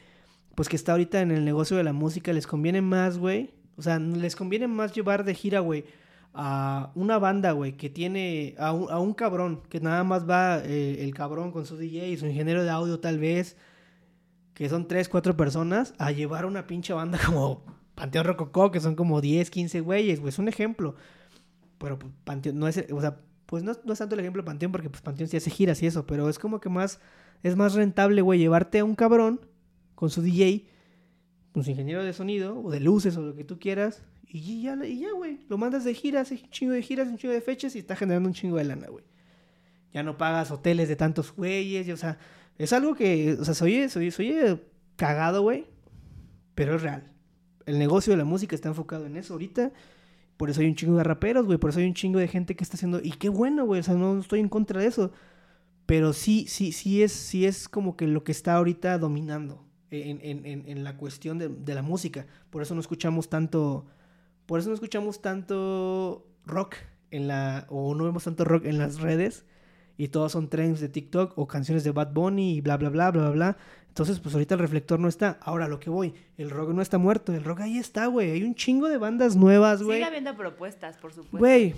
pues 0.55 0.67
que 0.67 0.75
está 0.75 0.93
ahorita 0.93 1.21
en 1.21 1.31
el 1.31 1.45
negocio 1.45 1.77
de 1.77 1.83
la 1.83 1.93
música, 1.93 2.33
les 2.33 2.47
conviene 2.47 2.81
más, 2.81 3.17
güey. 3.17 3.51
O 3.77 3.81
sea, 3.81 3.99
les 3.99 4.35
conviene 4.35 4.67
más 4.67 4.93
llevar 4.93 5.23
de 5.23 5.35
gira, 5.35 5.59
güey, 5.59 5.85
a 6.33 6.91
una 6.95 7.19
banda, 7.19 7.51
güey, 7.51 7.77
que 7.77 7.89
tiene 7.89 8.55
a 8.57 8.73
un, 8.73 8.91
a 8.91 8.99
un 8.99 9.13
cabrón, 9.13 9.61
que 9.69 9.79
nada 9.79 10.03
más 10.03 10.27
va 10.29 10.59
eh, 10.63 11.03
el 11.03 11.13
cabrón 11.13 11.51
con 11.51 11.65
su 11.65 11.77
DJ 11.77 12.09
y 12.09 12.17
su 12.17 12.25
ingeniero 12.25 12.63
de 12.63 12.69
audio 12.69 12.99
tal 12.99 13.19
vez, 13.19 13.57
que 14.53 14.67
son 14.69 14.87
tres, 14.87 15.09
cuatro 15.09 15.37
personas, 15.37 15.93
a 15.97 16.11
llevar 16.11 16.45
una 16.45 16.67
pinche 16.67 16.93
banda 16.93 17.19
como 17.25 17.63
Panteón 17.95 18.25
Rococó, 18.25 18.71
que 18.71 18.79
son 18.81 18.95
como 18.95 19.21
10, 19.21 19.49
15 19.49 19.81
güeyes, 19.81 20.19
güey, 20.19 20.29
es 20.29 20.39
un 20.39 20.47
ejemplo. 20.47 20.95
Pero 21.85 21.99
pues, 21.99 22.11
Panteón 22.23 22.57
no 22.57 22.67
es, 22.67 22.83
o 22.91 22.99
sea, 22.99 23.19
pues 23.45 23.63
no, 23.63 23.73
no 23.83 23.93
es 23.93 23.99
tanto 23.99 24.15
el 24.15 24.21
ejemplo 24.21 24.41
de 24.41 24.47
Panteón, 24.47 24.71
porque 24.71 24.89
pues 24.89 25.03
Panteón 25.03 25.29
sí 25.29 25.37
hace 25.37 25.51
giras 25.51 25.83
y 25.83 25.85
eso, 25.85 26.07
pero 26.07 26.27
es 26.29 26.39
como 26.39 26.59
que 26.59 26.67
más, 26.67 26.99
es 27.43 27.55
más 27.55 27.75
rentable, 27.75 28.23
güey, 28.23 28.39
llevarte 28.39 28.79
a 28.79 28.83
un 28.83 28.95
cabrón 28.95 29.39
con 29.93 30.09
su 30.09 30.23
DJ, 30.23 30.65
con 31.51 31.63
su 31.63 31.69
ingeniero 31.69 32.03
de 32.03 32.11
sonido, 32.11 32.59
o 32.59 32.71
de 32.71 32.79
luces, 32.79 33.15
o 33.17 33.21
lo 33.21 33.35
que 33.35 33.43
tú 33.43 33.59
quieras, 33.59 34.01
y 34.25 34.63
ya, 34.63 34.83
y 34.83 35.01
ya, 35.01 35.11
güey, 35.11 35.45
lo 35.47 35.59
mandas 35.59 35.83
de 35.83 35.93
giras, 35.93 36.31
un 36.31 36.49
chingo 36.49 36.73
de 36.73 36.81
giras, 36.81 37.07
un 37.07 37.19
chingo 37.19 37.35
de 37.35 37.41
fechas, 37.41 37.75
y 37.75 37.79
está 37.79 37.95
generando 37.95 38.27
un 38.29 38.33
chingo 38.33 38.57
de 38.57 38.63
lana, 38.63 38.87
güey. 38.87 39.05
Ya 39.93 40.01
no 40.01 40.17
pagas 40.17 40.49
hoteles 40.49 40.89
de 40.89 40.95
tantos 40.95 41.35
güeyes, 41.35 41.87
y, 41.87 41.91
o 41.91 41.97
sea, 41.97 42.17
es 42.57 42.73
algo 42.73 42.95
que, 42.95 43.37
o 43.39 43.45
sea, 43.45 43.53
se 43.53 43.63
oye, 43.63 43.89
se 43.89 43.99
oye, 43.99 44.09
se 44.09 44.23
oye 44.23 44.63
cagado, 44.95 45.43
güey, 45.43 45.67
pero 46.55 46.77
es 46.77 46.81
real. 46.81 47.11
El 47.67 47.77
negocio 47.77 48.09
de 48.09 48.17
la 48.17 48.25
música 48.25 48.55
está 48.55 48.69
enfocado 48.69 49.05
en 49.05 49.17
eso 49.17 49.33
ahorita. 49.33 49.71
Por 50.37 50.49
eso 50.49 50.61
hay 50.61 50.67
un 50.67 50.75
chingo 50.75 50.97
de 50.97 51.03
raperos, 51.03 51.45
güey. 51.45 51.57
Por 51.57 51.69
eso 51.69 51.79
hay 51.79 51.85
un 51.87 51.93
chingo 51.93 52.19
de 52.19 52.27
gente 52.27 52.55
que 52.55 52.63
está 52.63 52.75
haciendo. 52.77 52.99
Y 53.03 53.11
qué 53.11 53.29
bueno, 53.29 53.65
güey. 53.65 53.79
O 53.79 53.83
sea, 53.83 53.95
no 53.95 54.19
estoy 54.19 54.39
en 54.41 54.49
contra 54.49 54.81
de 54.81 54.87
eso. 54.87 55.11
Pero 55.85 56.13
sí, 56.13 56.45
sí, 56.47 56.71
sí 56.71 57.03
es, 57.03 57.11
sí 57.13 57.45
es 57.45 57.69
como 57.69 57.95
que 57.97 58.07
lo 58.07 58.23
que 58.23 58.31
está 58.31 58.55
ahorita 58.55 58.97
dominando 58.97 59.65
en, 59.91 60.19
en- 60.21 60.45
en- 60.45 60.63
en 60.67 60.83
la 60.83 60.97
cuestión 60.97 61.37
de, 61.37 61.49
de 61.49 61.75
la 61.75 61.81
música. 61.83 62.25
Por 62.49 62.61
eso 62.61 62.73
no 62.75 62.81
escuchamos 62.81 63.29
tanto. 63.29 63.85
Por 64.45 64.59
eso 64.59 64.69
no 64.69 64.75
escuchamos 64.75 65.21
tanto 65.21 66.27
rock 66.45 66.75
en 67.11 67.27
la. 67.27 67.65
O 67.69 67.95
no 67.95 68.03
vemos 68.05 68.23
tanto 68.25 68.45
rock 68.45 68.65
en 68.65 68.77
las 68.77 68.99
redes. 68.99 69.45
Y 69.97 70.09
todos 70.09 70.33
son 70.33 70.49
trends 70.49 70.81
de 70.81 70.89
TikTok 70.89 71.37
o 71.37 71.47
canciones 71.47 71.83
de 71.85 71.91
Bad 71.91 72.13
Bunny 72.13 72.55
y 72.57 72.61
bla, 72.61 72.77
bla, 72.77 72.89
bla, 72.89 73.11
bla, 73.11 73.21
bla, 73.23 73.31
bla. 73.31 73.57
Entonces, 73.95 74.19
pues 74.19 74.35
ahorita 74.35 74.55
el 74.55 74.59
reflector 74.59 74.99
no 74.99 75.07
está. 75.07 75.37
Ahora 75.41 75.69
lo 75.69 75.79
que 75.79 75.89
voy, 75.89 76.13
el 76.37 76.49
rock 76.49 76.71
no 76.71 76.81
está 76.81 76.97
muerto. 76.97 77.33
El 77.33 77.45
rock 77.45 77.61
ahí 77.61 77.77
está, 77.77 78.07
güey. 78.07 78.31
Hay 78.31 78.43
un 78.43 78.53
chingo 78.53 78.89
de 78.89 78.97
bandas 78.97 79.37
nuevas, 79.37 79.81
güey. 79.83 79.99
Sigue 79.99 80.05
habiendo 80.07 80.35
propuestas, 80.35 80.97
por 80.97 81.11
supuesto. 81.13 81.37
Güey, 81.37 81.73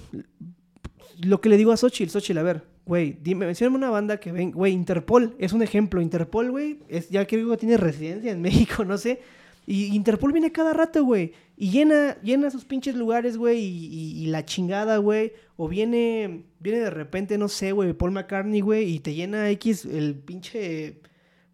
lo 1.22 1.42
que 1.42 1.50
le 1.50 1.58
digo 1.58 1.72
a 1.72 1.78
Xochitl, 1.78 2.10
Xochitl, 2.12 2.40
a 2.40 2.44
ver, 2.44 2.64
güey, 2.86 3.18
dime, 3.22 3.46
mencióname 3.46 3.78
una 3.78 3.90
banda 3.92 4.20
que 4.20 4.32
ven, 4.32 4.52
güey, 4.52 4.74
Interpol 4.74 5.36
es 5.40 5.54
un 5.54 5.62
ejemplo. 5.62 6.02
Interpol, 6.02 6.52
güey, 6.52 6.80
es, 6.88 7.10
ya 7.10 7.26
creo 7.28 7.50
que 7.52 7.58
tiene 7.58 7.78
residencia 7.78 8.32
en 8.32 8.42
México, 8.42 8.84
no 8.84 8.98
sé. 8.98 9.22
Y 9.68 9.94
Interpol 9.96 10.32
viene 10.32 10.52
cada 10.52 10.74
rato, 10.74 11.04
güey. 11.04 11.34
Y 11.56 11.70
llena, 11.72 12.18
llena 12.22 12.50
sus 12.50 12.64
pinches 12.66 12.96
lugares, 12.96 13.36
güey, 13.38 13.60
y, 13.60 13.86
y- 13.88 14.24
y 14.24 14.28
la 14.28 14.46
chingada, 14.46 14.98
güey. 14.98 15.34
O 15.58 15.68
viene, 15.68 16.46
viene 16.60 16.80
de 16.80 16.90
repente, 16.90 17.38
no 17.38 17.48
sé, 17.48 17.74
güey, 17.74 17.94
Paul 17.94 18.12
McCartney, 18.12 18.62
güey, 18.62 18.90
y 18.92 19.00
te 19.00 19.14
llena 19.14 19.50
X 19.52 19.86
el 19.86 20.16
pinche, 20.16 21.02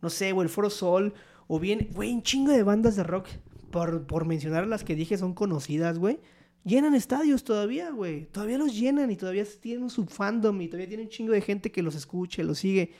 no 0.03 0.09
sé, 0.09 0.33
güey, 0.33 0.45
el 0.45 0.49
Foro 0.49 0.69
Sol. 0.69 1.13
O 1.47 1.59
viene, 1.59 1.89
güey, 1.93 2.13
un 2.13 2.21
chingo 2.21 2.51
de 2.51 2.61
bandas 2.61 2.95
de 2.95 3.03
rock, 3.03 3.27
por, 3.71 4.05
por 4.05 4.25
mencionar 4.25 4.67
las 4.67 4.83
que 4.83 4.95
dije 4.95 5.17
son 5.17 5.33
conocidas, 5.33 5.97
güey. 5.97 6.19
Llenan 6.65 6.93
estadios 6.93 7.43
todavía, 7.43 7.89
güey. 7.89 8.25
Todavía 8.25 8.57
los 8.57 8.77
llenan 8.77 9.11
y 9.11 9.15
todavía 9.15 9.45
tienen 9.61 9.89
su 9.89 10.05
fandom 10.05 10.61
y 10.61 10.67
todavía 10.67 10.87
tienen 10.87 11.07
un 11.07 11.09
chingo 11.09 11.33
de 11.33 11.41
gente 11.41 11.71
que 11.71 11.81
los 11.81 11.95
escucha, 11.95 12.43
los 12.43 12.59
sigue. 12.59 12.91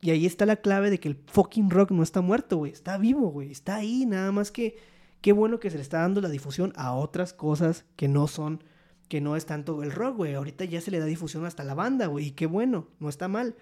Y 0.00 0.10
ahí 0.10 0.26
está 0.26 0.46
la 0.46 0.56
clave 0.56 0.90
de 0.90 0.98
que 0.98 1.08
el 1.08 1.16
fucking 1.26 1.70
rock 1.70 1.90
no 1.90 2.02
está 2.02 2.20
muerto, 2.20 2.56
güey. 2.56 2.72
Está 2.72 2.98
vivo, 2.98 3.30
güey. 3.30 3.50
Está 3.50 3.76
ahí. 3.76 4.06
Nada 4.06 4.32
más 4.32 4.50
que 4.50 4.76
qué 5.20 5.32
bueno 5.32 5.60
que 5.60 5.70
se 5.70 5.76
le 5.76 5.82
está 5.82 6.00
dando 6.00 6.20
la 6.20 6.28
difusión 6.28 6.72
a 6.76 6.94
otras 6.94 7.32
cosas 7.32 7.84
que 7.96 8.08
no 8.08 8.28
son, 8.28 8.62
que 9.08 9.20
no 9.20 9.36
es 9.36 9.46
tanto 9.46 9.82
el 9.82 9.92
rock, 9.92 10.16
güey. 10.16 10.34
Ahorita 10.34 10.64
ya 10.64 10.80
se 10.80 10.90
le 10.90 11.00
da 11.00 11.06
difusión 11.06 11.44
hasta 11.44 11.64
la 11.64 11.74
banda, 11.74 12.06
güey. 12.06 12.26
Y 12.28 12.30
qué 12.32 12.46
bueno, 12.46 12.88
no 12.98 13.08
está 13.08 13.28
mal. 13.28 13.56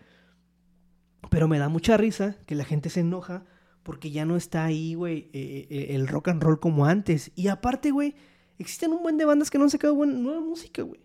Pero 1.30 1.48
me 1.48 1.58
da 1.58 1.68
mucha 1.68 1.96
risa 1.96 2.36
que 2.46 2.54
la 2.54 2.64
gente 2.64 2.90
se 2.90 3.00
enoja 3.00 3.44
porque 3.86 4.10
ya 4.10 4.24
no 4.24 4.36
está 4.36 4.64
ahí, 4.64 4.94
güey, 4.94 5.30
eh, 5.32 5.68
eh, 5.70 5.86
el 5.90 6.08
rock 6.08 6.28
and 6.28 6.42
roll 6.42 6.58
como 6.58 6.86
antes. 6.86 7.30
Y 7.36 7.46
aparte, 7.46 7.92
güey, 7.92 8.16
existen 8.58 8.92
un 8.92 9.02
buen 9.02 9.16
de 9.16 9.24
bandas 9.24 9.48
que 9.48 9.58
no 9.58 9.64
han 9.64 9.70
sacado 9.70 9.94
buena, 9.94 10.14
nueva 10.14 10.40
música, 10.40 10.82
güey. 10.82 11.00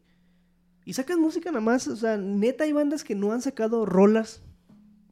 Y 0.83 0.93
sacan 0.93 1.21
música 1.21 1.51
nada 1.51 1.61
más, 1.61 1.87
o 1.87 1.95
sea, 1.95 2.17
neta 2.17 2.63
hay 2.63 2.71
bandas 2.71 3.03
que 3.03 3.13
no 3.13 3.33
han 3.33 3.41
sacado 3.43 3.85
rolas. 3.85 4.41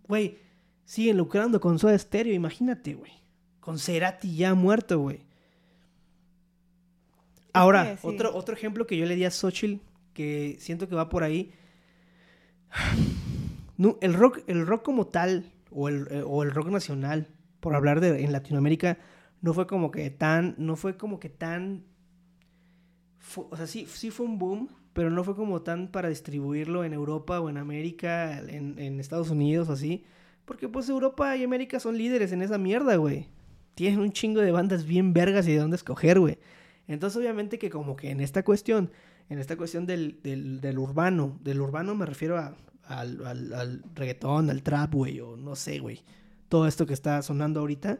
Güey, 0.07 0.39
siguen 0.83 1.17
lucrando 1.17 1.61
con 1.61 1.77
Soda 1.77 1.95
Stereo, 1.97 2.33
imagínate, 2.33 2.95
güey. 2.95 3.11
Con 3.59 3.77
Cerati 3.77 4.35
ya 4.35 4.55
muerto, 4.55 4.99
güey. 4.99 5.21
Ahora, 7.53 7.97
sí. 7.97 8.07
otro, 8.07 8.35
otro 8.35 8.55
ejemplo 8.55 8.87
que 8.87 8.97
yo 8.97 9.05
le 9.05 9.15
di 9.15 9.25
a 9.25 9.31
Xochitl, 9.31 9.79
que 10.13 10.57
siento 10.59 10.89
que 10.89 10.95
va 10.95 11.07
por 11.07 11.23
ahí. 11.23 11.51
No, 13.79 13.97
el 14.01 14.13
rock, 14.13 14.41
el 14.47 14.67
rock 14.67 14.83
como 14.83 15.07
tal, 15.07 15.53
o 15.71 15.87
el, 15.87 16.05
eh, 16.11 16.21
o 16.25 16.43
el 16.43 16.51
rock 16.51 16.67
nacional, 16.67 17.27
por 17.61 17.75
hablar 17.75 18.01
de 18.01 18.25
en 18.25 18.33
Latinoamérica, 18.33 18.97
no 19.41 19.53
fue 19.53 19.67
como 19.67 19.89
que 19.89 20.09
tan, 20.09 20.53
no 20.57 20.75
fue 20.75 20.97
como 20.97 21.17
que 21.21 21.29
tan, 21.29 21.85
o 23.37 23.55
sea, 23.55 23.67
sí, 23.67 23.85
sí 23.87 24.11
fue 24.11 24.25
un 24.25 24.37
boom, 24.37 24.67
pero 24.91 25.09
no 25.09 25.23
fue 25.23 25.33
como 25.33 25.61
tan 25.61 25.87
para 25.87 26.09
distribuirlo 26.09 26.83
en 26.83 26.91
Europa 26.91 27.39
o 27.39 27.49
en 27.49 27.55
América, 27.55 28.39
en, 28.39 28.77
en 28.79 28.99
Estados 28.99 29.29
Unidos 29.29 29.69
o 29.69 29.71
así, 29.71 30.03
porque 30.43 30.67
pues 30.67 30.89
Europa 30.89 31.37
y 31.37 31.45
América 31.45 31.79
son 31.79 31.97
líderes 31.97 32.33
en 32.33 32.41
esa 32.41 32.57
mierda, 32.57 32.97
güey. 32.97 33.27
Tienen 33.75 34.01
un 34.01 34.11
chingo 34.11 34.41
de 34.41 34.51
bandas 34.51 34.83
bien 34.83 35.13
vergas 35.13 35.47
y 35.47 35.53
de 35.53 35.59
dónde 35.59 35.77
escoger, 35.77 36.19
güey. 36.19 36.37
Entonces 36.89 37.15
obviamente 37.15 37.57
que 37.57 37.69
como 37.69 37.95
que 37.95 38.11
en 38.11 38.19
esta 38.19 38.43
cuestión, 38.43 38.91
en 39.29 39.39
esta 39.39 39.55
cuestión 39.55 39.85
del, 39.85 40.19
del, 40.21 40.59
del 40.59 40.77
urbano, 40.79 41.39
del 41.41 41.61
urbano 41.61 41.95
me 41.95 42.05
refiero 42.05 42.37
a, 42.37 42.57
al, 42.89 43.25
al, 43.25 43.53
al 43.53 43.83
reggaetón, 43.95 44.49
al 44.49 44.63
trap, 44.63 44.93
güey, 44.93 45.19
o 45.19 45.37
no 45.37 45.55
sé, 45.55 45.79
güey. 45.79 46.03
Todo 46.49 46.67
esto 46.67 46.85
que 46.85 46.93
está 46.93 47.21
sonando 47.21 47.59
ahorita, 47.59 47.99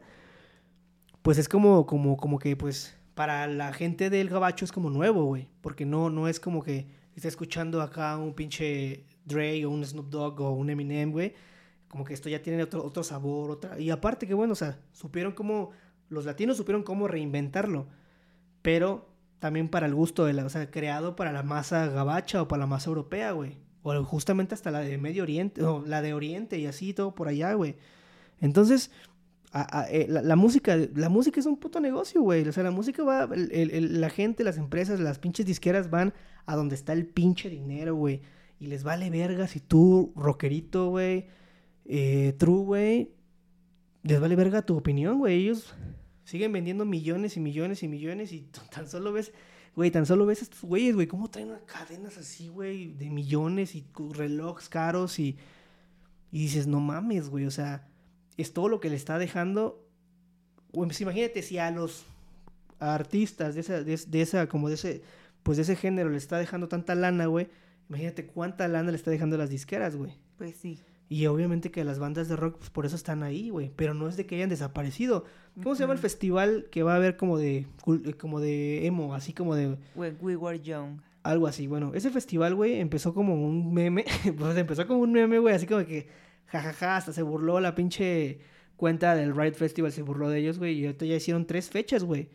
pues 1.21 1.38
es 1.38 1.47
como, 1.47 1.86
como, 1.86 2.17
como 2.17 2.39
que, 2.39 2.56
pues, 2.58 2.97
para 3.13 3.47
la 3.47 3.71
gente 3.71 4.10
del 4.10 4.30
gabacho 4.30 4.65
es 4.65 4.71
como 4.71 4.89
nuevo, 4.89 5.25
güey. 5.25 5.47
Porque 5.62 5.86
no, 5.86 6.10
no 6.10 6.28
es 6.28 6.39
como 6.39 6.63
que 6.63 6.88
está 7.15 7.28
escuchando 7.28 7.82
acá 7.82 8.17
un 8.17 8.34
pinche 8.34 9.06
Dre 9.25 9.65
o 9.65 9.69
un 9.69 9.86
Snoop 9.86 10.10
Dogg 10.10 10.41
o 10.41 10.52
un 10.52 10.69
Eminem, 10.69 11.12
güey. 11.12 11.34
Como 11.88 12.04
que 12.04 12.13
esto 12.13 12.30
ya 12.30 12.41
tiene 12.41 12.63
otro, 12.63 12.84
otro 12.84 13.04
sabor, 13.04 13.52
otra... 13.52 13.80
Y 13.80 13.89
aparte 13.91 14.28
que, 14.28 14.34
bueno, 14.34 14.54
o 14.54 14.56
sea, 14.56 14.80
supieron 14.91 15.34
cómo... 15.34 15.71
Los 16.10 16.25
latinos 16.25 16.58
supieron 16.58 16.82
cómo 16.84 17.08
reinventarlo. 17.08 17.88
Pero 18.62 19.10
también 19.39 19.69
para 19.69 19.86
el 19.86 19.93
gusto 19.93 20.25
de 20.25 20.34
la... 20.34 20.45
O 20.45 20.49
sea, 20.49 20.71
creado 20.71 21.15
para 21.15 21.32
la 21.32 21.43
masa 21.43 21.88
gabacha 21.88 22.41
o 22.41 22.47
para 22.47 22.62
la 22.62 22.67
masa 22.67 22.89
europea, 22.89 23.34
güey. 23.34 23.58
O 23.82 24.04
justamente 24.04 24.56
hasta 24.56 24.72
la 24.72 24.80
de 24.80 24.98
Medio 24.98 25.24
Oriente, 25.24 25.63
o 25.63 25.86
la 25.86 26.02
de 26.02 26.13
Oriente 26.13 26.60
y 26.60 26.65
así, 26.65 26.94
todo 26.94 27.15
por 27.15 27.28
allá, 27.28 27.54
güey. 27.54 27.76
Entonces, 28.42 28.92
eh, 29.89 30.06
la, 30.08 30.36
música, 30.36 30.78
la 30.96 31.10
música 31.10 31.39
es 31.39 31.46
un 31.46 31.58
puto 31.58 31.80
negocio, 31.80 32.22
güey. 32.22 32.48
O 32.48 32.52
sea, 32.52 32.63
la 32.63 32.72
música 32.72 33.04
va, 33.04 33.30
la 33.34 34.10
gente, 34.10 34.44
las 34.44 34.58
empresas, 34.58 35.00
las 35.00 35.20
pinches 35.20 35.46
disqueras 35.46 35.89
van 35.89 36.13
a 36.46 36.56
donde 36.56 36.76
está 36.76 36.94
el 36.94 37.06
pinche 37.06 37.50
dinero, 37.50 37.96
güey. 37.96 38.22
Y 38.60 38.68
les 38.68 38.84
vale 38.84 39.10
verga 39.10 39.48
si 39.48 39.60
tú, 39.60 40.13
rockerito, 40.15 40.89
güey, 40.89 41.28
eh, 41.86 42.36
true, 42.38 42.63
güey, 42.63 43.12
les 44.04 44.20
vale 44.20 44.36
verga 44.36 44.62
tu 44.62 44.78
opinión, 44.78 45.18
güey. 45.18 45.42
Ellos 45.42 45.74
siguen 46.24 46.52
vendiendo 46.52 46.86
millones 46.86 47.38
y 47.38 47.39
millones 47.39 47.82
y 47.82 47.88
millones 47.88 48.32
y 48.34 48.42
tan 48.72 48.88
solo 48.88 49.13
ves, 49.13 49.34
güey, 49.80 49.92
tan 49.92 50.06
solo 50.06 50.26
ves 50.26 50.42
a 50.42 50.44
estos 50.44 50.62
güeyes, 50.62 50.94
güey, 50.94 51.08
cómo 51.08 51.30
traen 51.30 51.52
unas 51.52 51.62
cadenas 51.62 52.18
así, 52.18 52.50
güey, 52.50 52.92
de 52.96 53.10
millones 53.10 53.76
y 53.76 53.86
relojes 54.10 54.68
caros 54.68 55.20
y, 55.20 55.38
y 56.34 56.39
dices, 56.39 56.68
no 56.68 56.82
mames, 56.82 57.30
güey, 57.30 57.46
o 57.46 57.52
sea, 57.52 57.88
es 58.36 58.52
todo 58.52 58.68
lo 58.68 58.82
que 58.82 58.89
le 58.89 58.98
está 58.98 59.18
dejando. 59.18 59.88
Güey, 60.74 60.89
pues 60.89 61.00
imagínate 61.00 61.42
si 61.44 61.60
a 61.60 61.72
los 61.72 62.04
a 62.78 62.94
artistas 62.94 63.56
de 63.56 63.62
esa, 63.62 63.82
de, 63.82 63.96
de 63.96 64.22
esa, 64.22 64.50
como 64.50 64.68
de 64.68 64.76
ese, 64.76 65.02
pues 65.44 65.56
de 65.56 65.63
ese 65.63 65.78
género 65.78 66.10
le 66.10 66.18
está 66.18 66.38
dejando 66.38 66.68
tanta 66.68 66.94
lana, 66.94 67.28
güey, 67.28 67.48
imagínate 67.88 68.26
cuánta 68.26 68.68
lana 68.68 68.92
le 68.92 68.98
está 68.98 69.12
dejando 69.12 69.38
las 69.38 69.50
disqueras, 69.50 69.96
güey. 69.96 70.12
Pues 70.38 70.58
sí. 70.58 70.82
Y 71.12 71.26
obviamente 71.26 71.72
que 71.72 71.84
las 71.84 71.98
bandas 71.98 72.30
de 72.30 72.36
rock, 72.36 72.60
pues 72.60 72.69
por 72.69 72.86
eso 72.86 72.95
están 72.95 73.24
ahí, 73.24 73.50
güey. 73.50 73.72
Pero 73.76 73.95
no 73.95 74.08
es 74.08 74.15
de 74.15 74.28
que 74.28 74.36
hayan 74.36 74.50
desaparecido. 74.50 75.26
¿Cómo 75.62 75.74
se 75.74 75.82
llama 75.82 75.93
el 75.93 76.00
festival 76.00 76.67
que 76.72 76.84
va 76.84 76.93
a 76.93 76.98
haber 76.98 77.17
como 77.17 77.39
de, 77.39 77.65
eh, 77.88 78.13
como 78.13 78.39
de 78.39 78.86
emo, 78.86 79.15
así 79.15 79.34
como 79.34 79.56
de 79.56 79.76
When 79.95 80.17
we 80.22 80.36
were 80.36 80.60
young. 80.62 81.02
algo 81.24 81.48
así? 81.48 81.65
Bueno, 81.65 81.93
ese 81.95 82.12
festival, 82.12 82.54
güey, 82.54 82.80
empezó 82.80 83.15
como 83.15 83.34
un 83.34 83.74
meme. 83.74 84.06
pues 84.38 84.56
empezó 84.56 84.86
como 84.86 85.00
un 85.00 85.12
meme, 85.12 85.39
güey, 85.39 85.56
así 85.56 85.65
como 85.65 85.84
que, 85.84 86.08
jajaja, 86.45 86.98
hasta 86.98 87.12
se 87.12 87.24
burló 87.24 87.60
la 87.60 87.74
pinche 87.74 88.39
cuenta 88.78 89.15
del 89.15 89.36
Riot 89.36 89.56
Festival, 89.56 89.91
se 89.91 90.04
burló 90.04 90.30
de 90.30 90.39
ellos, 90.39 90.60
güey. 90.60 90.80
Y 90.80 90.86
ahorita 90.86 91.06
ya 91.06 91.15
hicieron 91.15 91.48
tres 91.48 91.72
fechas, 91.72 92.04
güey. 92.04 92.30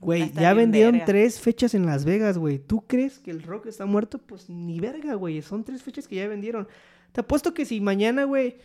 Güey, 0.00 0.30
ya 0.32 0.54
vendieron 0.54 0.92
verga. 0.92 1.06
tres 1.06 1.40
fechas 1.40 1.74
en 1.74 1.84
Las 1.84 2.04
Vegas, 2.04 2.38
güey. 2.38 2.60
¿Tú 2.60 2.86
crees 2.86 3.18
que 3.18 3.32
el 3.32 3.42
rock 3.42 3.66
está 3.66 3.84
muerto? 3.84 4.18
Pues 4.18 4.48
ni 4.48 4.78
verga, 4.78 5.14
güey. 5.14 5.42
Son 5.42 5.64
tres 5.64 5.82
fechas 5.82 6.06
que 6.06 6.14
ya 6.14 6.28
vendieron. 6.28 6.68
Te 7.12 7.20
apuesto 7.20 7.54
que 7.54 7.64
si 7.64 7.80
mañana, 7.80 8.24
güey, 8.24 8.58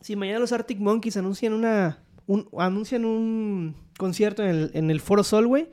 si 0.00 0.16
mañana 0.16 0.38
los 0.38 0.52
Arctic 0.52 0.78
Monkeys 0.78 1.16
anuncian 1.16 1.52
una, 1.52 1.98
un, 2.26 2.48
anuncian 2.58 3.04
un 3.04 3.74
concierto 3.98 4.42
en 4.42 4.48
el, 4.50 4.70
en 4.74 4.90
el 4.90 5.00
Foro 5.00 5.24
Sol, 5.24 5.46
güey, 5.46 5.68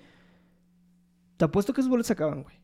te 1.38 1.46
apuesto 1.46 1.74
que 1.74 1.82
esos 1.82 1.89
boletos 1.89 2.08
se 2.08 2.13
acaban, 2.13 2.44
güey. 2.44 2.56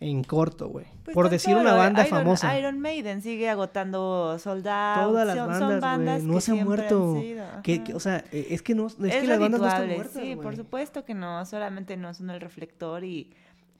En 0.00 0.22
corto, 0.24 0.68
güey. 0.68 0.86
Pues 1.04 1.14
Por 1.14 1.30
decir 1.30 1.56
una 1.56 1.72
banda 1.74 2.06
Iron- 2.06 2.18
famosa. 2.18 2.58
Iron 2.58 2.78
Maiden 2.80 3.22
sigue 3.22 3.48
agotando 3.48 4.38
soldados. 4.38 5.08
Todas 5.08 5.26
las 5.26 5.36
son, 5.36 5.46
bandas, 5.48 5.70
son 5.70 5.80
bandas 5.80 6.22
no 6.24 6.40
se 6.40 6.50
han 6.52 6.64
muerto. 6.64 7.22
Que, 7.62 7.82
que, 7.84 7.94
o 7.94 8.00
sea, 8.00 8.24
eh, 8.32 8.48
es 8.50 8.60
que 8.60 8.74
no, 8.74 8.88
es, 8.88 8.96
es 9.00 9.14
que 9.14 9.26
las 9.26 9.38
bandas 9.38 9.60
no 9.60 9.66
están 9.68 9.86
muertas, 9.86 10.12
sí, 10.22 10.36
por 10.36 10.56
supuesto 10.56 11.04
que 11.04 11.14
no, 11.14 11.46
solamente 11.46 11.96
no 11.96 12.12
son 12.12 12.28
el 12.30 12.40
reflector 12.40 13.02
y 13.04 13.32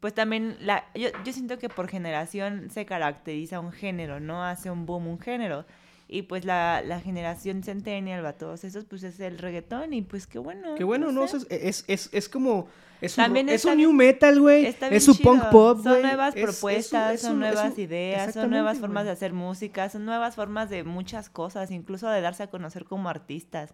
pues 0.05 0.13
también 0.13 0.59
la, 0.61 0.85
yo, 0.95 1.09
yo 1.25 1.33
siento 1.33 1.59
que 1.59 1.71
por 1.71 1.89
generación 1.89 2.69
se 2.71 2.85
caracteriza 2.85 3.59
un 3.59 3.73
género, 3.73 4.21
¿no? 4.21 4.45
Hace 4.45 4.71
un 4.71 4.85
boom 4.85 5.07
un 5.07 5.19
género. 5.19 5.65
Y 6.09 6.21
pues 6.25 6.45
la, 6.45 6.83
la 6.85 7.01
generación 7.01 7.63
centennial, 7.63 8.23
va 8.23 8.35
todos 8.35 8.65
esos, 8.65 8.85
pues 8.85 9.03
es 9.03 9.19
el 9.21 9.39
reggaetón 9.39 9.95
y 9.95 10.03
pues 10.03 10.27
qué 10.27 10.39
bueno. 10.39 10.75
Que 10.75 10.85
bueno, 10.85 11.11
no, 11.11 11.27
sé. 11.27 11.41
sé, 11.41 11.69
es, 11.71 11.87
es, 11.89 12.11
es 12.13 12.29
como. 12.29 12.69
Es 13.01 13.17
un, 13.17 13.25
También 13.25 13.47
ro- 13.47 13.55
es 13.55 13.65
un 13.65 13.77
bien- 13.79 13.89
new 13.89 13.93
metal, 13.97 14.39
güey. 14.41 14.67
Es 14.91 15.05
su 15.07 15.19
punk 15.19 15.45
pop. 15.49 15.83
Son 15.83 16.03
nuevas 16.03 16.35
es- 16.37 16.43
es 16.43 16.49
un- 16.49 16.51
propuestas, 16.53 17.15
es 17.15 17.21
son 17.23 17.37
un- 17.39 17.45
es 17.45 17.55
nuevas 17.55 17.73
un- 17.75 17.81
ideas, 17.81 18.35
son 18.35 18.51
nuevas 18.51 18.79
formas 18.79 19.07
de 19.07 19.11
hacer 19.13 19.33
música, 19.33 19.89
son 19.89 20.05
nuevas 20.05 20.35
formas 20.35 20.69
de 20.69 20.85
muchas 20.85 21.31
cosas, 21.31 21.71
incluso 21.71 22.11
de 22.11 22.21
darse 22.21 22.43
a 22.43 22.49
conocer 22.49 22.85
como 22.85 23.09
artistas. 23.09 23.73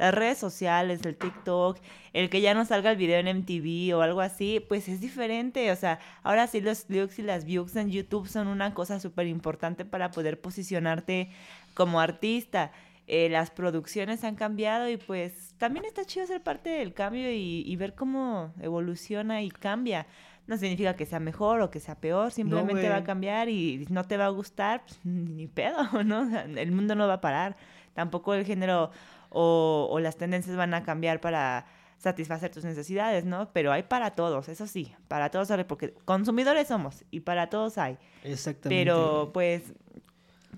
Las 0.00 0.14
redes 0.14 0.38
sociales, 0.38 1.04
el 1.04 1.14
TikTok, 1.14 1.76
el 2.14 2.30
que 2.30 2.40
ya 2.40 2.54
no 2.54 2.64
salga 2.64 2.90
el 2.90 2.96
video 2.96 3.18
en 3.18 3.40
MTV 3.40 3.94
o 3.94 4.00
algo 4.00 4.22
así, 4.22 4.64
pues 4.66 4.88
es 4.88 5.02
diferente. 5.02 5.70
O 5.70 5.76
sea, 5.76 5.98
ahora 6.22 6.46
sí 6.46 6.62
los 6.62 6.88
looks 6.88 7.18
y 7.18 7.22
las 7.22 7.44
views 7.44 7.76
en 7.76 7.90
YouTube 7.90 8.26
son 8.26 8.48
una 8.48 8.72
cosa 8.72 8.98
súper 8.98 9.26
importante 9.26 9.84
para 9.84 10.10
poder 10.10 10.40
posicionarte 10.40 11.28
como 11.74 12.00
artista. 12.00 12.72
Eh, 13.08 13.28
las 13.28 13.50
producciones 13.50 14.24
han 14.24 14.36
cambiado 14.36 14.88
y 14.88 14.96
pues 14.96 15.52
también 15.58 15.84
está 15.84 16.06
chido 16.06 16.26
ser 16.26 16.42
parte 16.42 16.70
del 16.70 16.94
cambio 16.94 17.30
y, 17.30 17.62
y 17.66 17.76
ver 17.76 17.94
cómo 17.94 18.54
evoluciona 18.62 19.42
y 19.42 19.50
cambia. 19.50 20.06
No 20.46 20.56
significa 20.56 20.96
que 20.96 21.04
sea 21.04 21.20
mejor 21.20 21.60
o 21.60 21.70
que 21.70 21.78
sea 21.78 21.94
peor, 21.94 22.32
simplemente 22.32 22.88
va 22.88 22.96
a 22.96 23.04
cambiar 23.04 23.50
y 23.50 23.86
no 23.90 24.04
te 24.04 24.16
va 24.16 24.24
a 24.24 24.30
gustar, 24.30 24.82
pues, 24.86 24.98
ni 25.04 25.46
pedo, 25.46 25.82
¿no? 26.04 26.20
O 26.20 26.24
sea, 26.24 26.44
El 26.44 26.72
mundo 26.72 26.94
no 26.94 27.06
va 27.06 27.14
a 27.14 27.20
parar. 27.20 27.58
Tampoco 27.92 28.32
el 28.32 28.46
género 28.46 28.90
o, 29.30 29.88
o 29.90 29.98
las 30.00 30.16
tendencias 30.16 30.56
van 30.56 30.74
a 30.74 30.82
cambiar 30.82 31.20
para 31.20 31.66
satisfacer 31.98 32.50
tus 32.50 32.64
necesidades, 32.64 33.24
¿no? 33.24 33.50
Pero 33.52 33.72
hay 33.72 33.82
para 33.82 34.12
todos, 34.12 34.48
eso 34.48 34.66
sí, 34.66 34.92
para 35.08 35.30
todos, 35.30 35.50
hay, 35.50 35.64
porque 35.64 35.92
consumidores 36.04 36.68
somos 36.68 37.04
y 37.10 37.20
para 37.20 37.48
todos 37.50 37.76
hay. 37.78 37.98
Exactamente. 38.24 38.68
Pero 38.84 39.30
pues, 39.34 39.62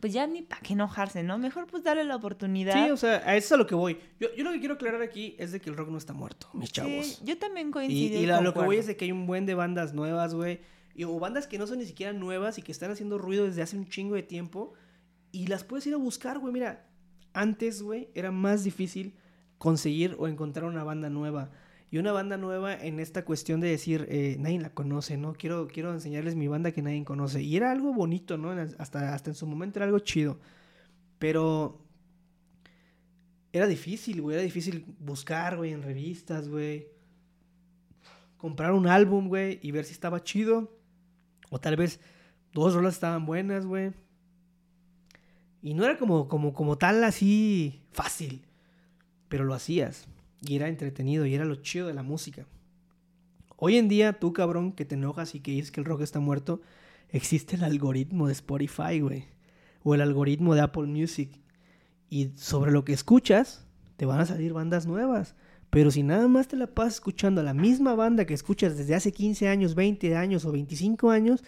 pues 0.00 0.12
ya 0.12 0.26
ni 0.26 0.42
para 0.42 0.60
qué 0.62 0.72
enojarse, 0.74 1.22
¿no? 1.24 1.38
Mejor 1.38 1.66
pues 1.66 1.82
darle 1.82 2.04
la 2.04 2.16
oportunidad. 2.16 2.74
Sí, 2.84 2.90
o 2.90 2.96
sea, 2.96 3.16
a 3.26 3.36
eso 3.36 3.46
es 3.46 3.52
a 3.52 3.56
lo 3.56 3.66
que 3.66 3.74
voy. 3.74 3.98
Yo, 4.20 4.28
yo 4.36 4.44
lo 4.44 4.52
que 4.52 4.60
quiero 4.60 4.74
aclarar 4.74 5.02
aquí 5.02 5.34
es 5.38 5.50
de 5.52 5.60
que 5.60 5.68
el 5.70 5.76
rock 5.76 5.88
no 5.90 5.98
está 5.98 6.12
muerto, 6.12 6.48
mis 6.54 6.68
Sí, 6.68 6.74
chavos. 6.74 7.22
yo 7.24 7.36
también 7.38 7.68
Y, 7.68 7.70
coincido. 7.72 8.20
y 8.20 8.26
la- 8.26 8.40
lo 8.40 8.52
que 8.54 8.60
voy 8.60 8.76
es 8.76 8.86
de 8.86 8.96
que 8.96 9.04
hay 9.06 9.12
un 9.12 9.26
buen 9.26 9.44
de 9.46 9.54
bandas 9.54 9.94
nuevas, 9.94 10.34
güey. 10.34 10.60
y- 10.94 11.04
O 11.04 11.18
bandas 11.18 11.46
que 11.46 11.56
no 11.58 11.66
son 11.66 11.78
ni 11.78 11.86
siquiera 11.86 12.12
nuevas 12.12 12.58
y 12.58 12.62
que 12.62 12.70
están 12.70 12.90
haciendo 12.90 13.16
ruido 13.18 13.46
desde 13.46 13.62
hace 13.62 13.76
un 13.76 13.88
chingo 13.88 14.14
de 14.14 14.22
tiempo. 14.22 14.74
Y 15.32 15.46
las 15.46 15.64
puedes 15.64 15.86
ir 15.86 15.94
a 15.94 15.96
buscar, 15.96 16.38
güey. 16.38 16.52
Mira, 16.52 16.84
antes, 17.34 17.82
güey, 17.82 18.08
era 18.14 18.30
más 18.30 18.64
difícil 18.64 19.14
conseguir 19.58 20.16
o 20.18 20.28
encontrar 20.28 20.66
una 20.66 20.84
banda 20.84 21.10
nueva. 21.10 21.50
Y 21.90 21.98
una 21.98 22.12
banda 22.12 22.38
nueva 22.38 22.74
en 22.74 23.00
esta 23.00 23.24
cuestión 23.24 23.60
de 23.60 23.68
decir, 23.68 24.06
eh, 24.08 24.36
nadie 24.40 24.58
la 24.58 24.70
conoce, 24.70 25.18
¿no? 25.18 25.34
Quiero, 25.34 25.68
quiero 25.68 25.92
enseñarles 25.92 26.36
mi 26.36 26.48
banda 26.48 26.72
que 26.72 26.80
nadie 26.80 27.04
conoce. 27.04 27.42
Y 27.42 27.56
era 27.56 27.70
algo 27.70 27.92
bonito, 27.92 28.38
¿no? 28.38 28.50
Hasta, 28.78 29.14
hasta 29.14 29.30
en 29.30 29.34
su 29.34 29.46
momento 29.46 29.78
era 29.78 29.86
algo 29.86 29.98
chido. 29.98 30.40
Pero 31.18 31.82
era 33.52 33.66
difícil, 33.66 34.22
güey. 34.22 34.36
Era 34.36 34.42
difícil 34.42 34.86
buscar, 34.98 35.58
güey, 35.58 35.72
en 35.72 35.82
revistas, 35.82 36.48
güey. 36.48 36.88
Comprar 38.38 38.72
un 38.72 38.86
álbum, 38.86 39.28
güey, 39.28 39.60
y 39.62 39.70
ver 39.70 39.84
si 39.84 39.92
estaba 39.92 40.24
chido. 40.24 40.74
O 41.50 41.60
tal 41.60 41.76
vez 41.76 42.00
dos 42.54 42.74
rolas 42.74 42.94
estaban 42.94 43.26
buenas, 43.26 43.66
güey. 43.66 43.92
Y 45.62 45.74
no 45.74 45.84
era 45.84 45.96
como, 45.96 46.28
como, 46.28 46.52
como 46.52 46.76
tal 46.76 47.02
así 47.04 47.80
fácil. 47.92 48.42
Pero 49.28 49.44
lo 49.44 49.54
hacías. 49.54 50.06
Y 50.40 50.56
era 50.56 50.68
entretenido. 50.68 51.24
Y 51.24 51.34
era 51.34 51.44
lo 51.44 51.56
chido 51.56 51.86
de 51.86 51.94
la 51.94 52.02
música. 52.02 52.46
Hoy 53.56 53.76
en 53.76 53.88
día, 53.88 54.14
tú, 54.14 54.32
cabrón, 54.32 54.72
que 54.72 54.84
te 54.84 54.96
enojas 54.96 55.36
y 55.36 55.40
que 55.40 55.52
dices 55.52 55.70
que 55.70 55.80
el 55.80 55.86
rock 55.86 56.00
está 56.00 56.18
muerto, 56.18 56.60
existe 57.10 57.54
el 57.54 57.62
algoritmo 57.62 58.26
de 58.26 58.32
Spotify, 58.32 59.00
güey. 59.00 59.26
O 59.84 59.94
el 59.94 60.00
algoritmo 60.00 60.54
de 60.54 60.62
Apple 60.62 60.86
Music. 60.86 61.30
Y 62.10 62.32
sobre 62.36 62.72
lo 62.72 62.84
que 62.84 62.92
escuchas, 62.92 63.64
te 63.96 64.04
van 64.04 64.18
a 64.18 64.26
salir 64.26 64.52
bandas 64.52 64.86
nuevas. 64.86 65.36
Pero 65.70 65.90
si 65.90 66.02
nada 66.02 66.28
más 66.28 66.48
te 66.48 66.56
la 66.56 66.66
pasas 66.66 66.94
escuchando 66.94 67.40
a 67.40 67.44
la 67.44 67.54
misma 67.54 67.94
banda 67.94 68.26
que 68.26 68.34
escuchas 68.34 68.76
desde 68.76 68.94
hace 68.94 69.12
15 69.12 69.48
años, 69.48 69.74
20 69.74 70.16
años 70.16 70.44
o 70.44 70.52
25 70.52 71.10
años, 71.10 71.42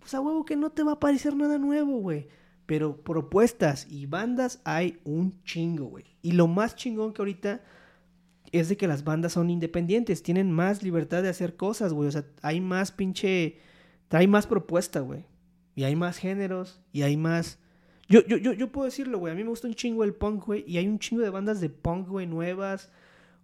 pues 0.00 0.14
a 0.14 0.20
huevo 0.20 0.44
que 0.44 0.56
no 0.56 0.70
te 0.70 0.82
va 0.82 0.92
a 0.92 0.94
aparecer 0.94 1.36
nada 1.36 1.58
nuevo, 1.58 1.98
güey. 1.98 2.28
Pero 2.68 2.98
propuestas 2.98 3.86
y 3.88 4.04
bandas 4.04 4.60
hay 4.62 5.00
un 5.04 5.42
chingo, 5.42 5.86
güey. 5.86 6.04
Y 6.20 6.32
lo 6.32 6.48
más 6.48 6.76
chingón 6.76 7.14
que 7.14 7.22
ahorita 7.22 7.62
es 8.52 8.68
de 8.68 8.76
que 8.76 8.86
las 8.86 9.04
bandas 9.04 9.32
son 9.32 9.48
independientes, 9.48 10.22
tienen 10.22 10.52
más 10.52 10.82
libertad 10.82 11.22
de 11.22 11.30
hacer 11.30 11.56
cosas, 11.56 11.94
güey. 11.94 12.08
O 12.08 12.12
sea, 12.12 12.26
hay 12.42 12.60
más 12.60 12.92
pinche. 12.92 13.56
Hay 14.10 14.26
más 14.26 14.46
propuesta, 14.46 15.00
güey. 15.00 15.24
Y 15.76 15.84
hay 15.84 15.96
más 15.96 16.18
géneros, 16.18 16.82
y 16.92 17.00
hay 17.00 17.16
más. 17.16 17.58
Yo, 18.06 18.20
yo, 18.26 18.36
yo, 18.36 18.52
yo 18.52 18.70
puedo 18.70 18.84
decirlo, 18.84 19.18
güey. 19.18 19.32
A 19.32 19.34
mí 19.34 19.44
me 19.44 19.48
gusta 19.48 19.66
un 19.66 19.72
chingo 19.74 20.04
el 20.04 20.12
punk, 20.12 20.44
güey. 20.44 20.62
Y 20.66 20.76
hay 20.76 20.88
un 20.88 20.98
chingo 20.98 21.22
de 21.22 21.30
bandas 21.30 21.62
de 21.62 21.70
punk, 21.70 22.06
güey, 22.06 22.26
nuevas. 22.26 22.90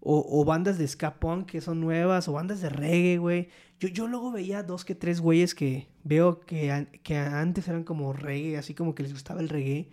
O, 0.07 0.45
bandas 0.45 0.77
de 0.77 0.87
ska 0.87 1.17
que 1.47 1.63
son 1.63 1.81
nuevas. 1.81 2.29
O 2.29 2.35
bandas 2.35 2.61
de 2.61 2.69
reggae, 2.69 3.17
güey. 3.17 3.49
Yo, 3.81 3.89
yo 3.89 4.07
luego 4.07 4.31
veía 4.31 4.63
dos 4.63 4.85
que 4.85 4.95
tres 4.95 5.21
güeyes 5.21 5.55
que 5.55 5.89
veo 6.05 6.41
que, 6.41 6.89
que 7.03 7.17
antes 7.17 7.67
eran 7.69 7.85
como 7.85 8.13
reggae, 8.13 8.59
así 8.59 8.75
como 8.75 8.95
que 8.95 9.03
les 9.03 9.13
gustaba 9.13 9.41
el 9.41 9.49
reggae. 9.49 9.89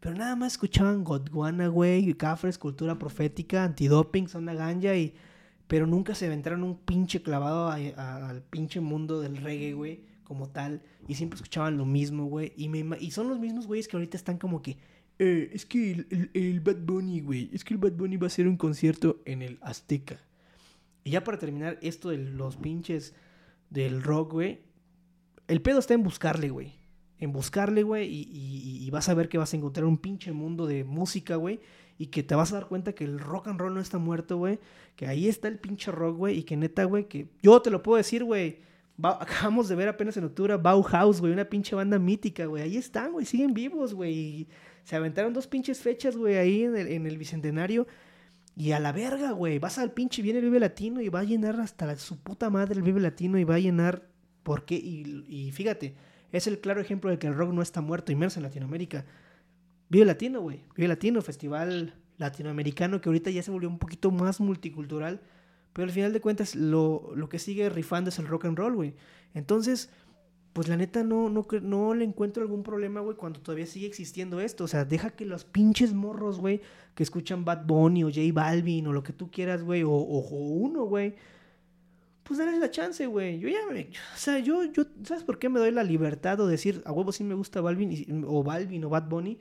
Pero 0.00 0.14
nada 0.14 0.36
más 0.36 0.52
escuchaban 0.52 1.04
Godwana, 1.04 1.68
güey, 1.68 2.14
Cafres, 2.14 2.58
Cultura 2.58 2.98
Profética, 2.98 3.64
Antidoping, 3.64 4.28
Zona 4.28 4.54
Ganja 4.54 4.94
y... 4.94 5.14
Pero 5.66 5.86
nunca 5.88 6.14
se 6.14 6.26
aventaron 6.26 6.62
un 6.62 6.78
pinche 6.78 7.22
clavado 7.22 7.68
al 7.70 8.42
pinche 8.50 8.78
mundo 8.78 9.20
del 9.20 9.38
reggae, 9.38 9.72
güey, 9.72 10.04
como 10.22 10.48
tal. 10.48 10.80
Y 11.08 11.16
siempre 11.16 11.36
escuchaban 11.36 11.76
lo 11.76 11.84
mismo, 11.84 12.26
güey. 12.26 12.52
Y, 12.56 12.68
me 12.68 12.96
y 13.00 13.10
son 13.10 13.28
los 13.28 13.40
mismos 13.40 13.66
güeyes 13.66 13.88
que 13.88 13.96
ahorita 13.96 14.16
están 14.16 14.38
como 14.38 14.62
que... 14.62 14.76
"Eh, 15.18 15.50
es 15.52 15.64
que 15.66 15.92
el, 15.92 16.30
el- 16.34 16.60
Bad 16.60 16.78
Bunny, 16.84 17.20
güey, 17.20 17.50
es 17.52 17.64
que 17.64 17.74
el 17.74 17.78
Bad 17.78 17.92
Bunny 17.92 18.16
va 18.16 18.26
a 18.26 18.28
hacer 18.28 18.46
un 18.48 18.56
concierto 18.56 19.20
en 19.24 19.42
el 19.42 19.58
Azteca. 19.62 20.20
Y 21.04 21.10
ya 21.12 21.22
para 21.24 21.38
terminar 21.38 21.78
esto 21.82 22.08
de 22.10 22.18
los 22.18 22.56
pinches 22.56 23.14
del 23.70 24.02
rock, 24.02 24.32
güey. 24.32 24.60
El 25.48 25.62
pedo 25.62 25.78
está 25.78 25.94
en 25.94 26.02
buscarle, 26.02 26.50
güey. 26.50 26.72
En 27.18 27.32
buscarle, 27.32 27.82
güey. 27.82 28.06
Y, 28.08 28.84
y- 28.84 28.90
vas 28.90 29.08
a 29.08 29.14
ver 29.14 29.28
que 29.28 29.38
vas 29.38 29.54
a 29.54 29.56
encontrar 29.56 29.84
un 29.86 29.98
pinche 29.98 30.32
mundo 30.32 30.66
de 30.66 30.84
música, 30.84 31.36
güey. 31.36 31.60
Y 31.98 32.08
que 32.08 32.22
te 32.22 32.34
vas 32.34 32.52
a 32.52 32.56
dar 32.56 32.66
cuenta 32.68 32.92
que 32.92 33.04
el 33.04 33.18
rock 33.18 33.46
and 33.48 33.58
roll 33.58 33.72
no 33.72 33.80
está 33.80 33.96
muerto, 33.98 34.36
güey. 34.36 34.58
Que 34.96 35.06
ahí 35.06 35.28
está 35.28 35.48
el 35.48 35.58
pinche 35.58 35.90
rock, 35.92 36.16
güey. 36.16 36.38
Y 36.38 36.42
que 36.42 36.56
neta, 36.56 36.84
güey, 36.84 37.08
que 37.08 37.28
yo 37.42 37.62
te 37.62 37.70
lo 37.70 37.82
puedo 37.82 37.96
decir, 37.96 38.22
güey. 38.24 38.58
Ba- 38.98 39.18
Acabamos 39.22 39.68
de 39.68 39.76
ver 39.76 39.88
apenas 39.88 40.16
en 40.16 40.24
octubre 40.24 40.56
Bauhaus, 40.56 41.20
güey. 41.20 41.32
Una 41.32 41.44
pinche 41.46 41.74
banda 41.76 41.98
mítica, 41.98 42.44
güey. 42.46 42.64
Ahí 42.64 42.76
están, 42.76 43.12
güey. 43.12 43.24
Siguen 43.24 43.54
vivos, 43.54 43.94
güey. 43.94 44.46
Se 44.86 44.94
aventaron 44.94 45.32
dos 45.32 45.48
pinches 45.48 45.80
fechas, 45.80 46.16
güey, 46.16 46.36
ahí 46.36 46.62
en 46.62 46.76
el, 46.76 46.86
en 46.86 47.06
el 47.08 47.18
Bicentenario. 47.18 47.88
Y 48.54 48.70
a 48.70 48.78
la 48.78 48.92
verga, 48.92 49.32
güey. 49.32 49.58
Vas 49.58 49.78
al 49.78 49.90
pinche, 49.90 50.22
viene 50.22 50.38
el 50.38 50.44
Vive 50.44 50.60
Latino 50.60 51.00
y 51.00 51.08
va 51.08 51.20
a 51.20 51.24
llenar 51.24 51.60
hasta 51.60 51.86
la- 51.86 51.96
su 51.96 52.18
puta 52.20 52.50
madre 52.50 52.76
el 52.76 52.82
Vive 52.82 53.00
Latino 53.00 53.36
y 53.36 53.42
va 53.42 53.56
a 53.56 53.58
llenar. 53.58 54.08
¿Por 54.44 54.64
qué? 54.64 54.76
Y, 54.76 55.24
y 55.28 55.50
fíjate, 55.50 55.96
es 56.30 56.46
el 56.46 56.60
claro 56.60 56.80
ejemplo 56.80 57.10
de 57.10 57.18
que 57.18 57.26
el 57.26 57.34
rock 57.34 57.52
no 57.52 57.62
está 57.62 57.80
muerto, 57.80 58.12
inmerso 58.12 58.38
en 58.38 58.44
Latinoamérica. 58.44 59.04
Vive 59.88 60.04
Latino, 60.04 60.40
güey. 60.40 60.62
Vive 60.76 60.86
Latino, 60.86 61.20
festival 61.20 61.94
latinoamericano 62.18 63.00
que 63.00 63.08
ahorita 63.08 63.30
ya 63.30 63.42
se 63.42 63.50
volvió 63.50 63.68
un 63.68 63.78
poquito 63.80 64.12
más 64.12 64.38
multicultural. 64.40 65.20
Pero 65.72 65.84
al 65.84 65.90
final 65.92 66.12
de 66.12 66.20
cuentas, 66.20 66.54
lo, 66.54 67.12
lo 67.14 67.28
que 67.28 67.38
sigue 67.40 67.68
rifando 67.68 68.08
es 68.10 68.18
el 68.20 68.26
rock 68.28 68.46
and 68.46 68.56
roll, 68.56 68.74
güey. 68.76 68.94
Entonces, 69.34 69.90
pues 70.56 70.68
la 70.68 70.78
neta 70.78 71.04
no, 71.04 71.28
no, 71.28 71.46
no 71.60 71.92
le 71.92 72.06
encuentro 72.06 72.42
algún 72.42 72.62
problema, 72.62 73.00
güey, 73.00 73.14
cuando 73.14 73.40
todavía 73.40 73.66
sigue 73.66 73.86
existiendo 73.86 74.40
esto. 74.40 74.64
O 74.64 74.68
sea, 74.68 74.86
deja 74.86 75.10
que 75.10 75.26
los 75.26 75.44
pinches 75.44 75.92
morros, 75.92 76.40
güey, 76.40 76.62
que 76.94 77.02
escuchan 77.02 77.44
Bad 77.44 77.66
Bunny 77.66 78.04
o 78.04 78.06
J 78.06 78.20
Balvin 78.32 78.86
o 78.86 78.92
lo 78.94 79.02
que 79.02 79.12
tú 79.12 79.30
quieras, 79.30 79.62
güey, 79.62 79.82
o, 79.82 79.90
o, 79.90 80.20
uno, 80.30 80.84
güey. 80.84 81.14
Pues 82.22 82.38
dale 82.38 82.58
la 82.58 82.70
chance, 82.70 83.06
güey. 83.06 83.38
Yo 83.38 83.50
ya 83.50 83.58
me... 83.70 83.90
O 84.14 84.16
sea, 84.16 84.38
yo, 84.38 84.64
yo... 84.64 84.84
¿Sabes 85.04 85.24
por 85.24 85.38
qué 85.38 85.50
me 85.50 85.58
doy 85.60 85.72
la 85.72 85.84
libertad 85.84 86.40
o 86.40 86.46
decir, 86.46 86.80
a 86.86 86.92
huevo 86.92 87.12
sí 87.12 87.22
me 87.22 87.34
gusta 87.34 87.60
Balvin 87.60 88.24
o 88.26 88.42
Balvin 88.42 88.82
o 88.86 88.88
Bad 88.88 89.10
Bunny? 89.10 89.38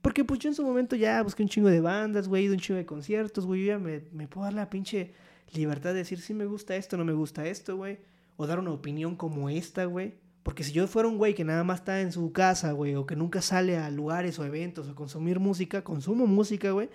Porque 0.00 0.22
pues 0.22 0.38
yo 0.38 0.48
en 0.48 0.54
su 0.54 0.62
momento 0.62 0.94
ya 0.94 1.24
busqué 1.24 1.42
un 1.42 1.48
chingo 1.48 1.70
de 1.70 1.80
bandas, 1.80 2.28
güey, 2.28 2.48
un 2.48 2.58
chingo 2.58 2.78
de 2.78 2.86
conciertos, 2.86 3.46
güey. 3.46 3.62
Yo 3.62 3.66
ya 3.66 3.78
me, 3.80 4.04
me 4.12 4.28
puedo 4.28 4.44
dar 4.44 4.54
la 4.54 4.70
pinche 4.70 5.12
libertad 5.52 5.90
de 5.90 5.96
decir 5.96 6.20
si 6.20 6.34
me 6.34 6.46
gusta 6.46 6.76
esto, 6.76 6.96
no 6.96 7.04
me 7.04 7.14
gusta 7.14 7.48
esto, 7.48 7.76
güey. 7.76 7.98
O 8.36 8.46
dar 8.46 8.60
una 8.60 8.70
opinión 8.70 9.16
como 9.16 9.50
esta, 9.50 9.86
güey. 9.86 10.22
Porque 10.42 10.64
si 10.64 10.72
yo 10.72 10.86
fuera 10.88 11.08
un 11.08 11.18
güey 11.18 11.34
que 11.34 11.44
nada 11.44 11.62
más 11.62 11.80
está 11.80 12.00
en 12.00 12.10
su 12.10 12.32
casa, 12.32 12.72
güey, 12.72 12.94
o 12.96 13.06
que 13.06 13.14
nunca 13.14 13.40
sale 13.40 13.78
a 13.78 13.90
lugares 13.90 14.38
o 14.38 14.44
eventos 14.44 14.88
o 14.88 14.94
consumir 14.94 15.38
música, 15.38 15.84
consumo 15.84 16.26
música, 16.26 16.72
güey, 16.72 16.90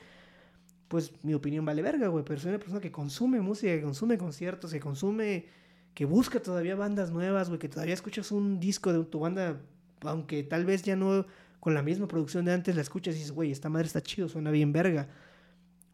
pues 0.88 1.14
mi 1.24 1.34
opinión 1.34 1.66
vale 1.66 1.82
verga, 1.82 2.08
güey. 2.08 2.26
Pero 2.26 2.40
soy 2.40 2.50
una 2.50 2.60
persona 2.60 2.82
que 2.82 2.92
consume 2.92 3.40
música, 3.40 3.74
que 3.74 3.82
consume 3.82 4.18
conciertos, 4.18 4.72
que 4.72 4.80
consume, 4.80 5.46
que 5.94 6.06
busca 6.06 6.42
todavía 6.42 6.76
bandas 6.76 7.12
nuevas, 7.12 7.48
güey, 7.48 7.60
que 7.60 7.70
todavía 7.70 7.94
escuchas 7.94 8.32
un 8.32 8.60
disco 8.60 8.92
de 8.92 9.04
tu 9.06 9.20
banda, 9.20 9.62
aunque 10.02 10.44
tal 10.44 10.66
vez 10.66 10.84
ya 10.84 10.96
no 10.96 11.26
con 11.60 11.74
la 11.74 11.82
misma 11.82 12.08
producción 12.08 12.46
de 12.46 12.54
antes 12.54 12.76
la 12.76 12.82
escuchas 12.82 13.16
y 13.16 13.20
dices, 13.20 13.32
güey, 13.32 13.52
esta 13.52 13.70
madre 13.70 13.88
está 13.88 14.02
chido, 14.02 14.28
suena 14.28 14.52
bien 14.52 14.74
verga. 14.74 15.08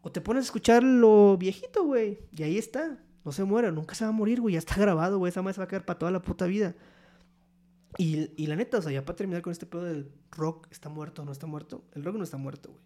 O 0.02 0.10
te 0.12 0.20
pones 0.20 0.42
a 0.42 0.46
escuchar 0.46 0.82
lo 0.82 1.36
viejito, 1.38 1.84
güey, 1.84 2.18
y 2.32 2.42
ahí 2.42 2.58
está. 2.58 2.98
No 3.24 3.32
se 3.32 3.44
muere, 3.44 3.72
nunca 3.72 3.94
se 3.94 4.04
va 4.04 4.10
a 4.10 4.12
morir, 4.12 4.40
güey, 4.40 4.52
ya 4.52 4.58
está 4.58 4.76
grabado, 4.76 5.18
güey, 5.18 5.30
esa 5.30 5.40
madre 5.40 5.54
se 5.54 5.60
va 5.60 5.64
a 5.64 5.68
quedar 5.68 5.84
para 5.84 5.98
toda 5.98 6.12
la 6.12 6.20
puta 6.20 6.46
vida. 6.46 6.74
Y, 7.96 8.46
la 8.46 8.56
neta, 8.56 8.78
o 8.78 8.82
sea, 8.82 8.92
ya 8.92 9.04
para 9.04 9.16
terminar 9.16 9.42
con 9.42 9.52
este 9.52 9.66
pedo 9.66 9.84
del 9.84 10.10
rock, 10.32 10.66
¿está 10.70 10.88
muerto 10.88 11.22
o 11.22 11.24
no 11.24 11.32
está 11.32 11.46
muerto? 11.46 11.84
El 11.92 12.04
rock 12.04 12.16
no 12.16 12.24
está 12.24 12.36
muerto, 12.36 12.70
güey. 12.70 12.82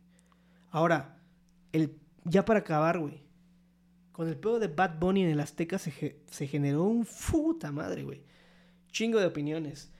Ahora, 0.70 1.18
el, 1.72 1.96
ya 2.24 2.44
para 2.44 2.60
acabar, 2.60 2.98
güey. 2.98 3.22
Con 4.12 4.28
el 4.28 4.36
pedo 4.36 4.58
de 4.58 4.68
Bad 4.68 4.98
Bunny 4.98 5.22
en 5.22 5.30
el 5.30 5.40
Azteca 5.40 5.78
se, 5.78 6.20
se 6.26 6.46
generó 6.46 6.84
un 6.84 7.06
puta 7.30 7.72
madre, 7.72 8.02
güey. 8.02 8.22
Chingo 8.90 9.18
de 9.18 9.26
opiniones. 9.26 9.90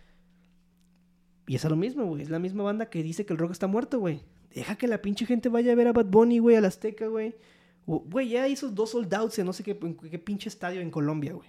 Y 1.47 1.55
es 1.55 1.65
a 1.65 1.71
lo 1.71 1.77
mismo, 1.77 2.05
güey. 2.05 2.23
Es 2.23 2.31
la 2.31 2.39
misma 2.39 2.65
banda 2.65 2.91
que 2.91 3.03
dice 3.03 3.25
que 3.25 3.33
el 3.33 3.39
rock 3.39 3.53
está 3.53 3.67
muerto, 3.67 3.99
güey. 4.01 4.23
Deja 4.51 4.77
que 4.77 4.89
la 4.89 5.01
pinche 5.01 5.25
gente 5.25 5.49
vaya 5.49 5.73
a 5.73 5.77
ver 5.77 5.89
a 5.89 5.93
Bad 5.93 6.07
Bunny, 6.07 6.39
güey, 6.39 6.57
al 6.57 6.65
Azteca, 6.65 7.07
güey. 7.07 7.37
Güey, 7.87 8.29
ya 8.29 8.47
hizo 8.49 8.69
dos 8.69 8.91
sold 8.91 9.13
outs 9.15 9.39
en 9.39 9.47
no 9.47 9.55
sé 9.55 9.63
qué, 9.63 9.79
qué 10.11 10.19
pinche 10.19 10.51
estadio 10.51 10.83
en 10.83 10.91
Colombia, 10.91 11.33
güey. 11.33 11.49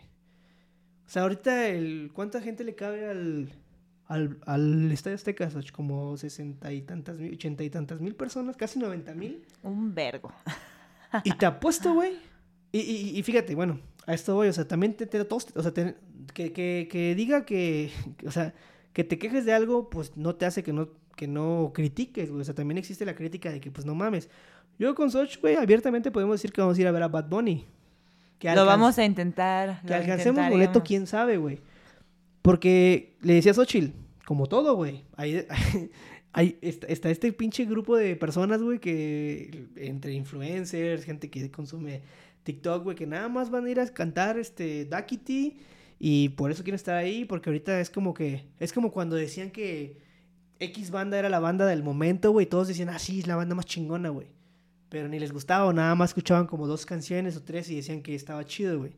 O 1.10 1.12
sea, 1.12 1.24
ahorita, 1.24 1.70
el, 1.70 2.12
¿cuánta 2.14 2.40
gente 2.40 2.64
le 2.64 2.76
cabe 2.76 3.10
al, 3.10 3.50
al, 4.06 4.38
al 4.46 4.92
Estadio 4.92 5.16
Azteca? 5.16 5.50
Como 5.74 6.16
sesenta 6.18 6.72
y 6.72 6.84
tantas 6.84 7.18
mil, 7.18 7.34
ochenta 7.34 7.64
y 7.64 7.72
tantas 7.72 8.00
mil 8.00 8.14
personas, 8.14 8.56
casi 8.56 8.78
noventa 8.78 9.16
mil. 9.16 9.44
Un 9.64 9.96
vergo. 9.96 10.32
Y 11.24 11.32
te 11.32 11.48
apuesto, 11.48 11.96
güey. 11.96 12.12
Y, 12.72 12.82
y- 12.82 13.18
y 13.18 13.24
fíjate, 13.24 13.56
bueno, 13.56 13.80
a 14.06 14.14
esto 14.14 14.36
voy, 14.36 14.50
o 14.50 14.54
sea, 14.54 14.68
también 14.68 14.94
te, 14.94 15.08
te 15.08 15.26
todos, 15.26 15.48
o 15.56 15.64
sea, 15.64 15.74
te- 15.74 15.96
que, 16.36 16.54
que, 16.54 16.88
que 16.92 17.16
diga 17.16 17.44
que, 17.44 17.90
que, 18.18 18.28
o 18.28 18.32
sea, 18.32 18.54
que 18.94 19.04
te 19.04 19.18
quejes 19.18 19.46
de 19.46 19.54
algo, 19.54 19.90
pues 19.90 20.16
no 20.16 20.36
te 20.36 20.46
hace 20.46 20.62
que 20.62 20.74
no, 20.74 20.90
que 21.16 21.28
no 21.28 21.72
critiques, 21.74 22.30
güey. 22.30 22.42
O 22.42 22.46
sea, 22.46 22.54
también 22.54 22.78
existe 22.78 23.04
la 23.04 23.16
crítica 23.16 23.50
de 23.52 23.60
que, 23.60 23.72
pues 23.72 23.88
no 23.88 23.96
mames. 23.96 24.30
Yo 24.78 24.94
con 24.94 25.10
Soch, 25.10 25.42
güey, 25.42 25.56
abiertamente 25.56 26.12
podemos 26.12 26.36
decir 26.36 26.52
que 26.52 26.62
vamos 26.62 26.78
a 26.78 26.82
ir 26.82 26.86
a 26.86 26.92
ver 26.92 27.02
a 27.02 27.08
Bad 27.08 27.30
Bunny. 27.30 27.66
Que 28.40 28.56
Lo 28.56 28.66
vamos 28.66 28.98
a 28.98 29.06
intentar. 29.06 29.82
que 29.86 29.94
alcancemos 29.94 30.50
boleto, 30.50 30.82
quién 30.82 31.06
sabe, 31.06 31.38
güey. 31.38 31.60
Porque 32.42 33.18
le 33.22 33.34
decía 33.34 33.52
a 33.52 33.56
Xochitl, 33.56 33.92
como 34.26 34.48
todo, 34.48 34.76
güey. 34.76 35.04
Ahí, 35.18 35.46
ahí 36.34 36.58
está, 36.62 36.88
está 36.88 37.10
este 37.10 37.34
pinche 37.34 37.66
grupo 37.66 37.98
de 37.98 38.16
personas, 38.16 38.62
güey, 38.62 38.80
que 38.80 39.68
entre 39.76 40.14
influencers, 40.14 41.04
gente 41.04 41.30
que 41.30 41.52
consume 41.52 42.02
TikTok, 42.44 42.84
güey, 42.84 42.96
que 42.96 43.06
nada 43.06 43.28
más 43.28 43.50
van 43.50 43.66
a 43.66 43.70
ir 43.70 43.80
a 43.80 43.88
cantar 43.88 44.40
este 44.40 44.86
Duckity 44.86 45.58
y 46.00 46.30
por 46.30 46.50
eso 46.50 46.64
quieren 46.64 46.76
estar 46.76 46.96
ahí, 46.96 47.26
porque 47.26 47.50
ahorita 47.50 47.80
es 47.82 47.90
como 47.90 48.14
que, 48.14 48.46
es 48.60 48.72
como 48.72 48.92
cuando 48.92 49.18
decían 49.18 49.52
que 49.52 49.98
X 50.60 50.92
banda 50.92 51.20
era 51.20 51.30
la 51.30 51.40
banda 51.40 51.66
del 51.66 51.84
momento, 51.84 52.32
güey, 52.32 52.46
todos 52.46 52.70
decían, 52.70 52.90
ah, 52.90 53.00
sí, 53.00 53.20
es 53.20 53.28
la 53.28 53.36
banda 53.36 53.54
más 53.56 53.66
chingona, 53.66 54.10
güey. 54.10 54.28
Pero 54.90 55.08
ni 55.08 55.20
les 55.20 55.32
gustaba, 55.32 55.66
o 55.68 55.74
nada 55.74 55.94
más 55.96 56.10
escuchaban 56.12 56.48
como 56.48 56.66
dos 56.68 56.86
canciones 56.86 57.38
o 57.38 57.44
tres 57.44 57.70
y 57.70 57.76
decían 57.76 58.02
que 58.02 58.16
estaba 58.16 58.44
chido, 58.46 58.80
güey. 58.80 58.94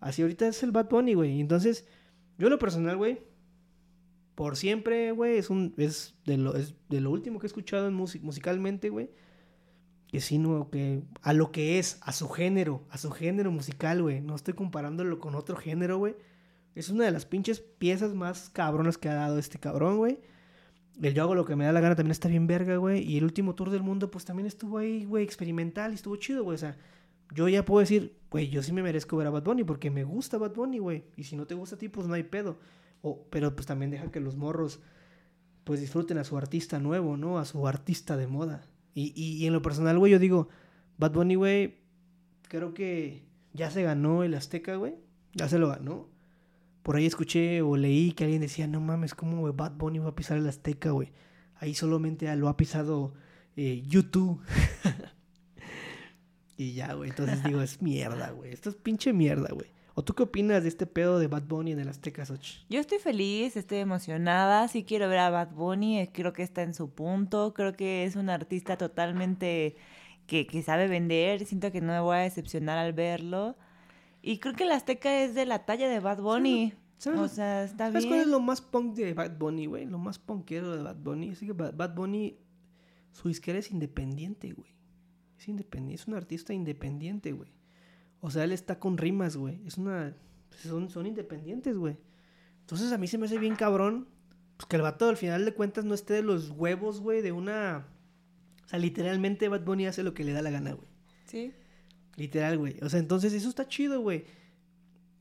Así 0.00 0.22
ahorita 0.22 0.48
es 0.48 0.62
el 0.64 0.72
Bad 0.72 0.88
Bunny, 0.90 1.14
güey. 1.14 1.40
Entonces, 1.40 1.86
yo 2.38 2.50
lo 2.50 2.58
personal, 2.58 2.96
güey, 2.96 3.20
por 4.34 4.56
siempre, 4.56 5.12
güey, 5.12 5.36
es 5.38 5.50
un 5.50 5.74
es 5.76 6.14
de 6.26 6.38
lo 6.38 6.56
es 6.56 6.74
de 6.88 7.00
lo 7.00 7.10
último 7.10 7.38
que 7.38 7.46
he 7.46 7.48
escuchado 7.48 7.86
en 7.86 7.96
musi- 7.96 8.20
musicalmente, 8.20 8.88
güey. 8.88 9.10
Que 10.08 10.20
sí, 10.20 10.38
no, 10.38 10.68
que 10.70 11.02
a 11.22 11.32
lo 11.32 11.52
que 11.52 11.78
es, 11.78 11.98
a 12.02 12.12
su 12.12 12.28
género, 12.28 12.84
a 12.90 12.98
su 12.98 13.10
género 13.12 13.50
musical, 13.52 14.02
güey. 14.02 14.20
No 14.20 14.34
estoy 14.34 14.54
comparándolo 14.54 15.18
con 15.20 15.34
otro 15.34 15.56
género, 15.56 15.98
güey. 15.98 16.16
Es 16.74 16.88
una 16.90 17.04
de 17.04 17.12
las 17.12 17.26
pinches 17.26 17.60
piezas 17.60 18.12
más 18.14 18.50
cabronas 18.50 18.98
que 18.98 19.08
ha 19.08 19.14
dado 19.14 19.38
este 19.38 19.58
cabrón, 19.58 19.98
güey. 19.98 20.18
El 21.00 21.14
yo 21.14 21.22
hago 21.22 21.34
lo 21.34 21.44
que 21.44 21.56
me 21.56 21.64
da 21.64 21.72
la 21.72 21.80
gana 21.80 21.96
también 21.96 22.12
está 22.12 22.28
bien 22.28 22.46
verga, 22.46 22.76
güey. 22.76 23.02
Y 23.02 23.18
el 23.18 23.24
último 23.24 23.54
tour 23.54 23.70
del 23.70 23.82
mundo, 23.82 24.10
pues 24.10 24.24
también 24.24 24.46
estuvo 24.46 24.78
ahí, 24.78 25.04
güey, 25.04 25.24
experimental 25.24 25.92
y 25.92 25.94
estuvo 25.94 26.16
chido, 26.16 26.44
güey. 26.44 26.54
O 26.56 26.58
sea, 26.58 26.76
yo 27.34 27.48
ya 27.48 27.64
puedo 27.64 27.80
decir, 27.80 28.18
güey, 28.30 28.48
yo 28.48 28.62
sí 28.62 28.72
me 28.72 28.82
merezco 28.82 29.16
ver 29.16 29.26
a 29.26 29.30
Bad 29.30 29.44
Bunny 29.44 29.64
porque 29.64 29.90
me 29.90 30.04
gusta 30.04 30.38
Bad 30.38 30.54
Bunny, 30.54 30.78
güey. 30.78 31.04
Y 31.16 31.24
si 31.24 31.36
no 31.36 31.46
te 31.46 31.54
gusta 31.54 31.76
a 31.76 31.78
ti, 31.78 31.88
pues 31.88 32.06
no 32.06 32.14
hay 32.14 32.24
pedo. 32.24 32.58
O, 33.00 33.26
pero 33.30 33.54
pues 33.54 33.66
también 33.66 33.90
deja 33.90 34.10
que 34.10 34.20
los 34.20 34.36
morros, 34.36 34.80
pues 35.64 35.80
disfruten 35.80 36.18
a 36.18 36.24
su 36.24 36.36
artista 36.36 36.78
nuevo, 36.78 37.16
¿no? 37.16 37.38
A 37.38 37.44
su 37.44 37.66
artista 37.66 38.16
de 38.16 38.26
moda. 38.26 38.66
Y, 38.94 39.12
y, 39.16 39.42
y 39.42 39.46
en 39.46 39.54
lo 39.54 39.62
personal, 39.62 39.98
güey, 39.98 40.12
yo 40.12 40.18
digo, 40.18 40.48
Bad 40.98 41.12
Bunny, 41.12 41.34
güey, 41.36 41.78
creo 42.48 42.74
que 42.74 43.24
ya 43.54 43.70
se 43.70 43.82
ganó 43.82 44.24
el 44.24 44.34
Azteca, 44.34 44.76
güey. 44.76 44.94
Ya 45.34 45.48
se 45.48 45.58
lo 45.58 45.68
ganó. 45.68 46.11
Por 46.82 46.96
ahí 46.96 47.06
escuché 47.06 47.62
o 47.62 47.76
leí 47.76 48.12
que 48.12 48.24
alguien 48.24 48.42
decía, 48.42 48.66
no 48.66 48.80
mames, 48.80 49.14
¿cómo 49.14 49.38
güey, 49.38 49.54
Bad 49.54 49.72
Bunny 49.72 49.98
va 50.00 50.10
a 50.10 50.14
pisar 50.14 50.38
el 50.38 50.48
Azteca, 50.48 50.90
güey? 50.90 51.12
Ahí 51.56 51.74
solamente 51.74 52.34
lo 52.36 52.48
ha 52.48 52.56
pisado 52.56 53.14
eh, 53.56 53.82
YouTube. 53.86 54.40
y 56.56 56.74
ya, 56.74 56.94
güey. 56.94 57.10
Entonces 57.10 57.44
digo, 57.44 57.62
es 57.62 57.80
mierda, 57.82 58.30
güey. 58.30 58.52
Esto 58.52 58.68
es 58.68 58.74
pinche 58.74 59.12
mierda, 59.12 59.48
güey. 59.52 59.70
¿O 59.94 60.02
tú 60.02 60.14
qué 60.14 60.22
opinas 60.22 60.62
de 60.62 60.70
este 60.70 60.86
pedo 60.86 61.18
de 61.18 61.26
Bad 61.26 61.42
Bunny 61.42 61.72
en 61.72 61.80
el 61.80 61.88
Azteca, 61.88 62.24
Soch? 62.24 62.64
Yo 62.70 62.80
estoy 62.80 62.98
feliz, 62.98 63.56
estoy 63.56 63.78
emocionada, 63.78 64.66
sí 64.68 64.84
quiero 64.84 65.08
ver 65.08 65.18
a 65.18 65.30
Bad 65.30 65.50
Bunny, 65.50 66.00
eh, 66.00 66.10
creo 66.12 66.32
que 66.32 66.42
está 66.42 66.62
en 66.62 66.72
su 66.72 66.90
punto, 66.90 67.52
creo 67.52 67.74
que 67.74 68.04
es 68.04 68.16
un 68.16 68.30
artista 68.30 68.78
totalmente 68.78 69.76
que, 70.26 70.46
que 70.46 70.62
sabe 70.62 70.88
vender, 70.88 71.44
siento 71.44 71.70
que 71.72 71.82
no 71.82 71.92
me 71.92 72.00
voy 72.00 72.16
a 72.16 72.20
decepcionar 72.20 72.78
al 72.78 72.94
verlo. 72.94 73.56
Y 74.22 74.38
creo 74.38 74.54
que 74.54 74.64
la 74.64 74.76
Azteca 74.76 75.22
es 75.22 75.34
de 75.34 75.44
la 75.46 75.64
talla 75.66 75.88
de 75.88 76.00
Bad 76.00 76.22
Bunny. 76.22 76.72
¿Sabes 76.98 77.18
O 77.18 77.28
sea, 77.28 77.64
está 77.64 77.88
¿Sabes 77.88 78.06
cuál 78.06 78.20
es 78.20 78.24
bien. 78.26 78.30
lo 78.30 78.38
más 78.40 78.60
punk 78.60 78.94
de 78.94 79.12
Bad 79.12 79.36
Bunny, 79.36 79.66
güey? 79.66 79.86
Lo 79.86 79.98
más 79.98 80.18
punkero 80.20 80.76
de 80.76 80.82
Bad 80.82 80.96
Bunny. 80.96 81.30
Así 81.30 81.46
que 81.46 81.52
Ba- 81.52 81.72
Bad 81.72 81.94
Bunny, 81.96 82.38
su 83.10 83.26
disquera 83.28 83.58
es 83.58 83.72
independiente, 83.72 84.52
güey. 84.52 84.70
Es 85.36 85.48
independiente, 85.48 86.00
es 86.02 86.06
un 86.06 86.14
artista 86.14 86.54
independiente, 86.54 87.32
güey. 87.32 87.50
O 88.20 88.30
sea, 88.30 88.44
él 88.44 88.52
está 88.52 88.78
con 88.78 88.96
rimas, 88.98 89.36
güey. 89.36 89.60
Es 89.66 89.76
una... 89.78 90.16
Son, 90.50 90.88
son 90.88 91.06
independientes, 91.06 91.76
güey. 91.76 91.96
Entonces 92.60 92.92
a 92.92 92.98
mí 92.98 93.08
se 93.08 93.18
me 93.18 93.26
hace 93.26 93.38
bien 93.38 93.56
cabrón. 93.56 94.06
Pues 94.56 94.66
que 94.68 94.76
el 94.76 94.82
vato 94.82 95.08
al 95.08 95.16
final 95.16 95.44
de 95.44 95.54
cuentas 95.54 95.84
no 95.84 95.94
esté 95.94 96.14
de 96.14 96.22
los 96.22 96.50
huevos, 96.50 97.00
güey, 97.00 97.20
de 97.22 97.32
una... 97.32 97.88
O 98.64 98.68
sea, 98.68 98.78
literalmente 98.78 99.48
Bad 99.48 99.64
Bunny 99.64 99.86
hace 99.86 100.04
lo 100.04 100.14
que 100.14 100.22
le 100.22 100.32
da 100.32 100.40
la 100.42 100.50
gana, 100.50 100.74
güey. 100.74 100.86
Sí. 101.26 101.52
Literal, 102.16 102.58
güey. 102.58 102.76
O 102.82 102.88
sea, 102.88 103.00
entonces 103.00 103.32
eso 103.32 103.48
está 103.48 103.66
chido, 103.68 104.00
güey. 104.00 104.24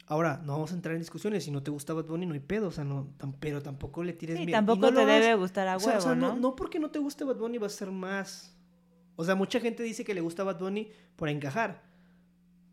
Ahora, 0.07 0.41
no 0.45 0.53
vamos 0.53 0.71
a 0.71 0.75
entrar 0.75 0.93
en 0.95 0.99
discusiones. 1.01 1.43
Si 1.45 1.51
no 1.51 1.63
te 1.63 1.71
gusta 1.71 1.93
Bad 1.93 2.05
Bunny, 2.05 2.25
no 2.25 2.33
hay 2.33 2.41
pedo. 2.41 2.67
O 2.67 2.71
sea, 2.71 2.83
no, 2.83 3.07
tam- 3.17 3.33
pero 3.39 3.61
tampoco 3.61 4.03
le 4.03 4.11
tires 4.13 4.35
Sí, 4.37 4.45
mierda. 4.45 4.57
Y 4.57 4.65
tampoco 4.65 4.91
no 4.91 4.99
lo 5.01 5.05
te 5.05 5.11
debe 5.11 5.35
gustar 5.35 5.67
a 5.69 5.77
o 5.77 5.79
sea, 5.79 5.87
huevo, 5.93 5.99
o 5.99 6.01
sea, 6.01 6.15
¿no? 6.15 6.33
no, 6.33 6.35
no 6.35 6.55
porque 6.55 6.79
no 6.79 6.89
te 6.91 6.99
guste 6.99 7.23
Bad 7.23 7.37
Bunny 7.37 7.57
vas 7.59 7.73
a 7.75 7.77
ser 7.77 7.91
más. 7.91 8.53
O 9.15 9.23
sea, 9.23 9.35
mucha 9.35 9.59
gente 9.61 9.83
dice 9.83 10.03
que 10.03 10.13
le 10.13 10.19
gusta 10.21 10.43
Bad 10.43 10.59
Bunny 10.59 10.89
por 11.15 11.29
encajar. 11.29 11.83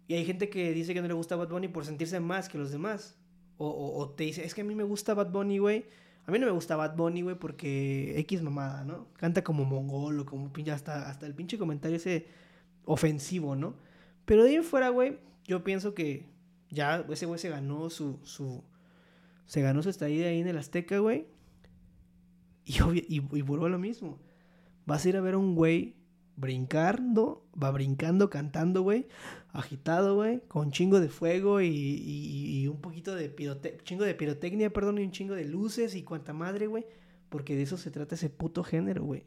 Y 0.09 0.15
hay 0.15 0.25
gente 0.25 0.49
que 0.49 0.73
dice 0.73 0.95
que 0.95 1.03
no 1.03 1.07
le 1.07 1.15
gusta 1.15 1.37
Bad 1.37 1.49
Bunny 1.51 1.69
por 1.69 1.85
sentirse 1.85 2.19
más 2.19 2.49
que 2.49 2.59
los 2.59 2.73
demás. 2.73 3.15
O, 3.57 3.69
o- 3.69 3.99
o 4.01 4.11
te 4.11 4.25
dice, 4.25 4.45
es 4.45 4.55
que 4.55 4.63
a 4.63 4.65
mí 4.65 4.75
me 4.75 4.85
gusta 4.85 5.15
Bad 5.15 5.31
Bunny, 5.31 5.59
güey. 5.59 5.85
A 6.27 6.31
mí 6.33 6.39
no 6.41 6.47
me 6.47 6.53
gusta 6.53 6.75
Bad 6.77 6.97
Bunny, 6.97 7.23
güey, 7.23 7.37
porque 7.39 8.19
X 8.21 8.43
mamada, 8.43 8.85
¿no? 8.85 9.07
Canta 9.15 9.45
como 9.45 9.65
mongol 9.65 10.21
o 10.21 10.27
como 10.27 10.53
pinche, 10.53 10.73
hasta, 10.73 11.09
hasta 11.09 11.25
el 11.27 11.35
pinche 11.35 11.57
comentario 11.57 11.97
ese 11.97 12.27
ofensivo, 12.85 13.55
¿no? 13.57 13.75
Pero 14.29 14.43
de 14.45 14.51
ahí 14.51 14.57
en 14.57 14.63
fuera, 14.65 14.91
güey, 14.91 15.19
yo 15.47 15.65
pienso 15.65 15.95
que 15.95 16.27
ya 16.69 17.03
ese 17.09 17.25
güey 17.25 17.39
se 17.41 17.49
ganó 17.49 17.89
su, 17.89 18.19
su, 18.25 18.63
se 19.47 19.63
ganó 19.63 19.83
su 19.83 19.89
estadía 19.89 20.29
ahí 20.29 20.39
en 20.41 20.49
el 20.49 20.59
Azteca, 20.59 20.99
güey. 20.99 21.27
Y, 22.67 22.75
obvio- 22.83 23.05
y, 23.09 23.17
y 23.39 23.41
vuelvo 23.41 23.65
a 23.65 23.71
lo 23.71 23.79
mismo. 23.79 24.19
Vas 24.85 25.07
a 25.07 25.09
ir 25.09 25.17
a 25.17 25.23
ver 25.23 25.33
a 25.33 25.39
un 25.39 25.55
güey 25.55 25.97
brincando, 26.37 27.47
va 27.61 27.71
brincando, 27.71 28.29
cantando, 28.29 28.83
güey, 28.83 29.07
agitado, 29.53 30.17
güey, 30.17 30.41
con 30.49 30.71
chingo 30.73 31.01
de 31.01 31.09
fuego 31.09 31.63
y, 31.63 31.69
y- 31.69 32.69
un 32.69 32.81
poquito 32.83 33.15
de 33.15 33.35
chingo 33.85 34.05
de 34.05 34.15
pirotecnia, 34.15 34.71
perdón, 34.71 34.99
y 34.99 35.05
un 35.05 35.11
chingo 35.11 35.35
de 35.35 35.47
luces 35.47 35.95
y 35.95 36.03
cuanta 36.03 36.35
madre, 36.35 36.67
güey, 36.67 36.85
porque 37.31 37.57
de 37.57 37.63
eso 37.63 37.79
se 37.79 37.91
trata 37.91 38.15
ese 38.15 38.29
puto 38.29 38.63
género, 38.63 39.05
güey. 39.05 39.25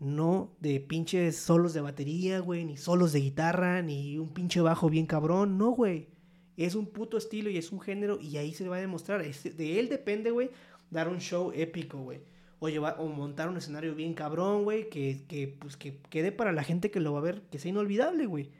No 0.00 0.52
de 0.60 0.78
pinches 0.80 1.36
solos 1.36 1.74
de 1.74 1.80
batería, 1.80 2.38
güey, 2.38 2.64
ni 2.64 2.76
solos 2.76 3.12
de 3.12 3.20
guitarra, 3.20 3.82
ni 3.82 4.18
un 4.18 4.28
pinche 4.28 4.60
bajo 4.60 4.88
bien 4.88 5.06
cabrón, 5.06 5.58
no, 5.58 5.70
güey. 5.70 6.08
Es 6.56 6.74
un 6.74 6.86
puto 6.86 7.16
estilo 7.16 7.50
y 7.50 7.56
es 7.56 7.72
un 7.72 7.80
género 7.80 8.18
y 8.20 8.36
ahí 8.36 8.52
se 8.52 8.68
va 8.68 8.76
a 8.76 8.80
demostrar. 8.80 9.22
De 9.22 9.80
él 9.80 9.88
depende, 9.88 10.30
güey, 10.30 10.50
dar 10.90 11.08
un 11.08 11.18
show 11.18 11.52
épico, 11.54 11.98
güey. 11.98 12.20
O, 12.60 12.68
llevar, 12.68 12.96
o 12.98 13.06
montar 13.06 13.48
un 13.48 13.56
escenario 13.56 13.94
bien 13.94 14.14
cabrón, 14.14 14.64
güey, 14.64 14.88
que, 14.88 15.24
que, 15.28 15.48
pues, 15.48 15.76
que 15.76 15.98
quede 16.10 16.32
para 16.32 16.52
la 16.52 16.64
gente 16.64 16.90
que 16.90 17.00
lo 17.00 17.12
va 17.12 17.20
a 17.20 17.22
ver, 17.22 17.42
que 17.50 17.58
sea 17.58 17.70
inolvidable, 17.70 18.26
güey. 18.26 18.50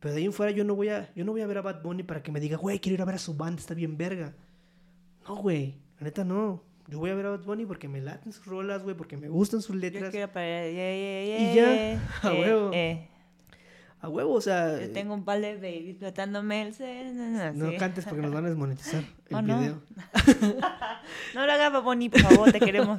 Pero 0.00 0.12
de 0.12 0.20
ahí 0.20 0.26
en 0.26 0.32
fuera 0.32 0.52
yo 0.52 0.64
no 0.64 0.74
voy 0.74 0.88
a, 0.88 1.12
yo 1.14 1.24
no 1.24 1.32
voy 1.32 1.40
a 1.40 1.46
ver 1.46 1.58
a 1.58 1.62
Bad 1.62 1.82
Bunny 1.82 2.02
para 2.02 2.22
que 2.22 2.32
me 2.32 2.40
diga, 2.40 2.56
güey, 2.56 2.80
quiero 2.80 2.94
ir 2.94 3.02
a 3.02 3.06
ver 3.06 3.14
a 3.14 3.18
su 3.18 3.34
banda, 3.34 3.60
está 3.60 3.74
bien 3.74 3.96
verga. 3.96 4.34
No, 5.26 5.36
güey, 5.36 5.76
la 5.98 6.04
neta 6.04 6.24
no. 6.24 6.62
Yo 6.88 6.98
voy 6.98 7.10
a 7.10 7.14
ver 7.14 7.26
a 7.26 7.30
Bad 7.30 7.44
Bunny 7.44 7.64
porque 7.66 7.88
me 7.88 8.00
laten 8.00 8.32
sus 8.32 8.44
rolas, 8.46 8.82
güey, 8.82 8.94
porque 8.96 9.16
me 9.16 9.28
gustan 9.28 9.62
sus 9.62 9.74
Yo 9.76 9.80
letras. 9.80 10.10
quiero 10.10 10.30
para... 10.32 10.68
Y 10.68 10.72
Y 11.50 11.54
ya, 11.54 12.00
a 12.22 12.32
huevo. 12.32 12.70
eh. 12.74 13.08
A 14.00 14.08
huevo, 14.10 14.34
o 14.34 14.40
sea, 14.42 14.78
Yo 14.82 14.90
tengo 14.92 15.14
un 15.14 15.24
par 15.24 15.40
de 15.40 15.54
babies 15.54 15.96
flotándome 15.96 16.60
el 16.60 16.74
ser. 16.74 17.06
no 17.54 17.70
sí. 17.70 17.76
cantes 17.78 18.04
porque 18.04 18.20
nos 18.20 18.32
van 18.34 18.44
a 18.44 18.48
desmonetizar 18.50 19.02
el 19.30 19.34
Oh, 19.36 19.40
no. 19.42 19.58
video. 19.60 19.80
No 21.34 21.46
lo 21.46 21.52
hagas, 21.52 21.82
Bonnie, 21.82 22.10
por 22.10 22.20
favor, 22.20 22.52
te 22.52 22.60
queremos. 22.60 22.98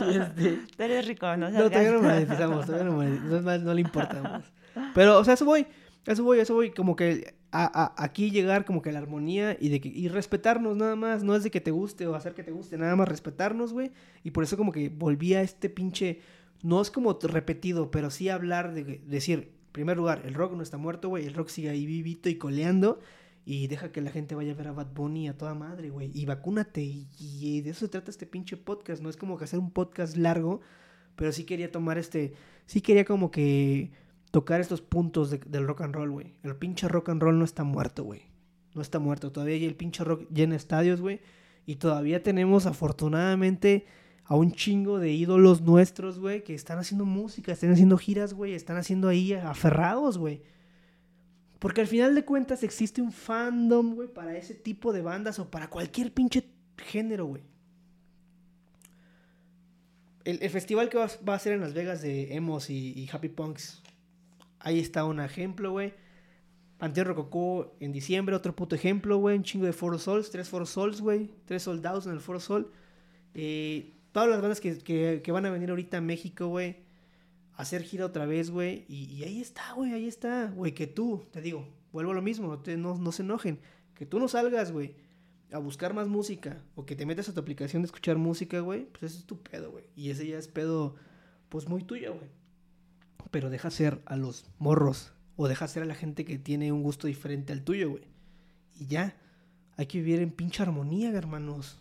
Este, 0.00 0.58
Tú 0.76 0.82
eres 0.82 1.06
rico, 1.06 1.36
no 1.36 1.50
No, 1.50 1.68
todavía 1.70 1.90
no 1.92 2.02
monetizamos, 2.02 2.66
todavía 2.66 2.84
no 2.84 2.92
monetizamos, 2.96 3.42
más, 3.44 3.60
no 3.62 3.74
le 3.74 3.80
importa 3.80 4.22
más. 4.22 4.44
Pero, 4.94 5.18
o 5.18 5.24
sea, 5.24 5.34
eso 5.34 5.44
voy, 5.44 5.66
eso 6.06 6.24
voy, 6.24 6.40
eso 6.40 6.54
voy, 6.54 6.70
como 6.70 6.96
que 6.96 7.34
a, 7.50 8.02
aquí 8.02 8.30
llegar 8.30 8.64
como 8.64 8.82
que 8.82 8.90
a 8.90 8.92
la 8.92 8.98
armonía 8.98 9.56
y 9.58 9.68
de 9.68 9.80
que, 9.80 9.88
y 9.88 10.08
respetarnos 10.08 10.76
nada 10.76 10.96
más, 10.96 11.22
no 11.22 11.34
es 11.34 11.42
de 11.44 11.50
que 11.50 11.60
te 11.60 11.70
guste 11.70 12.06
o 12.06 12.14
hacer 12.14 12.34
que 12.34 12.42
te 12.42 12.50
guste, 12.50 12.76
nada 12.76 12.96
más 12.96 13.08
respetarnos, 13.08 13.72
güey, 13.72 13.90
y 14.22 14.30
por 14.30 14.44
eso 14.44 14.56
como 14.56 14.72
que 14.72 14.88
volví 14.88 15.34
a 15.34 15.42
este 15.42 15.70
pinche, 15.70 16.20
no 16.62 16.80
es 16.80 16.90
como 16.90 17.18
repetido, 17.22 17.90
pero 17.90 18.10
sí 18.10 18.28
hablar 18.28 18.74
de 18.74 19.00
decir, 19.06 19.52
en 19.66 19.72
primer 19.72 19.96
lugar, 19.96 20.22
el 20.24 20.34
rock 20.34 20.54
no 20.54 20.62
está 20.62 20.76
muerto, 20.76 21.08
güey, 21.08 21.26
el 21.26 21.34
rock 21.34 21.48
sigue 21.48 21.70
ahí 21.70 21.86
vivito 21.86 22.28
y 22.28 22.36
coleando, 22.36 23.00
y 23.44 23.66
deja 23.68 23.92
que 23.92 24.02
la 24.02 24.10
gente 24.10 24.34
vaya 24.34 24.52
a 24.52 24.56
ver 24.56 24.68
a 24.68 24.72
Bad 24.72 24.92
Bunny 24.92 25.28
a 25.28 25.38
toda 25.38 25.54
madre, 25.54 25.88
güey, 25.88 26.10
y 26.12 26.26
vacúnate, 26.26 26.82
y, 26.82 27.08
y 27.18 27.62
de 27.62 27.70
eso 27.70 27.80
se 27.80 27.88
trata 27.88 28.10
este 28.10 28.26
pinche 28.26 28.58
podcast, 28.58 29.02
no 29.02 29.08
es 29.08 29.16
como 29.16 29.38
que 29.38 29.44
hacer 29.44 29.58
un 29.58 29.70
podcast 29.70 30.16
largo, 30.16 30.60
pero 31.16 31.32
sí 31.32 31.44
quería 31.44 31.72
tomar 31.72 31.96
este, 31.98 32.34
sí 32.66 32.80
quería 32.82 33.04
como 33.04 33.30
que 33.30 33.90
tocar 34.30 34.60
estos 34.60 34.80
puntos 34.80 35.30
de- 35.30 35.38
del 35.38 35.66
rock 35.66 35.82
and 35.82 35.94
roll, 35.94 36.10
güey. 36.10 36.34
El 36.42 36.56
pinche 36.56 36.88
rock 36.88 37.08
and 37.08 37.22
roll 37.22 37.38
no 37.38 37.44
está 37.44 37.64
muerto, 37.64 38.04
güey. 38.04 38.22
No 38.74 38.82
está 38.82 38.98
muerto. 38.98 39.32
Todavía 39.32 39.56
el 39.56 39.74
pinche 39.74 40.04
rock 40.04 40.28
llena 40.30 40.56
estadios, 40.56 41.00
güey. 41.00 41.20
Y 41.66 41.76
todavía 41.76 42.22
tenemos 42.22 42.66
afortunadamente 42.66 43.86
a 44.24 44.36
un 44.36 44.52
chingo 44.52 44.98
de 44.98 45.10
ídolos 45.10 45.62
nuestros, 45.62 46.18
güey, 46.18 46.44
que 46.44 46.54
están 46.54 46.78
haciendo 46.78 47.04
música, 47.06 47.52
están 47.52 47.72
haciendo 47.72 47.96
giras, 47.96 48.34
güey, 48.34 48.54
están 48.54 48.76
haciendo 48.76 49.08
ahí 49.08 49.32
aferrados, 49.32 50.18
güey. 50.18 50.42
Porque 51.58 51.80
al 51.80 51.86
final 51.86 52.14
de 52.14 52.24
cuentas 52.24 52.62
existe 52.62 53.02
un 53.02 53.10
fandom, 53.10 53.94
güey, 53.94 54.08
para 54.08 54.36
ese 54.36 54.54
tipo 54.54 54.92
de 54.92 55.02
bandas 55.02 55.38
o 55.38 55.50
para 55.50 55.70
cualquier 55.70 56.12
pinche 56.12 56.44
género, 56.76 57.26
güey. 57.26 57.42
El, 60.24 60.50
festival 60.50 60.90
que 60.90 60.98
va, 60.98 61.34
a 61.34 61.38
ser 61.38 61.54
en 61.54 61.60
Las 61.60 61.72
Vegas 61.72 62.02
de 62.02 62.34
Emos 62.34 62.68
y 62.68 63.08
Happy 63.10 63.30
Punks. 63.30 63.82
Ahí 64.60 64.78
está 64.80 65.04
un 65.04 65.20
ejemplo, 65.20 65.70
güey. 65.72 65.94
Panteón 66.78 67.06
Rococó 67.08 67.76
en 67.80 67.92
diciembre, 67.92 68.36
otro 68.36 68.54
puto 68.54 68.74
ejemplo, 68.76 69.18
güey. 69.18 69.36
Un 69.36 69.42
chingo 69.42 69.66
de 69.66 69.72
Foro 69.72 69.98
Sols, 69.98 70.30
tres 70.30 70.48
Foro 70.48 70.66
Sols, 70.66 71.00
güey. 71.00 71.30
Tres 71.44 71.62
soldados 71.64 72.06
en 72.06 72.12
el 72.12 72.20
Foro 72.20 72.40
Sol. 72.40 72.70
Eh, 73.34 73.94
todas 74.12 74.28
las 74.28 74.40
bandas 74.40 74.60
que, 74.60 74.78
que- 74.78 75.32
van 75.32 75.46
a 75.46 75.50
venir 75.50 75.70
ahorita 75.70 75.98
a 75.98 76.00
México, 76.00 76.46
güey. 76.48 76.76
Hacer 77.54 77.82
gira 77.82 78.06
otra 78.06 78.26
vez, 78.26 78.50
güey. 78.50 78.84
Y, 78.88 79.22
ahí 79.24 79.40
está, 79.40 79.72
güey, 79.74 79.92
ahí 79.92 80.06
está. 80.06 80.52
Güey, 80.54 80.72
que 80.74 80.86
tú, 80.86 81.24
te 81.32 81.40
digo, 81.40 81.66
vuelvo 81.92 82.12
a 82.12 82.14
lo 82.14 82.22
mismo, 82.22 82.58
te- 82.60 82.76
no, 82.76 82.96
no 82.96 83.10
se 83.12 83.22
enojen. 83.22 83.58
Que 83.94 84.06
tú 84.06 84.20
no 84.20 84.28
salgas, 84.28 84.70
güey, 84.70 84.94
a 85.50 85.58
buscar 85.58 85.94
más 85.94 86.06
música. 86.06 86.62
O 86.76 86.86
que 86.86 86.94
te 86.94 87.06
metas 87.06 87.28
a 87.28 87.34
tu 87.34 87.40
aplicación 87.40 87.82
de 87.82 87.86
escuchar 87.86 88.16
música, 88.18 88.60
güey. 88.60 88.84
Pues 88.86 89.02
ese 89.12 89.18
es 89.20 89.24
tu 89.26 89.42
pedo, 89.42 89.72
güey. 89.72 89.84
Y 89.96 90.10
ese 90.10 90.26
ya 90.28 90.38
es 90.38 90.46
pedo, 90.46 90.94
pues 91.48 91.68
muy 91.68 91.82
tuyo, 91.82 92.14
güey. 92.14 92.30
Pero 93.30 93.50
deja 93.50 93.70
ser 93.70 94.00
a 94.06 94.16
los 94.16 94.50
morros. 94.58 95.12
O 95.36 95.48
deja 95.48 95.68
ser 95.68 95.82
a 95.82 95.86
la 95.86 95.94
gente 95.94 96.24
que 96.24 96.38
tiene 96.38 96.72
un 96.72 96.82
gusto 96.82 97.06
diferente 97.06 97.52
al 97.52 97.62
tuyo, 97.62 97.90
güey. 97.90 98.04
Y 98.74 98.86
ya. 98.86 99.16
Hay 99.76 99.86
que 99.86 99.98
vivir 99.98 100.20
en 100.20 100.32
pinche 100.32 100.62
armonía, 100.62 101.10
hermanos. 101.10 101.80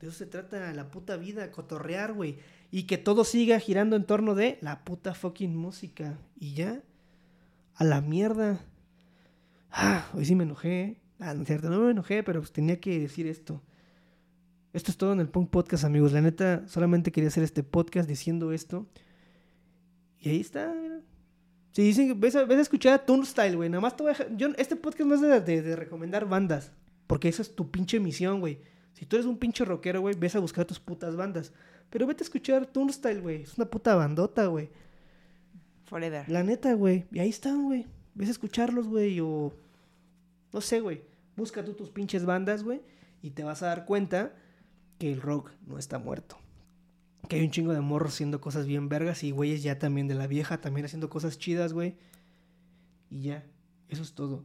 De 0.00 0.08
eso 0.08 0.16
se 0.16 0.26
trata 0.26 0.72
la 0.72 0.90
puta 0.90 1.16
vida, 1.16 1.50
cotorrear, 1.50 2.12
güey. 2.12 2.38
Y 2.70 2.84
que 2.84 2.98
todo 2.98 3.24
siga 3.24 3.58
girando 3.58 3.96
en 3.96 4.04
torno 4.04 4.34
de 4.34 4.58
la 4.60 4.84
puta 4.84 5.14
fucking 5.14 5.56
música. 5.56 6.18
Y 6.38 6.54
ya. 6.54 6.82
A 7.74 7.84
la 7.84 8.00
mierda. 8.00 8.60
Ah, 9.70 10.06
hoy 10.14 10.24
sí 10.24 10.34
me 10.34 10.44
enojé. 10.44 11.00
Ah, 11.18 11.34
no 11.34 11.44
cierto, 11.44 11.70
no 11.70 11.80
me 11.80 11.92
enojé, 11.92 12.22
pero 12.22 12.40
pues 12.40 12.52
tenía 12.52 12.80
que 12.80 12.98
decir 12.98 13.26
esto. 13.26 13.62
Esto 14.72 14.90
es 14.90 14.96
todo 14.96 15.12
en 15.12 15.20
el 15.20 15.28
Punk 15.28 15.50
Podcast, 15.50 15.84
amigos. 15.84 16.12
La 16.12 16.20
neta, 16.20 16.66
solamente 16.66 17.12
quería 17.12 17.28
hacer 17.28 17.44
este 17.44 17.62
podcast 17.62 18.08
diciendo 18.08 18.52
esto. 18.52 18.86
Y 20.22 20.30
ahí 20.30 20.40
está, 20.40 20.72
mira. 20.72 21.00
Si 21.72 21.82
dicen 21.82 22.08
que 22.08 22.14
ves 22.14 22.34
a, 22.36 22.44
ves 22.44 22.58
a 22.58 22.62
escuchar 22.62 22.94
a 22.94 23.04
Turnstyle, 23.04 23.56
güey. 23.56 23.68
Nada 23.68 23.80
más 23.80 23.96
te 23.96 24.02
voy 24.02 24.10
a 24.10 24.14
dejar- 24.16 24.36
Yo, 24.36 24.48
este 24.56 24.76
podcast 24.76 25.08
no 25.08 25.14
es 25.16 25.20
de, 25.20 25.40
de- 25.40 25.62
de 25.62 25.76
recomendar 25.76 26.26
bandas. 26.28 26.70
Porque 27.06 27.28
esa 27.28 27.42
es 27.42 27.54
tu 27.54 27.70
pinche 27.70 27.98
misión, 28.00 28.40
güey. 28.40 28.58
Si 28.94 29.04
tú 29.04 29.16
eres 29.16 29.26
un 29.26 29.36
pinche 29.38 29.64
rockero, 29.64 30.00
güey, 30.00 30.14
ves 30.14 30.34
a 30.36 30.38
buscar 30.40 30.64
tus 30.64 30.78
putas 30.80 31.16
bandas. 31.16 31.52
Pero 31.90 32.06
vete 32.06 32.22
a 32.22 32.26
escuchar 32.26 32.66
Turnstyle, 32.66 33.20
güey. 33.20 33.42
Es 33.42 33.56
una 33.58 33.66
puta 33.66 33.94
bandota, 33.94 34.46
güey. 34.46 34.70
Forever. 35.86 36.28
La 36.28 36.42
neta, 36.42 36.72
güey. 36.74 37.04
Y 37.12 37.18
ahí 37.18 37.28
están, 37.28 37.64
güey. 37.64 37.86
Ves 38.14 38.28
a 38.28 38.32
escucharlos, 38.32 38.86
güey. 38.88 39.20
O. 39.20 39.52
No 40.52 40.60
sé, 40.60 40.80
güey. 40.80 41.02
Busca 41.36 41.64
tú 41.64 41.72
tus 41.74 41.90
pinches 41.90 42.24
bandas, 42.24 42.62
güey. 42.62 42.80
Y 43.22 43.30
te 43.30 43.44
vas 43.44 43.62
a 43.62 43.66
dar 43.66 43.84
cuenta 43.86 44.34
que 44.98 45.12
el 45.12 45.20
rock 45.20 45.50
no 45.66 45.78
está 45.78 45.98
muerto. 45.98 46.36
Que 47.28 47.36
hay 47.36 47.44
un 47.44 47.50
chingo 47.50 47.72
de 47.72 47.80
morros 47.80 48.14
haciendo 48.14 48.40
cosas 48.40 48.66
bien 48.66 48.88
vergas. 48.88 49.22
Y 49.24 49.30
güeyes 49.30 49.62
ya 49.62 49.78
también 49.78 50.08
de 50.08 50.14
la 50.14 50.26
vieja, 50.26 50.60
también 50.60 50.86
haciendo 50.86 51.08
cosas 51.08 51.38
chidas, 51.38 51.72
güey. 51.72 51.96
Y 53.10 53.22
ya. 53.22 53.44
Eso 53.88 54.02
es 54.02 54.14
todo. 54.14 54.44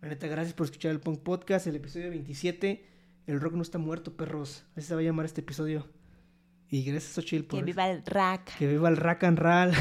La 0.00 0.08
neta, 0.08 0.26
gracias 0.26 0.54
por 0.54 0.66
escuchar 0.66 0.92
el 0.92 1.00
Punk 1.00 1.20
Podcast, 1.20 1.66
el 1.66 1.76
episodio 1.76 2.10
27. 2.10 2.84
El 3.26 3.40
rock 3.40 3.54
no 3.54 3.62
está 3.62 3.78
muerto, 3.78 4.16
perros. 4.16 4.64
Así 4.76 4.86
se 4.86 4.94
va 4.94 5.00
a 5.00 5.04
llamar 5.04 5.26
este 5.26 5.40
episodio. 5.40 5.86
Y 6.70 6.84
gracias, 6.84 7.12
Xochitl, 7.12 7.46
por. 7.46 7.60
Que 7.60 7.64
viva 7.64 7.90
el 7.90 8.04
rack. 8.04 8.56
Que 8.58 8.66
viva 8.66 8.88
el 8.88 8.96
rock 8.96 9.24
and 9.24 9.38
roll. 9.38 9.72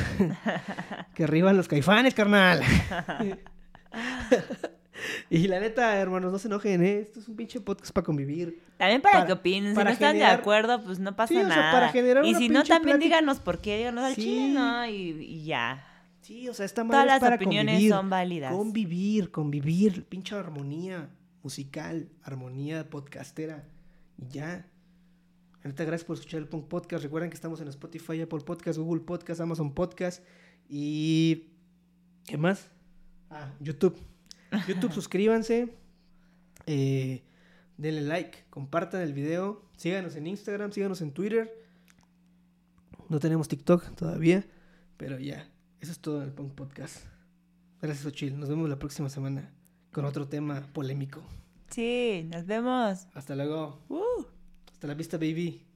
que 1.13 1.23
arriba 1.23 1.53
los 1.53 1.67
caifanes, 1.67 2.13
carnal. 2.13 2.61
y 5.29 5.47
la 5.47 5.59
neta, 5.59 5.97
hermanos, 5.97 6.31
no 6.31 6.39
se 6.39 6.47
enojen, 6.47 6.83
¿eh? 6.83 6.99
Esto 6.99 7.19
es 7.19 7.27
un 7.27 7.35
pinche 7.35 7.59
podcast 7.61 7.93
para 7.93 8.05
convivir. 8.05 8.61
También 8.77 9.01
para, 9.01 9.13
Para- 9.15 9.25
que 9.27 9.33
opinen. 9.33 9.75
Si 9.75 9.83
no 9.83 9.89
están 9.89 10.13
generar- 10.13 10.35
de 10.35 10.41
acuerdo, 10.41 10.83
pues 10.83 10.99
no 10.99 11.15
pasa 11.15 11.33
Sí, 11.33 11.37
o 11.37 11.47
sea, 11.47 11.55
nada. 11.55 11.71
para 11.71 11.89
generar 11.89 12.25
y 12.25 12.29
una 12.29 12.39
si 12.39 12.49
no, 12.49 12.63
también 12.63 12.97
plática. 12.97 13.15
díganos 13.17 13.39
por 13.39 13.59
qué, 13.59 13.77
díganos 13.77 14.03
al 14.03 14.15
Sí. 14.15 14.21
chile, 14.21 14.47
¿no? 14.53 14.85
Y, 14.87 14.93
y 15.23 15.45
ya. 15.45 15.83
Sí, 16.21 16.49
o 16.49 16.53
sea, 16.53 16.65
esta 16.65 16.83
Todas 16.85 17.01
es 17.01 17.07
las 17.07 17.19
para 17.19 17.35
opiniones 17.37 17.75
convivir. 17.75 17.91
son 17.91 18.09
válidas. 18.09 18.51
Convivir, 18.53 19.31
convivir. 19.31 20.05
Pinche 20.05 20.35
armonía 20.35 21.09
musical, 21.43 22.09
armonía 22.23 22.89
podcastera. 22.89 23.63
Y 24.17 24.27
ya. 24.27 24.65
Neta, 25.63 25.83
gracias 25.83 26.05
por 26.05 26.15
escuchar 26.15 26.39
el 26.39 26.47
Punk 26.47 26.67
Podcast. 26.67 27.03
Recuerden 27.03 27.29
que 27.29 27.35
estamos 27.35 27.59
en 27.61 27.67
Spotify, 27.69 28.21
Apple 28.21 28.39
Podcast, 28.39 28.77
Google 28.79 29.01
Podcast, 29.01 29.41
Amazon 29.41 29.73
Podcast. 29.73 30.23
Y. 30.69 31.45
¿Qué 32.25 32.37
más? 32.37 32.69
Ah, 33.29 33.51
YouTube. 33.59 33.97
YouTube, 34.67 34.93
suscríbanse. 34.93 35.73
Eh, 36.65 37.23
denle 37.77 38.01
like, 38.01 38.45
compartan 38.49 39.01
el 39.01 39.13
video. 39.13 39.65
Síganos 39.77 40.15
en 40.15 40.27
Instagram, 40.27 40.71
síganos 40.71 41.01
en 41.01 41.11
Twitter. 41.11 41.65
No 43.09 43.19
tenemos 43.19 43.47
TikTok 43.47 43.95
todavía. 43.95 44.45
Pero 44.97 45.19
ya, 45.19 45.47
eso 45.79 45.91
es 45.91 45.99
todo 45.99 46.17
en 46.21 46.29
el 46.29 46.33
Punk 46.33 46.53
Podcast. 46.53 47.05
Gracias, 47.81 48.05
Ochil. 48.05 48.39
Nos 48.39 48.49
vemos 48.49 48.69
la 48.69 48.79
próxima 48.79 49.09
semana 49.09 49.51
con 49.91 50.05
otro 50.05 50.27
tema 50.27 50.61
polémico. 50.73 51.23
Sí, 51.69 52.27
nos 52.31 52.45
vemos. 52.45 53.07
Hasta 53.13 53.35
luego. 53.35 53.83
Uh. 53.89 54.25
Hasta 54.71 54.87
la 54.87 54.93
vista, 54.93 55.17
baby. 55.17 55.66